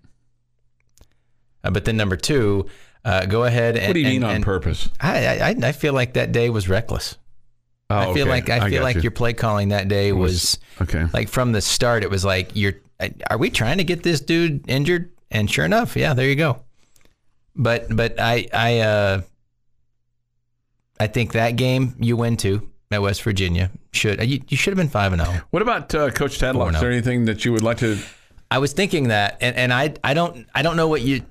Uh, 1.64 1.70
but 1.70 1.84
then 1.84 1.96
number 1.96 2.16
two, 2.16 2.66
uh, 3.04 3.26
go 3.26 3.44
ahead 3.44 3.76
and. 3.76 3.88
What 3.88 3.94
do 3.94 4.00
you 4.00 4.06
and- 4.06 4.14
mean 4.14 4.24
on 4.24 4.36
and- 4.36 4.44
purpose? 4.44 4.88
I, 5.00 5.38
I 5.38 5.54
I 5.62 5.72
feel 5.72 5.92
like 5.92 6.14
that 6.14 6.32
day 6.32 6.50
was 6.50 6.68
reckless. 6.68 7.16
Oh, 7.90 7.96
I 7.96 8.04
feel 8.12 8.22
okay. 8.22 8.30
like 8.30 8.50
I 8.50 8.68
feel 8.68 8.82
like 8.82 8.96
you. 8.96 9.02
your 9.02 9.12
play 9.12 9.32
calling 9.32 9.70
that 9.70 9.88
day 9.88 10.12
was, 10.12 10.58
okay. 10.82 11.06
like 11.14 11.30
from 11.30 11.52
the 11.52 11.62
start. 11.62 12.02
It 12.02 12.10
was 12.10 12.24
like 12.24 12.50
you're. 12.54 12.74
Are 13.30 13.38
we 13.38 13.48
trying 13.48 13.78
to 13.78 13.84
get 13.84 14.02
this 14.02 14.20
dude 14.20 14.68
injured? 14.68 15.10
And 15.30 15.50
sure 15.50 15.64
enough, 15.64 15.96
yeah, 15.96 16.12
there 16.14 16.28
you 16.28 16.36
go. 16.36 16.62
But 17.56 17.94
but 17.94 18.20
I 18.20 18.46
I 18.52 18.80
uh 18.80 19.20
I 21.00 21.06
think 21.06 21.32
that 21.32 21.56
game 21.56 21.94
you 21.98 22.16
win 22.16 22.36
to 22.38 22.68
at 22.90 23.02
West 23.02 23.22
Virginia 23.22 23.70
should 23.92 24.22
you, 24.28 24.40
you 24.48 24.56
should 24.56 24.72
have 24.72 24.78
been 24.78 24.88
five 24.88 25.12
and 25.12 25.22
zero. 25.22 25.42
What 25.50 25.62
about 25.62 25.94
uh, 25.94 26.10
Coach 26.10 26.38
Tadlock? 26.38 26.54
Four 26.54 26.70
Is 26.70 26.80
there 26.80 26.90
oh. 26.90 26.92
anything 26.92 27.24
that 27.26 27.44
you 27.44 27.52
would 27.52 27.62
like 27.62 27.78
to? 27.78 27.98
I 28.50 28.58
was 28.58 28.72
thinking 28.72 29.08
that, 29.08 29.38
and, 29.40 29.56
and 29.56 29.72
I 29.72 29.94
I 30.02 30.14
don't 30.14 30.46
I 30.54 30.62
don't 30.62 30.76
know 30.76 30.88
what 30.88 31.02
you 31.02 31.22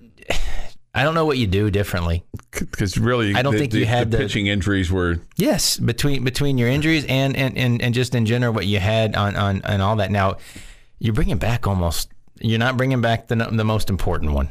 I 0.97 1.03
don't 1.03 1.13
know 1.13 1.25
what 1.25 1.37
you 1.37 1.45
do 1.45 1.69
differently. 1.69 2.23
Because 2.51 2.97
really, 2.97 3.35
I 3.35 3.43
don't 3.43 3.53
the, 3.53 3.59
think 3.59 3.71
the, 3.71 3.79
you 3.79 3.85
had 3.85 4.09
the 4.09 4.17
the- 4.17 4.23
pitching 4.23 4.47
injuries 4.47 4.91
were. 4.91 5.19
Yes, 5.35 5.77
between 5.77 6.23
between 6.23 6.57
your 6.57 6.69
injuries 6.69 7.05
and 7.07 7.37
and, 7.37 7.55
and, 7.55 7.81
and 7.81 7.93
just 7.93 8.15
in 8.15 8.25
general 8.25 8.51
what 8.51 8.65
you 8.65 8.79
had 8.79 9.15
on, 9.15 9.35
on 9.35 9.61
and 9.63 9.81
all 9.83 9.97
that. 9.97 10.09
Now 10.09 10.37
you're 10.97 11.13
bringing 11.13 11.37
back 11.37 11.67
almost. 11.67 12.09
You're 12.39 12.57
not 12.57 12.77
bringing 12.77 12.99
back 12.99 13.27
the 13.27 13.35
the 13.35 13.63
most 13.63 13.91
important 13.91 14.31
one 14.31 14.49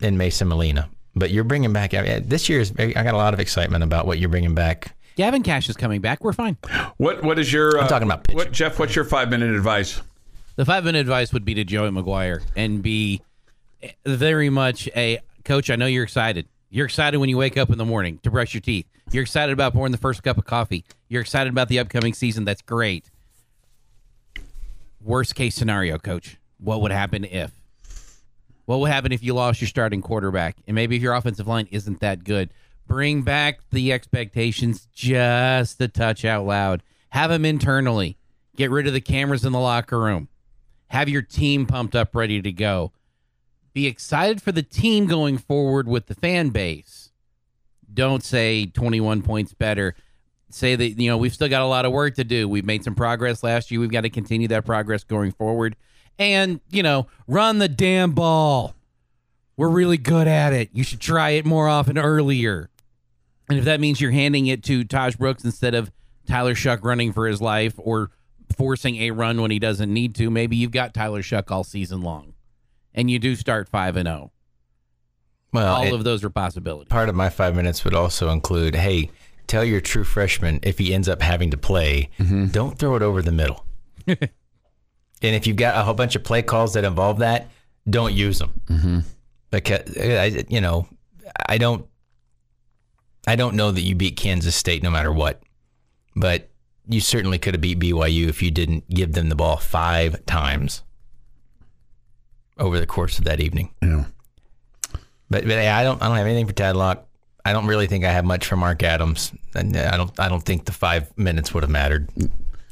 in 0.00 0.16
Mason 0.16 0.48
Molina, 0.48 0.88
but 1.14 1.30
you're 1.30 1.44
bringing 1.44 1.74
back 1.74 1.92
I 1.92 2.02
mean, 2.02 2.22
this 2.26 2.48
year's. 2.48 2.72
I 2.78 2.92
got 2.92 3.12
a 3.12 3.18
lot 3.18 3.34
of 3.34 3.40
excitement 3.40 3.84
about 3.84 4.06
what 4.06 4.18
you're 4.18 4.30
bringing 4.30 4.54
back. 4.54 4.96
Gavin 5.16 5.42
Kash 5.42 5.68
is 5.68 5.76
coming 5.76 6.00
back. 6.00 6.24
We're 6.24 6.32
fine. 6.32 6.56
What 6.96 7.22
What 7.22 7.38
is 7.38 7.52
your? 7.52 7.78
Uh, 7.78 7.86
talking 7.86 8.08
about 8.08 8.24
pitching. 8.24 8.38
What 8.38 8.52
Jeff? 8.52 8.78
What's 8.78 8.96
your 8.96 9.04
five 9.04 9.28
minute 9.28 9.54
advice? 9.54 10.00
The 10.56 10.64
five 10.64 10.84
minute 10.84 11.00
advice 11.00 11.34
would 11.34 11.44
be 11.44 11.52
to 11.54 11.64
Joey 11.64 11.90
McGuire 11.90 12.42
and 12.56 12.82
be 12.82 13.20
very 14.06 14.48
much 14.48 14.88
a 14.96 15.18
coach. 15.44 15.70
I 15.70 15.76
know 15.76 15.86
you're 15.86 16.04
excited. 16.04 16.48
You're 16.70 16.86
excited 16.86 17.18
when 17.18 17.28
you 17.28 17.36
wake 17.36 17.56
up 17.56 17.70
in 17.70 17.78
the 17.78 17.84
morning 17.84 18.18
to 18.22 18.30
brush 18.30 18.54
your 18.54 18.60
teeth. 18.60 18.86
You're 19.10 19.22
excited 19.22 19.52
about 19.52 19.74
pouring 19.74 19.92
the 19.92 19.98
first 19.98 20.22
cup 20.22 20.38
of 20.38 20.44
coffee. 20.44 20.84
You're 21.08 21.20
excited 21.20 21.52
about 21.52 21.68
the 21.68 21.78
upcoming 21.78 22.14
season. 22.14 22.44
That's 22.44 22.62
great. 22.62 23.10
Worst 25.02 25.34
case 25.34 25.54
scenario, 25.54 25.98
coach. 25.98 26.38
What 26.58 26.80
would 26.80 26.92
happen 26.92 27.24
if? 27.24 27.52
What 28.64 28.80
would 28.80 28.90
happen 28.90 29.12
if 29.12 29.22
you 29.22 29.34
lost 29.34 29.60
your 29.60 29.68
starting 29.68 30.00
quarterback? 30.00 30.56
And 30.66 30.74
maybe 30.74 30.96
if 30.96 31.02
your 31.02 31.14
offensive 31.14 31.48
line 31.48 31.68
isn't 31.70 32.00
that 32.00 32.24
good? 32.24 32.54
Bring 32.86 33.22
back 33.22 33.60
the 33.70 33.92
expectations 33.92 34.88
just 34.94 35.80
a 35.80 35.88
touch 35.88 36.24
out 36.24 36.46
loud. 36.46 36.82
Have 37.10 37.30
them 37.30 37.44
internally. 37.44 38.16
Get 38.56 38.70
rid 38.70 38.86
of 38.86 38.92
the 38.92 39.00
cameras 39.00 39.44
in 39.44 39.52
the 39.52 39.58
locker 39.58 39.98
room. 39.98 40.28
Have 40.88 41.08
your 41.08 41.22
team 41.22 41.66
pumped 41.66 41.96
up, 41.96 42.14
ready 42.14 42.40
to 42.40 42.52
go. 42.52 42.92
Be 43.72 43.86
excited 43.86 44.42
for 44.42 44.52
the 44.52 44.62
team 44.62 45.06
going 45.06 45.38
forward 45.38 45.88
with 45.88 46.06
the 46.06 46.14
fan 46.14 46.50
base. 46.50 47.10
Don't 47.92 48.22
say 48.22 48.66
21 48.66 49.22
points 49.22 49.54
better. 49.54 49.94
Say 50.50 50.76
that, 50.76 51.00
you 51.00 51.08
know, 51.08 51.16
we've 51.16 51.32
still 51.32 51.48
got 51.48 51.62
a 51.62 51.66
lot 51.66 51.86
of 51.86 51.92
work 51.92 52.16
to 52.16 52.24
do. 52.24 52.48
We've 52.48 52.64
made 52.64 52.84
some 52.84 52.94
progress 52.94 53.42
last 53.42 53.70
year. 53.70 53.80
We've 53.80 53.90
got 53.90 54.02
to 54.02 54.10
continue 54.10 54.48
that 54.48 54.66
progress 54.66 55.04
going 55.04 55.32
forward. 55.32 55.76
And, 56.18 56.60
you 56.70 56.82
know, 56.82 57.06
run 57.26 57.58
the 57.58 57.68
damn 57.68 58.12
ball. 58.12 58.74
We're 59.56 59.68
really 59.68 59.96
good 59.96 60.28
at 60.28 60.52
it. 60.52 60.70
You 60.72 60.84
should 60.84 61.00
try 61.00 61.30
it 61.30 61.46
more 61.46 61.68
often 61.68 61.96
earlier. 61.96 62.68
And 63.48 63.58
if 63.58 63.64
that 63.64 63.80
means 63.80 64.00
you're 64.00 64.10
handing 64.10 64.46
it 64.46 64.62
to 64.64 64.84
Tahj 64.84 65.18
Brooks 65.18 65.44
instead 65.44 65.74
of 65.74 65.90
Tyler 66.26 66.54
Shough 66.54 66.82
running 66.82 67.12
for 67.12 67.26
his 67.26 67.40
life 67.40 67.74
or 67.78 68.10
forcing 68.56 68.96
a 68.96 69.10
run 69.10 69.40
when 69.40 69.50
he 69.50 69.58
doesn't 69.58 69.92
need 69.92 70.14
to, 70.16 70.30
maybe 70.30 70.56
you've 70.56 70.70
got 70.70 70.94
Tyler 70.94 71.22
Shough 71.22 71.50
all 71.50 71.64
season 71.64 72.02
long. 72.02 72.31
And 72.94 73.10
you 73.10 73.18
do 73.18 73.34
start 73.36 73.68
5 73.68 73.96
and 73.96 74.06
0. 74.06 74.32
Well, 75.52 75.74
All 75.74 75.82
it- 75.84 75.92
of 75.92 76.04
those 76.04 76.24
are 76.24 76.30
possibilities. 76.30 76.88
part 76.88 77.08
of 77.08 77.14
my 77.14 77.28
five 77.28 77.54
minutes 77.54 77.84
would 77.84 77.94
also 77.94 78.30
include, 78.30 78.74
hey, 78.74 79.10
tell 79.46 79.64
your 79.64 79.80
true 79.80 80.04
freshman 80.04 80.60
if 80.62 80.78
he 80.78 80.94
ends 80.94 81.08
up 81.08 81.20
having 81.22 81.50
to 81.50 81.56
play, 81.58 82.08
don't 82.50 82.78
throw 82.78 82.96
it 82.96 83.02
over 83.02 83.20
the 83.22 83.32
middle. 83.32 83.64
and 84.06 84.18
if 85.20 85.46
you've 85.46 85.56
got 85.56 85.76
a 85.76 85.82
whole 85.84 85.94
bunch 85.94 86.16
of 86.16 86.24
play 86.24 86.42
calls 86.42 86.72
that 86.74 86.84
involve 86.84 87.18
that, 87.18 87.48
don't 87.88 88.14
use 88.14 88.38
them. 88.38 88.60
Mm-hmm. 88.68 88.98
Because 89.50 89.96
I, 89.98 90.44
you 90.48 90.60
know, 90.60 90.86
I 91.46 91.58
don't, 91.58 91.86
I 93.26 93.36
don't 93.36 93.54
know 93.54 93.70
that 93.70 93.82
you 93.82 93.94
beat 93.94 94.16
Kansas 94.16 94.56
State 94.56 94.82
no 94.82 94.90
matter 94.90 95.12
what, 95.12 95.42
but 96.16 96.48
you 96.88 97.00
certainly 97.00 97.38
could 97.38 97.54
have 97.54 97.60
beat 97.60 97.78
BYU 97.78 98.28
if 98.28 98.42
you 98.42 98.50
didn't 98.50 98.88
give 98.90 99.12
them 99.12 99.28
the 99.28 99.36
ball 99.36 99.58
five 99.58 100.24
times 100.26 100.82
over 102.58 102.78
the 102.80 102.86
course 102.86 103.18
of 103.18 103.24
that 103.24 103.40
evening. 103.40 103.70
Yeah. 103.82 104.04
But, 105.30 105.44
but 105.44 105.58
I 105.58 105.82
don't 105.82 106.02
I 106.02 106.08
don't 106.08 106.16
have 106.16 106.26
anything 106.26 106.46
for 106.46 106.52
Tadlock. 106.52 107.00
I 107.44 107.52
don't 107.52 107.66
really 107.66 107.86
think 107.86 108.04
I 108.04 108.12
have 108.12 108.24
much 108.24 108.46
for 108.46 108.56
Mark 108.56 108.82
Adams. 108.82 109.32
And 109.54 109.76
uh, 109.76 109.90
I 109.92 109.96
don't 109.96 110.20
I 110.20 110.28
don't 110.28 110.42
think 110.42 110.64
the 110.66 110.72
five 110.72 111.16
minutes 111.16 111.54
would 111.54 111.62
have 111.62 111.70
mattered, 111.70 112.08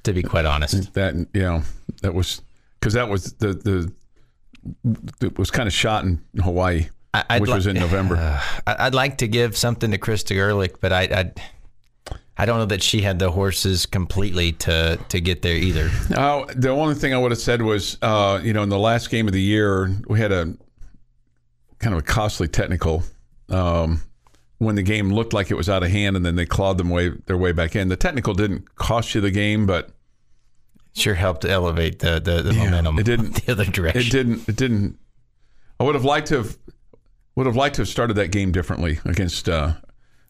to 0.04 0.12
be 0.12 0.22
quite 0.22 0.44
honest. 0.44 0.92
That 0.94 1.14
know 1.42 1.62
that 2.02 2.14
was 2.14 2.42
because 2.78 2.92
that 2.94 3.08
was 3.08 3.32
the 3.34 3.52
the 3.54 3.92
it 5.26 5.38
was 5.38 5.50
kind 5.50 5.66
of 5.66 5.72
shot 5.72 6.04
in 6.04 6.20
Hawaii, 6.42 6.88
I'd 7.14 7.40
which 7.40 7.48
li- 7.48 7.54
was 7.56 7.66
in 7.66 7.76
November. 7.76 8.16
I- 8.66 8.76
I'd 8.86 8.94
like 8.94 9.18
to 9.18 9.28
give 9.28 9.56
something 9.56 9.90
to 9.90 9.98
Krista 9.98 10.36
Gerlich, 10.36 10.76
but 10.80 10.92
I, 10.92 11.02
I 11.04 11.32
I 12.40 12.46
don't 12.46 12.58
know 12.58 12.66
that 12.66 12.82
she 12.82 13.02
had 13.02 13.18
the 13.18 13.30
horses 13.30 13.84
completely 13.86 14.52
to 14.52 14.98
to 15.10 15.20
get 15.20 15.42
there 15.42 15.54
either. 15.56 15.90
Oh, 16.16 16.46
the 16.56 16.70
only 16.70 16.94
thing 16.94 17.12
I 17.12 17.18
would 17.18 17.30
have 17.32 17.40
said 17.40 17.60
was, 17.60 17.98
uh, 18.00 18.40
you 18.42 18.52
know, 18.54 18.62
in 18.62 18.70
the 18.70 18.78
last 18.78 19.10
game 19.10 19.26
of 19.26 19.34
the 19.34 19.42
year, 19.42 19.94
we 20.08 20.18
had 20.18 20.32
a 20.32 20.54
kind 21.78 21.94
of 21.94 21.98
a 22.00 22.02
costly 22.02 22.48
technical 22.48 23.02
um, 23.50 24.02
when 24.58 24.74
the 24.74 24.82
game 24.82 25.10
looked 25.10 25.32
like 25.32 25.50
it 25.50 25.54
was 25.54 25.68
out 25.68 25.82
of 25.82 25.90
hand, 25.90 26.16
and 26.16 26.24
then 26.24 26.36
they 26.36 26.46
clawed 26.46 26.78
them 26.78 26.88
way 26.88 27.10
their 27.26 27.36
way 27.36 27.52
back 27.52 27.76
in. 27.76 27.88
The 27.88 27.96
technical 27.96 28.32
didn't 28.34 28.74
cost 28.76 29.14
you 29.14 29.20
the 29.20 29.30
game, 29.30 29.66
but 29.66 29.90
Sure 30.94 31.14
helped 31.14 31.44
elevate 31.44 31.98
the 32.00 32.20
the, 32.20 32.42
the 32.42 32.52
momentum. 32.52 32.98
it 32.98 33.04
didn't- 33.04 33.34
the 33.46 33.52
other 33.52 33.64
direction. 33.66 34.00
it 34.00 34.10
didn't. 34.10 34.48
It 34.48 34.56
didn't. 34.56 34.98
I 35.78 35.84
would 35.84 35.94
have 35.94 36.04
liked 36.04 36.28
to 36.28 36.38
have 36.38 36.56
would 37.36 37.46
have 37.46 37.56
liked 37.56 37.76
to 37.76 37.82
have 37.82 37.88
started 37.88 38.14
that 38.14 38.28
game 38.32 38.50
differently 38.50 38.98
against 39.04 39.48
uh, 39.48 39.74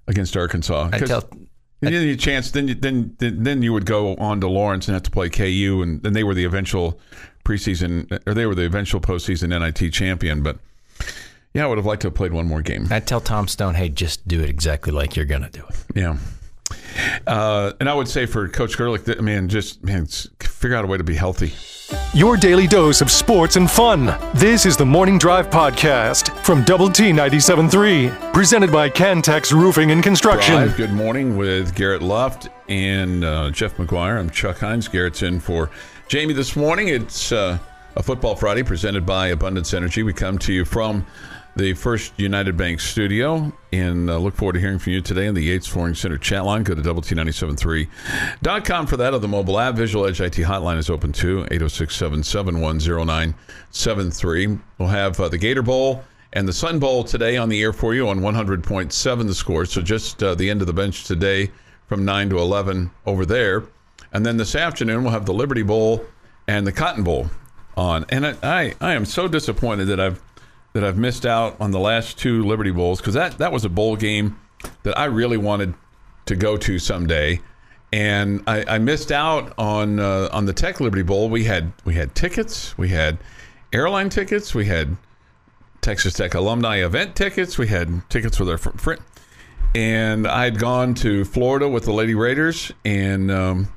against 0.07 0.37
Arkansas. 0.37 0.91
I 0.93 0.99
tell 0.99 1.29
And 1.83 1.95
then 1.95 2.07
you 2.07 2.17
chance, 2.17 2.51
then 2.51 2.69
you, 2.69 2.75
then 2.75 3.17
then 3.19 3.63
you 3.63 3.73
would 3.73 3.87
go 3.87 4.15
on 4.17 4.41
to 4.43 4.49
Lawrence 4.49 4.87
and 4.87 4.95
have 4.95 5.03
to 5.05 5.11
play 5.11 5.31
KU, 5.31 5.81
and 5.83 6.03
then 6.03 6.13
they 6.13 6.25
were 6.25 6.35
the 6.35 6.45
eventual 6.45 7.01
preseason, 7.45 8.21
or 8.27 8.35
they 8.35 8.47
were 8.47 8.55
the 8.55 8.65
eventual 8.67 9.01
postseason 9.01 9.49
NIT 9.59 9.93
champion. 9.93 10.43
But 10.43 10.59
yeah, 11.55 11.65
I 11.65 11.67
would 11.69 11.79
have 11.79 11.87
liked 11.87 12.03
to 12.03 12.09
have 12.09 12.15
played 12.15 12.33
one 12.33 12.47
more 12.47 12.63
game. 12.63 12.87
I'd 12.91 13.07
tell 13.07 13.21
Tom 13.21 13.49
Stone, 13.49 13.75
hey, 13.75 13.89
just 13.89 14.29
do 14.29 14.41
it 14.41 14.51
exactly 14.51 14.93
like 14.93 15.17
you're 15.17 15.25
going 15.25 15.43
to 15.43 15.51
do 15.51 15.65
it. 15.69 15.77
Yeah. 15.95 16.19
Uh, 17.27 17.73
and 17.81 17.89
I 17.89 17.95
would 17.95 18.09
say 18.09 18.27
for 18.27 18.49
Coach 18.49 18.77
Gerlich, 18.77 19.05
that, 19.05 19.21
man, 19.21 19.49
just 19.49 19.83
man, 19.85 20.07
figure 20.07 20.77
out 20.77 20.85
a 20.85 20.89
way 20.89 20.99
to 20.99 21.05
be 21.05 21.15
healthy. 21.15 21.53
Your 22.15 22.37
daily 22.37 22.67
dose 22.67 23.01
of 23.01 23.11
sports 23.11 23.57
and 23.57 23.71
fun. 23.71 24.17
This 24.35 24.67
is 24.67 24.77
the 24.77 24.87
Morning 24.87 25.19
Drive 25.19 25.51
Podcast 25.51 26.37
from 26.45 26.65
Double 26.65 26.89
T 26.89 27.11
97.3, 27.11 28.33
presented 28.33 28.73
by 28.73 28.89
Cantex 28.89 29.53
Roofing 29.53 29.91
and 29.91 30.03
Construction. 30.03 30.55
Drive, 30.55 30.77
good 30.77 30.93
morning 30.93 31.37
with 31.37 31.75
Garrett 31.75 32.03
Luft 32.03 32.49
and 32.69 33.25
uh, 33.25 33.51
Jeff 33.51 33.77
McGuire. 33.77 34.19
I'm 34.19 34.31
Chuck 34.31 34.59
Heinz. 34.59 34.89
Garrett's 34.89 35.23
in 35.23 35.41
for 35.41 35.71
Jamie 36.09 36.35
this 36.35 36.57
morning. 36.57 36.89
It's 36.89 37.33
uh, 37.33 37.59
a 37.97 38.03
Football 38.03 38.37
Friday 38.37 38.63
presented 38.63 39.05
by 39.05 39.29
Abundance 39.29 39.75
Energy. 39.75 40.03
We 40.03 40.13
come 40.13 40.39
to 40.39 40.53
you 40.53 40.65
from 40.65 41.07
the 41.57 41.75
First 41.75 42.13
United 42.19 42.57
Bank 42.57 42.81
studio 42.81 43.53
and 43.73 44.09
uh, 44.09 44.19
look 44.19 44.35
forward 44.35 44.55
to 44.55 44.61
hearing 44.61 44.79
from 44.79 44.93
you 44.93 45.01
today 45.01 45.27
in 45.27 45.35
the 45.35 45.43
Yates 45.43 45.67
Flooring 45.67 45.95
Center 45.95 46.19
chat 46.19 46.45
line. 46.45 46.63
Go 46.63 46.75
to 46.75 46.83
double 46.83 47.03
T973.com 47.03 48.87
for 48.87 48.97
that 48.97 49.13
or 49.13 49.19
the 49.19 49.29
mobile 49.29 49.59
app. 49.59 49.75
Visual 49.75 50.07
Edge 50.07 50.21
IT 50.21 50.35
hotline 50.35 50.79
is 50.79 50.89
open 50.89 51.13
too, 51.13 51.41
806 51.51 51.95
771 51.95 52.79
0973. 52.79 54.59
We'll 54.79 54.89
have 54.89 55.19
uh, 55.19 55.29
the 55.29 55.39
Gator 55.39 55.63
Bowl 55.63 56.05
and 56.33 56.47
the 56.47 56.53
Sun 56.53 56.79
Bowl 56.79 57.05
today 57.05 57.37
on 57.37 57.49
the 57.49 57.61
air 57.61 57.73
for 57.73 57.95
you 57.95 58.09
on 58.09 58.21
100.7 58.21 59.27
the 59.27 59.35
score. 59.35 59.65
So 59.65 59.83
just 59.83 60.23
uh, 60.23 60.35
the 60.35 60.49
end 60.49 60.61
of 60.61 60.67
the 60.67 60.73
bench 60.73 61.05
today 61.05 61.51
from 61.87 62.05
9 62.05 62.31
to 62.31 62.39
11 62.39 62.91
over 63.07 63.27
there. 63.27 63.65
And 64.13 64.25
then 64.25 64.37
this 64.37 64.55
afternoon 64.55 65.03
we'll 65.03 65.13
have 65.13 65.27
the 65.27 65.35
Liberty 65.35 65.63
Bowl 65.63 66.05
and 66.47 66.67
the 66.67 66.73
Cotton 66.73 67.05
Bowl 67.05 67.29
on. 67.77 68.05
And 68.09 68.27
I, 68.27 68.35
I, 68.43 68.75
I 68.81 68.93
am 68.95 69.05
so 69.05 69.29
disappointed 69.29 69.87
that 69.87 70.01
I've 70.01 70.23
that 70.73 70.85
I've 70.85 70.99
missed 70.99 71.27
out 71.27 71.57
on 71.61 71.71
the 71.71 71.81
last 71.81 72.19
two 72.19 72.45
Liberty 72.45 72.71
Bowls 72.71 73.01
because 73.01 73.15
that, 73.15 73.39
that 73.39 73.53
was 73.53 73.65
a 73.65 73.69
bowl 73.69 73.97
game 73.97 74.39
that 74.83 74.99
I 74.99 75.07
really 75.07 75.37
wanted 75.37 75.75
to 76.27 76.37
go 76.37 76.57
to 76.57 76.79
someday. 76.79 77.41
And 77.93 78.45
I, 78.47 78.65
I 78.77 78.79
missed 78.79 79.11
out 79.11 79.53
on 79.59 79.99
uh, 79.99 80.29
on 80.33 80.45
the 80.45 80.53
Tech 80.53 80.81
Liberty 80.81 81.03
Bowl. 81.03 81.29
We 81.29 81.43
had 81.45 81.73
we 81.85 81.95
had 81.95 82.15
tickets, 82.15 82.79
we 82.79 82.89
had 82.89 83.19
airline 83.73 84.11
tickets, 84.11 84.55
we 84.55 84.67
had 84.67 84.97
Texas 85.81 86.15
Tech 86.15 86.35
alumni 86.35 86.85
event 86.85 87.17
tickets. 87.17 87.59
We 87.59 87.67
had 87.67 88.09
tickets 88.09 88.39
with 88.39 88.49
our 88.49 88.59
fr- 88.59 88.77
friend, 88.77 89.01
and 89.75 90.29
I'd 90.29 90.59
gone 90.59 90.95
to 90.97 91.25
Florida 91.25 91.69
with 91.69 91.85
the 91.85 91.93
Lady 91.93 92.15
Raiders 92.15 92.73
and 92.85 93.29
um, 93.31 93.73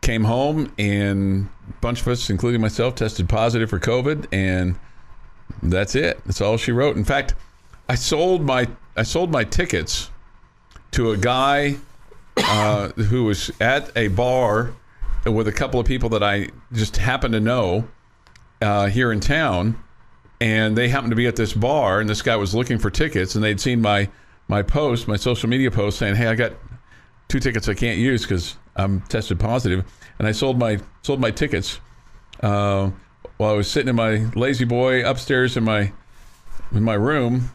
came 0.00 0.24
home, 0.24 0.72
and 0.78 1.48
a 1.68 1.72
bunch 1.80 2.00
of 2.00 2.08
us, 2.08 2.30
including 2.30 2.62
myself, 2.62 2.94
tested 2.94 3.28
positive 3.28 3.68
for 3.68 3.80
COVID, 3.80 4.26
and 4.32 4.78
that's 5.62 5.94
it. 5.94 6.22
That's 6.24 6.40
all 6.40 6.56
she 6.56 6.72
wrote. 6.72 6.96
In 6.96 7.04
fact, 7.04 7.34
I 7.88 7.94
sold 7.94 8.42
my 8.42 8.68
I 8.96 9.02
sold 9.02 9.30
my 9.30 9.44
tickets 9.44 10.10
to 10.92 11.10
a 11.10 11.16
guy 11.16 11.76
uh, 12.36 12.88
who 12.90 13.24
was 13.24 13.50
at 13.60 13.90
a 13.96 14.08
bar 14.08 14.72
with 15.26 15.48
a 15.48 15.52
couple 15.52 15.80
of 15.80 15.86
people 15.86 16.08
that 16.10 16.22
I 16.22 16.48
just 16.72 16.96
happened 16.96 17.32
to 17.34 17.40
know 17.40 17.88
uh, 18.60 18.86
here 18.86 19.10
in 19.10 19.20
town 19.20 19.76
and 20.40 20.76
they 20.76 20.88
happened 20.88 21.10
to 21.10 21.16
be 21.16 21.26
at 21.26 21.36
this 21.36 21.52
bar 21.52 22.00
and 22.00 22.08
this 22.08 22.22
guy 22.22 22.36
was 22.36 22.54
looking 22.54 22.78
for 22.78 22.90
tickets 22.90 23.34
and 23.34 23.42
they'd 23.42 23.60
seen 23.60 23.80
my 23.80 24.08
my 24.48 24.62
post 24.62 25.08
my 25.08 25.16
social 25.16 25.48
media 25.48 25.70
post 25.70 25.98
saying 25.98 26.14
hey 26.14 26.26
i 26.26 26.34
got 26.34 26.52
two 27.28 27.38
tickets 27.38 27.68
i 27.68 27.74
can't 27.74 27.98
use 27.98 28.22
because 28.22 28.56
i'm 28.76 29.00
tested 29.02 29.38
positive," 29.38 29.84
and 30.18 30.26
i 30.26 30.32
sold 30.32 30.58
my 30.58 30.78
sold 31.02 31.20
my 31.20 31.30
tickets 31.30 31.80
uh, 32.40 32.90
while 33.36 33.50
i 33.50 33.54
was 33.54 33.70
sitting 33.70 33.88
in 33.88 33.96
my 33.96 34.26
lazy 34.34 34.64
boy 34.64 35.08
upstairs 35.08 35.56
in 35.56 35.64
my 35.64 35.92
in 36.72 36.82
my 36.82 36.94
room 36.94 37.50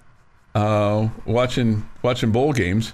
uh, 0.55 1.07
watching 1.25 1.87
watching 2.01 2.31
bowl 2.31 2.53
games 2.53 2.93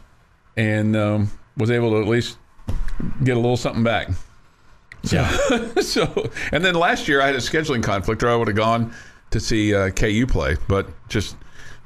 and 0.57 0.95
um, 0.95 1.31
was 1.57 1.71
able 1.71 1.91
to 1.91 2.01
at 2.01 2.07
least 2.07 2.37
get 3.23 3.35
a 3.35 3.39
little 3.39 3.57
something 3.57 3.83
back 3.83 4.09
Yeah. 5.03 5.29
so, 5.81 6.29
and 6.51 6.65
then 6.65 6.75
last 6.75 7.07
year 7.07 7.21
I 7.21 7.27
had 7.27 7.35
a 7.35 7.39
scheduling 7.39 7.83
conflict, 7.83 8.23
or 8.23 8.29
I 8.29 8.35
would 8.35 8.47
have 8.47 8.57
gone 8.57 8.91
to 9.31 9.39
see 9.39 9.75
uh, 9.75 9.89
KU 9.91 10.25
play, 10.27 10.55
but 10.67 10.87
just 11.09 11.35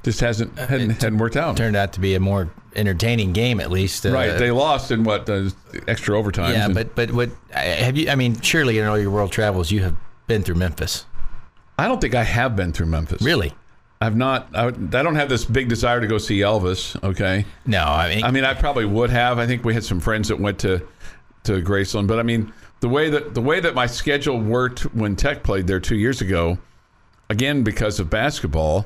just 0.03 0.21
hasn't 0.21 0.57
hadn't, 0.57 0.91
hadn't 0.91 1.17
worked 1.17 1.35
out. 1.35 1.57
Turned 1.57 1.75
out 1.75 1.91
to 1.93 1.99
be 1.99 2.15
a 2.15 2.19
more 2.19 2.49
entertaining 2.75 3.33
game, 3.33 3.59
at 3.59 3.71
least. 3.71 4.05
Uh, 4.05 4.11
right, 4.11 4.37
they 4.37 4.51
lost 4.51 4.91
in 4.91 5.03
what 5.03 5.29
uh, 5.29 5.49
extra 5.87 6.17
overtime. 6.17 6.53
Yeah, 6.53 6.69
but 6.69 6.95
but 6.95 7.11
what 7.11 7.29
have 7.51 7.97
you? 7.97 8.09
I 8.09 8.15
mean, 8.15 8.39
surely 8.39 8.79
in 8.79 8.85
all 8.85 8.97
your 8.97 9.11
world 9.11 9.31
travels, 9.33 9.69
you 9.69 9.83
have 9.83 9.95
been 10.29 10.43
through 10.43 10.55
Memphis. 10.55 11.05
I 11.77 11.87
don't 11.87 11.99
think 11.99 12.15
I 12.15 12.23
have 12.23 12.55
been 12.55 12.71
through 12.71 12.85
Memphis. 12.85 13.21
Really? 13.21 13.53
I've 13.99 14.15
not. 14.15 14.47
I, 14.55 14.67
I 14.67 14.69
don't 14.69 15.15
have 15.15 15.27
this 15.27 15.43
big 15.43 15.67
desire 15.67 15.99
to 15.99 16.07
go 16.07 16.17
see 16.17 16.39
Elvis. 16.39 17.01
Okay, 17.03 17.45
No, 17.65 17.83
I 17.83 18.15
mean, 18.15 18.23
I 18.23 18.31
mean 18.31 18.45
I 18.45 18.53
probably 18.53 18.85
would 18.85 19.09
have. 19.09 19.39
I 19.39 19.45
think 19.45 19.65
we 19.65 19.73
had 19.73 19.83
some 19.83 19.99
friends 19.99 20.29
that 20.29 20.39
went 20.39 20.59
to 20.59 20.87
to 21.43 21.61
Graceland, 21.61 22.07
but 22.07 22.17
I 22.19 22.23
mean 22.23 22.53
the 22.79 22.87
way 22.87 23.09
that 23.09 23.33
the 23.33 23.41
way 23.41 23.59
that 23.59 23.75
my 23.75 23.85
schedule 23.87 24.39
worked 24.39 24.81
when 24.95 25.17
Tech 25.17 25.43
played 25.43 25.67
there 25.67 25.81
two 25.81 25.97
years 25.97 26.21
ago, 26.21 26.57
again 27.29 27.63
because 27.63 27.99
of 27.99 28.09
basketball, 28.09 28.85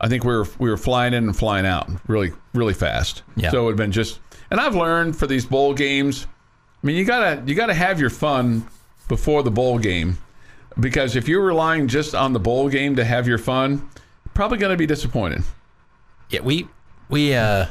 I 0.00 0.08
think 0.08 0.24
we 0.24 0.34
were 0.34 0.46
we 0.58 0.70
were 0.70 0.78
flying 0.78 1.12
in 1.12 1.24
and 1.24 1.36
flying 1.36 1.66
out 1.66 1.90
really 2.06 2.32
really 2.54 2.74
fast. 2.74 3.24
Yeah. 3.36 3.50
So 3.50 3.60
it 3.60 3.64
would 3.64 3.70
have 3.72 3.76
been 3.76 3.92
just. 3.92 4.20
And 4.50 4.60
I've 4.60 4.76
learned 4.76 5.16
for 5.16 5.26
these 5.26 5.44
bowl 5.44 5.74
games, 5.74 6.26
I 6.82 6.86
mean 6.86 6.96
you 6.96 7.04
gotta 7.04 7.42
you 7.44 7.54
gotta 7.54 7.74
have 7.74 8.00
your 8.00 8.10
fun 8.10 8.66
before 9.08 9.42
the 9.42 9.50
bowl 9.50 9.78
game, 9.78 10.16
because 10.78 11.16
if 11.16 11.28
you're 11.28 11.44
relying 11.44 11.88
just 11.88 12.14
on 12.14 12.32
the 12.32 12.40
bowl 12.40 12.68
game 12.68 12.96
to 12.96 13.04
have 13.04 13.26
your 13.26 13.38
fun, 13.38 13.88
probably 14.34 14.58
going 14.58 14.70
to 14.70 14.76
be 14.76 14.86
disappointed. 14.86 15.42
yeah, 16.30 16.40
we 16.40 16.68
we 17.08 17.34
uh 17.34 17.66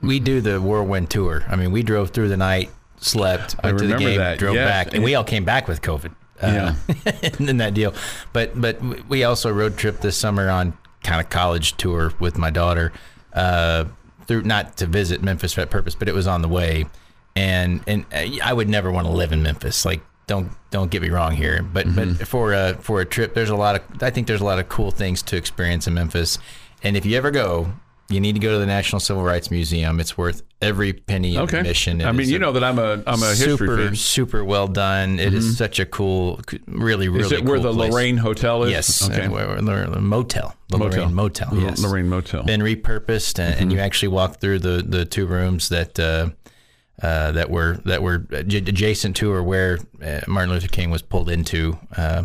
we 0.00 0.20
do 0.20 0.40
the 0.40 0.60
whirlwind 0.60 1.10
tour. 1.10 1.44
I 1.48 1.56
mean, 1.56 1.72
we 1.72 1.82
drove 1.82 2.10
through 2.10 2.28
the 2.28 2.36
night, 2.36 2.70
slept, 2.98 3.56
I 3.62 3.68
went 3.68 3.78
to 3.78 3.86
the 3.86 3.94
remember 3.94 4.10
game, 4.10 4.18
that, 4.18 4.38
drove 4.38 4.54
yes. 4.54 4.68
back, 4.68 4.94
and 4.94 5.02
we 5.02 5.14
all 5.14 5.24
came 5.24 5.44
back 5.44 5.68
with 5.68 5.82
COVID. 5.82 6.14
Uh, 6.42 6.74
in 7.38 7.56
that 7.58 7.74
deal, 7.74 7.94
but 8.32 8.60
but 8.60 8.82
we 9.08 9.24
also 9.24 9.52
road 9.52 9.78
trip 9.78 10.00
this 10.00 10.16
summer 10.16 10.50
on 10.50 10.76
kind 11.02 11.20
of 11.20 11.30
college 11.30 11.76
tour 11.76 12.12
with 12.18 12.36
my 12.36 12.50
daughter, 12.50 12.92
uh, 13.34 13.84
through 14.26 14.42
not 14.42 14.76
to 14.78 14.86
visit 14.86 15.22
Memphis 15.22 15.52
for 15.52 15.60
that 15.60 15.70
purpose, 15.70 15.94
but 15.94 16.08
it 16.08 16.14
was 16.14 16.26
on 16.26 16.42
the 16.42 16.48
way, 16.48 16.86
and 17.36 17.82
and 17.86 18.04
I 18.42 18.52
would 18.52 18.68
never 18.68 18.90
want 18.90 19.06
to 19.06 19.12
live 19.12 19.30
in 19.30 19.42
Memphis. 19.42 19.84
Like, 19.84 20.02
don't 20.26 20.50
don't 20.70 20.90
get 20.90 21.02
me 21.02 21.10
wrong 21.10 21.32
here, 21.32 21.62
but 21.62 21.86
Mm-hmm. 21.86 22.14
but 22.18 22.26
for 22.28 22.52
a 22.52 22.74
for 22.80 23.00
a 23.00 23.04
trip, 23.04 23.34
there's 23.34 23.50
a 23.50 23.56
lot 23.56 23.76
of 23.76 24.02
I 24.02 24.10
think 24.10 24.26
there's 24.26 24.40
a 24.40 24.44
lot 24.44 24.58
of 24.58 24.68
cool 24.68 24.90
things 24.90 25.22
to 25.24 25.36
experience 25.36 25.86
in 25.86 25.94
Memphis, 25.94 26.38
and 26.82 26.96
if 26.96 27.04
you 27.06 27.16
ever 27.16 27.30
go. 27.30 27.72
You 28.10 28.20
need 28.20 28.34
to 28.34 28.38
go 28.38 28.52
to 28.52 28.58
the 28.58 28.66
National 28.66 29.00
Civil 29.00 29.22
Rights 29.24 29.50
Museum. 29.50 29.98
It's 29.98 30.16
worth 30.18 30.42
every 30.60 30.92
penny 30.92 31.36
of 31.38 31.44
Okay. 31.44 31.60
admission. 31.60 32.02
It 32.02 32.06
I 32.06 32.12
mean, 32.12 32.28
you 32.28 32.38
know 32.38 32.52
that 32.52 32.62
I'm 32.62 32.78
a 32.78 33.02
I'm 33.06 33.22
a 33.22 33.28
history 33.28 33.56
super 33.56 33.76
fan. 33.78 33.96
super 33.96 34.44
well 34.44 34.68
done. 34.68 35.18
It 35.18 35.32
is 35.32 35.56
such 35.56 35.80
a 35.80 35.86
cool, 35.86 36.38
really 36.66 37.08
really. 37.08 37.24
Is 37.24 37.32
it 37.32 37.46
where 37.46 37.58
the 37.58 37.72
place. 37.72 37.90
Lorraine 37.90 38.18
Hotel 38.18 38.64
is? 38.64 38.72
Yes, 38.72 39.08
Okay. 39.10 39.24
uh, 39.24 39.30
where- 39.30 39.46
where- 39.62 39.86
the 39.86 40.02
motel, 40.02 40.54
the 40.68 40.76
Motel. 40.76 41.00
Lorraine 41.04 41.14
Motel. 41.14 41.48
Yes, 41.58 41.80
Lorraine 41.82 42.08
Motel. 42.10 42.42
Been 42.42 42.60
repurposed, 42.60 43.38
and, 43.38 43.58
and 43.58 43.72
you 43.72 43.78
actually 43.78 44.08
walk 44.08 44.38
through 44.38 44.58
the 44.58 44.84
the 44.86 45.06
two 45.06 45.24
rooms 45.26 45.70
that. 45.70 45.98
Uh, 45.98 46.28
uh, 47.02 47.32
that 47.32 47.50
were 47.50 47.78
that 47.84 48.02
were 48.02 48.26
adjacent 48.30 49.16
to 49.16 49.32
or 49.32 49.42
where 49.42 49.78
uh, 50.02 50.20
Martin 50.28 50.52
Luther 50.52 50.68
King 50.68 50.90
was 50.90 51.02
pulled 51.02 51.28
into, 51.28 51.78
uh, 51.96 52.24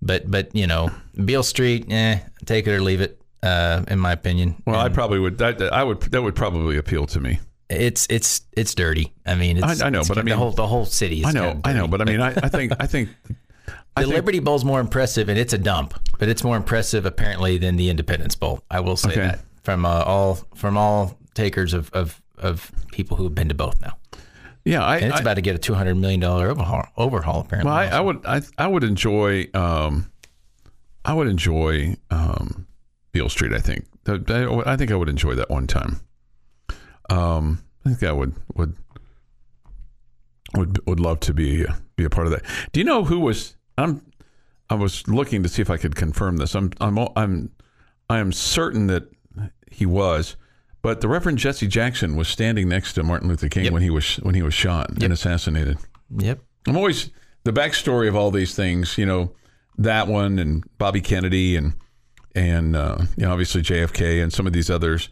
but 0.00 0.30
but 0.30 0.54
you 0.54 0.66
know 0.66 0.90
Beale 1.24 1.42
Street, 1.42 1.86
eh, 1.90 2.18
take 2.44 2.66
it 2.66 2.72
or 2.72 2.80
leave 2.82 3.00
it. 3.00 3.18
Uh, 3.42 3.82
in 3.88 3.98
my 3.98 4.12
opinion, 4.12 4.54
Well, 4.66 4.78
I 4.78 4.88
probably 4.88 5.18
would. 5.18 5.38
That, 5.38 5.60
I 5.72 5.82
would. 5.82 6.00
That 6.02 6.22
would 6.22 6.36
probably 6.36 6.76
appeal 6.76 7.06
to 7.06 7.18
me. 7.18 7.40
it's 7.68 8.06
it's 8.08 8.42
it's 8.52 8.72
dirty. 8.72 9.12
I 9.26 9.34
mean, 9.34 9.56
it's, 9.58 9.82
I- 9.82 9.86
I 9.86 9.90
know, 9.90 10.02
but 10.06 10.16
I 10.16 10.22
mean 10.22 10.30
the 10.30 10.36
whole 10.36 10.52
the 10.52 10.66
whole 10.68 10.84
city. 10.84 11.20
Is 11.22 11.26
I 11.26 11.32
know. 11.32 11.40
kind 11.54 11.58
of 11.58 11.66
I 11.66 11.72
know. 11.72 11.88
But 11.88 12.00
I 12.02 12.04
mean, 12.04 12.20
I, 12.20 12.28
I 12.28 12.48
think. 12.48 12.72
I 12.78 12.86
think. 12.86 13.08
I 13.96 14.02
the 14.02 14.06
think- 14.06 14.14
Liberty 14.14 14.38
Bowl's 14.38 14.64
more 14.64 14.78
impressive, 14.78 15.28
and 15.28 15.36
it's 15.38 15.52
a 15.52 15.58
dump, 15.58 15.92
but 16.20 16.28
it's 16.28 16.44
more 16.44 16.56
impressive 16.56 17.04
apparently 17.04 17.58
than 17.58 17.74
the 17.76 17.90
Independence 17.90 18.36
Bowl. 18.36 18.62
I 18.70 18.78
will 18.78 18.96
say 18.96 19.10
Okay. 19.10 19.20
that 19.22 19.40
from 19.64 19.84
uh, 19.84 20.04
all 20.04 20.36
from 20.54 20.76
all 20.78 21.18
takers 21.34 21.74
of, 21.74 21.90
of 21.92 22.21
of 22.42 22.70
people 22.92 23.16
who 23.16 23.24
have 23.24 23.34
been 23.34 23.48
to 23.48 23.54
both 23.54 23.80
now, 23.80 23.96
Yeah, 24.64 24.84
I. 24.84 24.96
and 24.96 25.06
it's 25.06 25.18
I, 25.18 25.20
about 25.20 25.34
to 25.34 25.42
get 25.42 25.54
a 25.54 25.58
two 25.58 25.74
hundred 25.74 25.94
million 25.96 26.20
dollar 26.20 26.48
overhaul. 26.50 26.84
Overhaul 26.96 27.40
apparently. 27.40 27.70
well, 27.70 27.78
I. 27.78 27.86
I 27.86 28.00
would. 28.00 28.26
I. 28.26 28.40
I 28.58 28.66
would 28.66 28.84
enjoy. 28.84 29.48
Um, 29.54 30.10
I 31.04 31.14
would 31.14 31.26
enjoy 31.28 31.96
um, 32.10 32.66
Beale 33.12 33.28
Street. 33.28 33.52
I 33.52 33.58
think. 33.58 33.86
That- 34.04 34.62
I 34.66 34.76
think 34.76 34.90
I 34.90 34.96
would 34.96 35.08
enjoy 35.08 35.34
that 35.36 35.48
one 35.50 35.66
time. 35.66 36.00
Um, 37.10 37.62
I 37.84 37.90
think 37.90 38.02
I 38.02 38.12
would 38.12 38.34
would 38.54 38.76
would 40.54 40.84
would 40.86 41.00
love 41.00 41.20
to 41.20 41.34
be 41.34 41.64
be 41.96 42.04
a 42.04 42.10
part 42.10 42.26
of 42.26 42.32
that. 42.32 42.42
Do 42.72 42.80
you 42.80 42.84
know 42.84 43.04
who 43.04 43.20
was? 43.20 43.56
I'm. 43.78 44.04
I 44.70 44.74
was 44.74 45.06
looking 45.06 45.42
to 45.42 45.48
see 45.48 45.60
if 45.62 45.70
I 45.70 45.76
could 45.76 45.94
confirm 45.96 46.36
this. 46.38 46.54
I'm. 46.54 46.70
I'm. 46.80 46.98
I'm. 47.16 47.50
I 48.10 48.18
am 48.18 48.32
certain 48.32 48.86
that 48.88 49.04
he 49.70 49.86
was, 49.86 50.36
But 50.82 51.00
the 51.00 51.08
Reverend 51.08 51.38
Jesse 51.38 51.68
Jackson 51.68 52.16
was 52.16 52.26
standing 52.26 52.68
next 52.68 52.94
to 52.94 53.04
Martin 53.04 53.28
Luther 53.28 53.48
King 53.48 53.72
when 53.72 53.82
he 53.82 53.90
was 53.90 54.16
when 54.16 54.34
he 54.34 54.42
was 54.42 54.52
shot 54.52 54.90
and 54.90 55.12
assassinated. 55.12 55.78
Yep. 56.16 56.40
I'm 56.66 56.76
always 56.76 57.10
the 57.44 57.52
backstory 57.52 58.08
of 58.08 58.16
all 58.16 58.32
these 58.32 58.54
things. 58.54 58.98
You 58.98 59.06
know, 59.06 59.32
that 59.78 60.08
one 60.08 60.40
and 60.40 60.64
Bobby 60.78 61.00
Kennedy 61.00 61.56
and 61.56 61.74
and 62.34 62.74
uh, 62.74 62.98
you 63.16 63.24
know 63.24 63.32
obviously 63.32 63.62
JFK 63.62 64.22
and 64.22 64.32
some 64.32 64.46
of 64.46 64.52
these 64.52 64.70
others. 64.70 65.08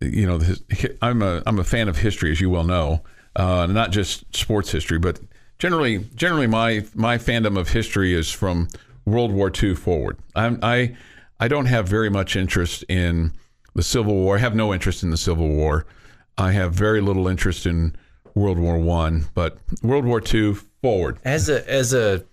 You 0.00 0.26
know, 0.26 0.38
his, 0.38 0.62
I'm 1.02 1.22
a 1.22 1.42
I'm 1.46 1.58
a 1.58 1.64
fan 1.64 1.88
of 1.88 1.98
history, 1.98 2.30
as 2.30 2.40
you 2.40 2.48
well 2.48 2.64
know, 2.64 3.02
uh, 3.34 3.66
not 3.66 3.90
just 3.90 4.36
sports 4.36 4.70
history, 4.70 5.00
but 5.00 5.18
generally 5.58 5.98
generally 6.14 6.46
my 6.46 6.84
my 6.94 7.18
fandom 7.18 7.58
of 7.58 7.70
history 7.70 8.14
is 8.14 8.30
from 8.30 8.68
World 9.04 9.32
War 9.32 9.50
II 9.50 9.74
forward. 9.74 10.16
I'm, 10.36 10.60
I 10.62 10.96
I 11.40 11.48
don't 11.48 11.66
have 11.66 11.88
very 11.88 12.08
much 12.08 12.36
interest 12.36 12.84
in 12.88 13.32
the 13.78 13.82
Civil 13.84 14.14
War. 14.16 14.34
I 14.34 14.40
have 14.40 14.56
no 14.56 14.74
interest 14.74 15.04
in 15.04 15.10
the 15.10 15.16
Civil 15.16 15.46
War. 15.48 15.86
I 16.36 16.50
have 16.50 16.74
very 16.74 17.00
little 17.00 17.28
interest 17.28 17.64
in 17.64 17.94
World 18.34 18.58
War 18.58 18.76
One, 18.76 19.26
but 19.34 19.56
World 19.84 20.04
War 20.04 20.20
II 20.20 20.54
forward. 20.82 21.18
As 21.24 21.48
a 21.48 21.58
as 21.70 21.94
a 21.94 22.24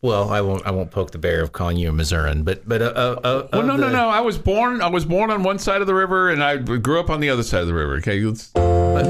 well, 0.00 0.30
I 0.30 0.40
won't 0.40 0.64
I 0.64 0.70
won't 0.70 0.92
poke 0.92 1.10
the 1.10 1.18
bear 1.18 1.42
of 1.42 1.50
calling 1.50 1.78
you 1.78 1.88
a 1.88 1.92
Missourian, 1.92 2.44
but 2.44 2.68
but 2.68 2.80
uh, 2.80 2.86
uh, 2.86 3.20
uh, 3.24 3.48
Well, 3.52 3.62
no, 3.64 3.74
of 3.74 3.80
no, 3.80 3.88
no. 3.90 4.08
I 4.08 4.20
was 4.20 4.38
born. 4.38 4.80
I 4.80 4.88
was 4.88 5.04
born 5.04 5.32
on 5.32 5.42
one 5.42 5.58
side 5.58 5.80
of 5.80 5.88
the 5.88 5.94
river, 5.96 6.30
and 6.30 6.44
I 6.44 6.58
grew 6.58 7.00
up 7.00 7.10
on 7.10 7.18
the 7.18 7.28
other 7.30 7.42
side 7.42 7.62
of 7.62 7.66
the 7.66 7.74
river. 7.74 7.96
Okay, 7.96 8.20
let's- 8.20 8.50
But 8.54 9.04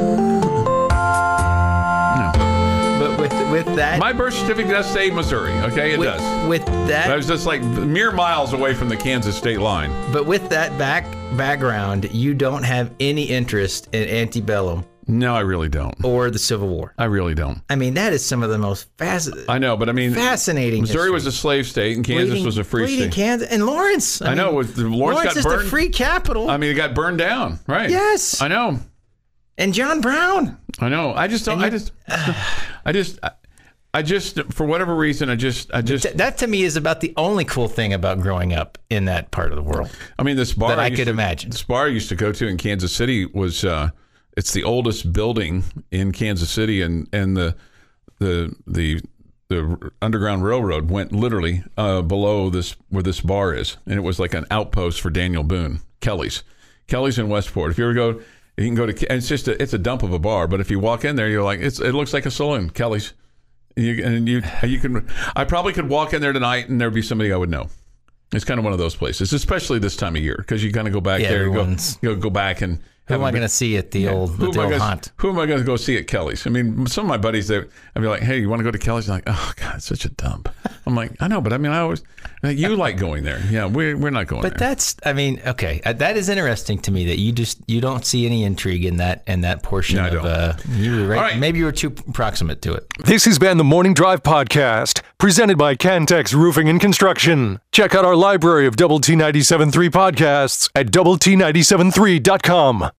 with 3.53 3.67
that 3.77 3.99
my 4.01 4.13
birth 4.13 4.35
certificate 4.35 4.71
does 4.73 4.87
say 4.91 5.11
Missouri. 5.11 5.53
Okay, 5.71 5.93
it 5.93 5.99
with, 5.99 6.09
does. 6.09 6.49
with 6.49 6.65
that, 6.89 7.11
I 7.11 7.17
was 7.17 7.27
just 7.29 7.47
like 7.47 7.63
mere 7.63 8.11
miles 8.11 8.53
away 8.53 8.75
from 8.75 8.89
the 8.89 8.97
Kansas 8.97 9.37
state 9.37 9.61
line. 9.61 9.91
but 10.13 10.27
with 10.27 10.49
that 10.49 10.77
back 10.79 11.05
background, 11.37 12.09
you 12.13 12.35
don't 12.35 12.63
have 12.63 12.93
any 13.01 13.25
interest 13.25 13.89
in 13.93 14.09
antebellum 14.09 14.85
No, 15.07 15.35
I 15.35 15.41
really 15.41 15.69
don't. 15.69 15.95
or 16.05 16.31
the 16.31 16.39
Civil 16.39 16.69
War. 16.69 16.95
I 16.99 17.05
really 17.05 17.35
don't. 17.35 17.61
I 17.71 17.77
mean, 17.77 17.95
that 17.95 18.13
is 18.13 18.25
some 18.25 18.43
of 18.43 18.51
the 18.51 18.59
most 18.59 18.89
fascinating. 18.99 19.49
I 19.49 19.59
know, 19.59 19.77
but 19.77 19.89
I 19.89 19.93
mean, 19.93 20.13
Fascinating. 20.15 20.83
Missouri 20.83 21.03
history. 21.05 21.11
was 21.13 21.27
a 21.27 21.33
slave 21.33 21.67
state, 21.67 21.97
and 21.97 22.05
Kansas 22.07 22.31
Bleeding- 22.31 22.45
was 22.47 22.59
a 22.59 22.65
free 22.65 22.97
state. 22.97 23.13
Kansas 23.13 23.49
and 23.49 23.65
Lawrence. 23.67 24.21
I 24.23 24.35
know, 24.35 24.47
mean, 24.49 24.55
with- 24.57 24.79
Lawrence 24.79 24.99
Lawrence 25.17 25.37
is 25.37 25.45
burned. 25.45 25.61
the 25.63 25.65
free 25.71 25.89
capital. 25.89 26.49
I 26.51 26.57
mean, 26.57 26.71
it 26.71 26.75
got 26.75 26.95
burned 26.95 27.19
down, 27.19 27.59
right? 27.67 27.91
Yes. 27.91 28.41
I 28.43 28.49
know. 28.49 28.81
and 29.59 29.73
John 29.75 30.01
Brown. 30.01 30.59
I 30.81 30.89
know. 30.89 31.13
I 31.15 31.29
just 31.29 31.45
don't. 31.45 31.63
I 31.65 31.71
just. 31.71 31.93
I 32.85 32.93
just. 32.93 33.19
I, 33.23 33.31
I 33.95 34.01
just, 34.03 34.41
for 34.53 34.65
whatever 34.65 34.95
reason, 34.95 35.29
I 35.29 35.37
just, 35.37 35.71
I 35.75 35.83
just. 35.83 36.05
Th- 36.05 36.15
That 36.15 36.39
to 36.39 36.47
me 36.47 36.63
is 36.63 36.77
about 36.77 37.01
the 37.01 37.13
only 37.19 37.45
cool 37.45 37.69
thing 37.69 37.93
about 37.93 38.21
growing 38.21 38.55
up 38.55 38.79
in 38.89 39.05
that 39.05 39.31
part 39.31 39.51
of 39.53 39.57
the 39.57 39.63
world. 39.63 39.91
I 40.19 40.23
mean, 40.23 40.37
this 40.37 40.55
bar 40.55 40.71
that 40.71 40.79
I 40.79 40.87
used 40.87 40.99
could 40.99 41.05
to- 41.07 41.11
imagine. 41.11 41.51
This 41.51 41.63
bar 41.63 41.85
I 41.85 41.89
used 41.89 42.09
to 42.09 42.15
go 42.17 42.33
to 42.33 42.47
in 42.47 42.57
Kansas 42.57 42.93
City 42.93 43.27
was. 43.27 43.65
Uh, 43.65 43.91
it's 44.35 44.53
the 44.53 44.65
oldest 44.65 45.13
building 45.13 45.63
in 45.91 46.11
Kansas 46.13 46.49
City, 46.51 46.81
and 46.81 47.07
and 47.13 47.37
the 47.37 47.55
the 48.19 48.55
the 48.67 49.03
the 49.49 49.91
Underground 50.01 50.43
Railroad 50.43 50.91
went 50.91 51.13
literally 51.13 51.63
uh, 51.77 52.01
below 52.01 52.49
this 52.49 52.75
where 52.89 53.03
this 53.03 53.21
bar 53.21 53.53
is, 53.55 53.77
and 53.85 53.97
it 53.97 54.03
was 54.03 54.19
like 54.19 54.33
an 54.33 54.47
outpost 54.51 55.03
for 55.03 55.11
Daniel 55.11 55.43
Boone, 55.43 55.81
Kelly's, 56.01 56.45
Kelly's 56.87 57.19
in 57.19 57.29
Westport. 57.29 57.73
If 57.73 57.77
you 57.77 57.85
ever 57.85 57.93
go, 57.93 58.09
you 58.57 58.65
can 58.65 58.75
go 58.75 58.87
to. 58.87 59.09
and 59.11 59.19
It's 59.19 59.29
just 59.29 59.49
a, 59.49 59.63
it's 59.63 59.75
a 59.75 59.79
dump 59.79 60.03
of 60.03 60.15
a 60.15 60.19
bar, 60.19 60.49
but 60.49 60.61
if 60.61 60.71
you 60.71 60.79
walk 60.79 61.05
in 61.05 61.17
there, 61.17 61.29
you're 61.29 61.43
like 61.43 61.61
it's 61.61 61.79
it 61.79 61.93
looks 61.95 62.15
like 62.15 62.25
a 62.25 62.31
saloon, 62.31 62.71
Kelly's. 62.71 63.13
You, 63.77 64.05
and 64.05 64.29
you 64.29 64.43
you 64.65 64.79
can. 64.79 65.09
I 65.35 65.45
probably 65.45 65.73
could 65.73 65.89
walk 65.89 66.13
in 66.13 66.21
there 66.21 66.33
tonight, 66.33 66.69
and 66.69 66.81
there'd 66.81 66.93
be 66.95 67.03
somebody 67.03 67.33
I 67.33 67.37
would 67.37 67.51
know. 67.51 67.69
It's 68.33 68.45
kind 68.45 68.59
of 68.59 68.65
one 68.65 68.73
of 68.73 68.79
those 68.79 68.97
places, 68.97 69.33
especially 69.33 69.79
this 69.79 69.97
time 69.97 70.17
of 70.17 70.23
year, 70.23 70.37
because 70.39 70.65
you 70.65 70.73
kind 70.73 70.87
of 70.87 70.95
go 70.95 71.01
back 71.01 71.21
Yeah, 71.21 71.29
there, 71.31 71.45
and 71.45 71.55
go, 71.55 71.85
you 72.03 72.15
know, 72.15 72.21
go 72.21 72.31
back 72.31 72.61
and. 72.63 72.81
Who 73.07 73.15
am 73.15 73.25
I 73.25 73.31
going 73.33 73.43
to 73.43 73.49
see 73.49 73.77
at 73.77 73.91
the 73.91 74.09
old 74.09 74.39
the 74.39 74.47
am, 74.47 74.59
I 74.59 74.63
old 74.63 74.71
gonna, 74.71 74.79
haunt? 74.79 75.13
who 75.17 75.31
am 75.31 75.39
I 75.39 75.47
going 75.47 75.59
to 75.59 75.65
go 75.65 75.77
see 75.77 75.99
at 75.99 76.07
Kelly's? 76.07 76.47
I 76.47 76.51
mean, 76.51 76.87
some 76.87 77.05
of 77.05 77.09
my 77.09 77.17
buddies, 77.17 77.49
they, 77.49 77.59
I'd 77.59 78.01
be 78.01 78.07
like, 78.07 78.23
hey, 78.23 78.39
you 78.39 78.49
want 78.49 78.61
to 78.61 78.65
go 78.65 78.71
to 78.71 78.79
Kelly's? 78.79 79.07
They're 79.07 79.17
like, 79.17 79.25
oh, 79.27 79.53
God, 79.57 79.77
it's 79.77 79.87
such 79.87 80.05
a 80.05 80.09
dump. 80.09 80.49
I'm 80.87 80.95
like, 80.95 81.13
I 81.21 81.27
know, 81.29 81.41
but 81.41 81.53
I 81.53 81.59
mean, 81.59 81.73
I 81.73 81.81
always, 81.81 82.03
you 82.45 82.75
like 82.77 82.97
going 82.97 83.25
there. 83.25 83.41
Yeah, 83.51 83.67
we're, 83.67 83.97
we're 83.97 84.11
not 84.11 84.29
going 84.29 84.43
But 84.43 84.59
there. 84.59 84.69
that's, 84.69 84.97
I 85.05 85.13
mean, 85.13 85.41
okay, 85.47 85.81
uh, 85.85 85.93
that 85.95 86.17
is 86.17 86.29
interesting 86.29 86.79
to 86.81 86.91
me 86.91 87.07
that 87.07 87.19
you 87.19 87.33
just 87.33 87.61
you 87.69 87.81
don't 87.81 88.05
see 88.05 88.27
any 88.27 88.43
intrigue 88.45 88.85
in 88.85 88.97
that 88.97 89.23
in 89.29 89.43
that 89.43 89.63
portion 89.63 89.97
No, 89.99 90.05
I 90.05 90.11
don't. 90.11 90.27
Uh, 90.27 90.57
you 90.71 91.03
were 91.03 91.07
right, 91.09 91.17
All 91.17 91.23
right. 91.23 91.39
Maybe 91.39 91.59
you 91.59 91.67
were 91.67 91.73
too 91.73 91.91
proximate 91.91 92.61
to 92.63 92.73
it. 92.75 92.87
This 93.05 93.25
has 93.27 93.39
been 93.39 93.59
the 93.59 93.65
Morning 93.65 93.95
Drive 93.95 94.23
Podcast, 94.25 95.03
presented 95.19 95.57
by 95.57 95.77
Cantex 95.77 96.35
Roofing 96.35 96.69
and 96.69 96.81
Construction. 96.81 97.61
Check 97.71 97.95
out 97.95 98.05
our 98.05 98.17
library 98.17 98.67
of 98.67 98.75
Double 98.77 98.99
T 98.99 99.15
97.3 99.15 99.89
podcasts 99.91 100.69
at 100.75 100.91
Double 100.91 101.17
T 101.19 101.35
97.3.com. 101.37 102.91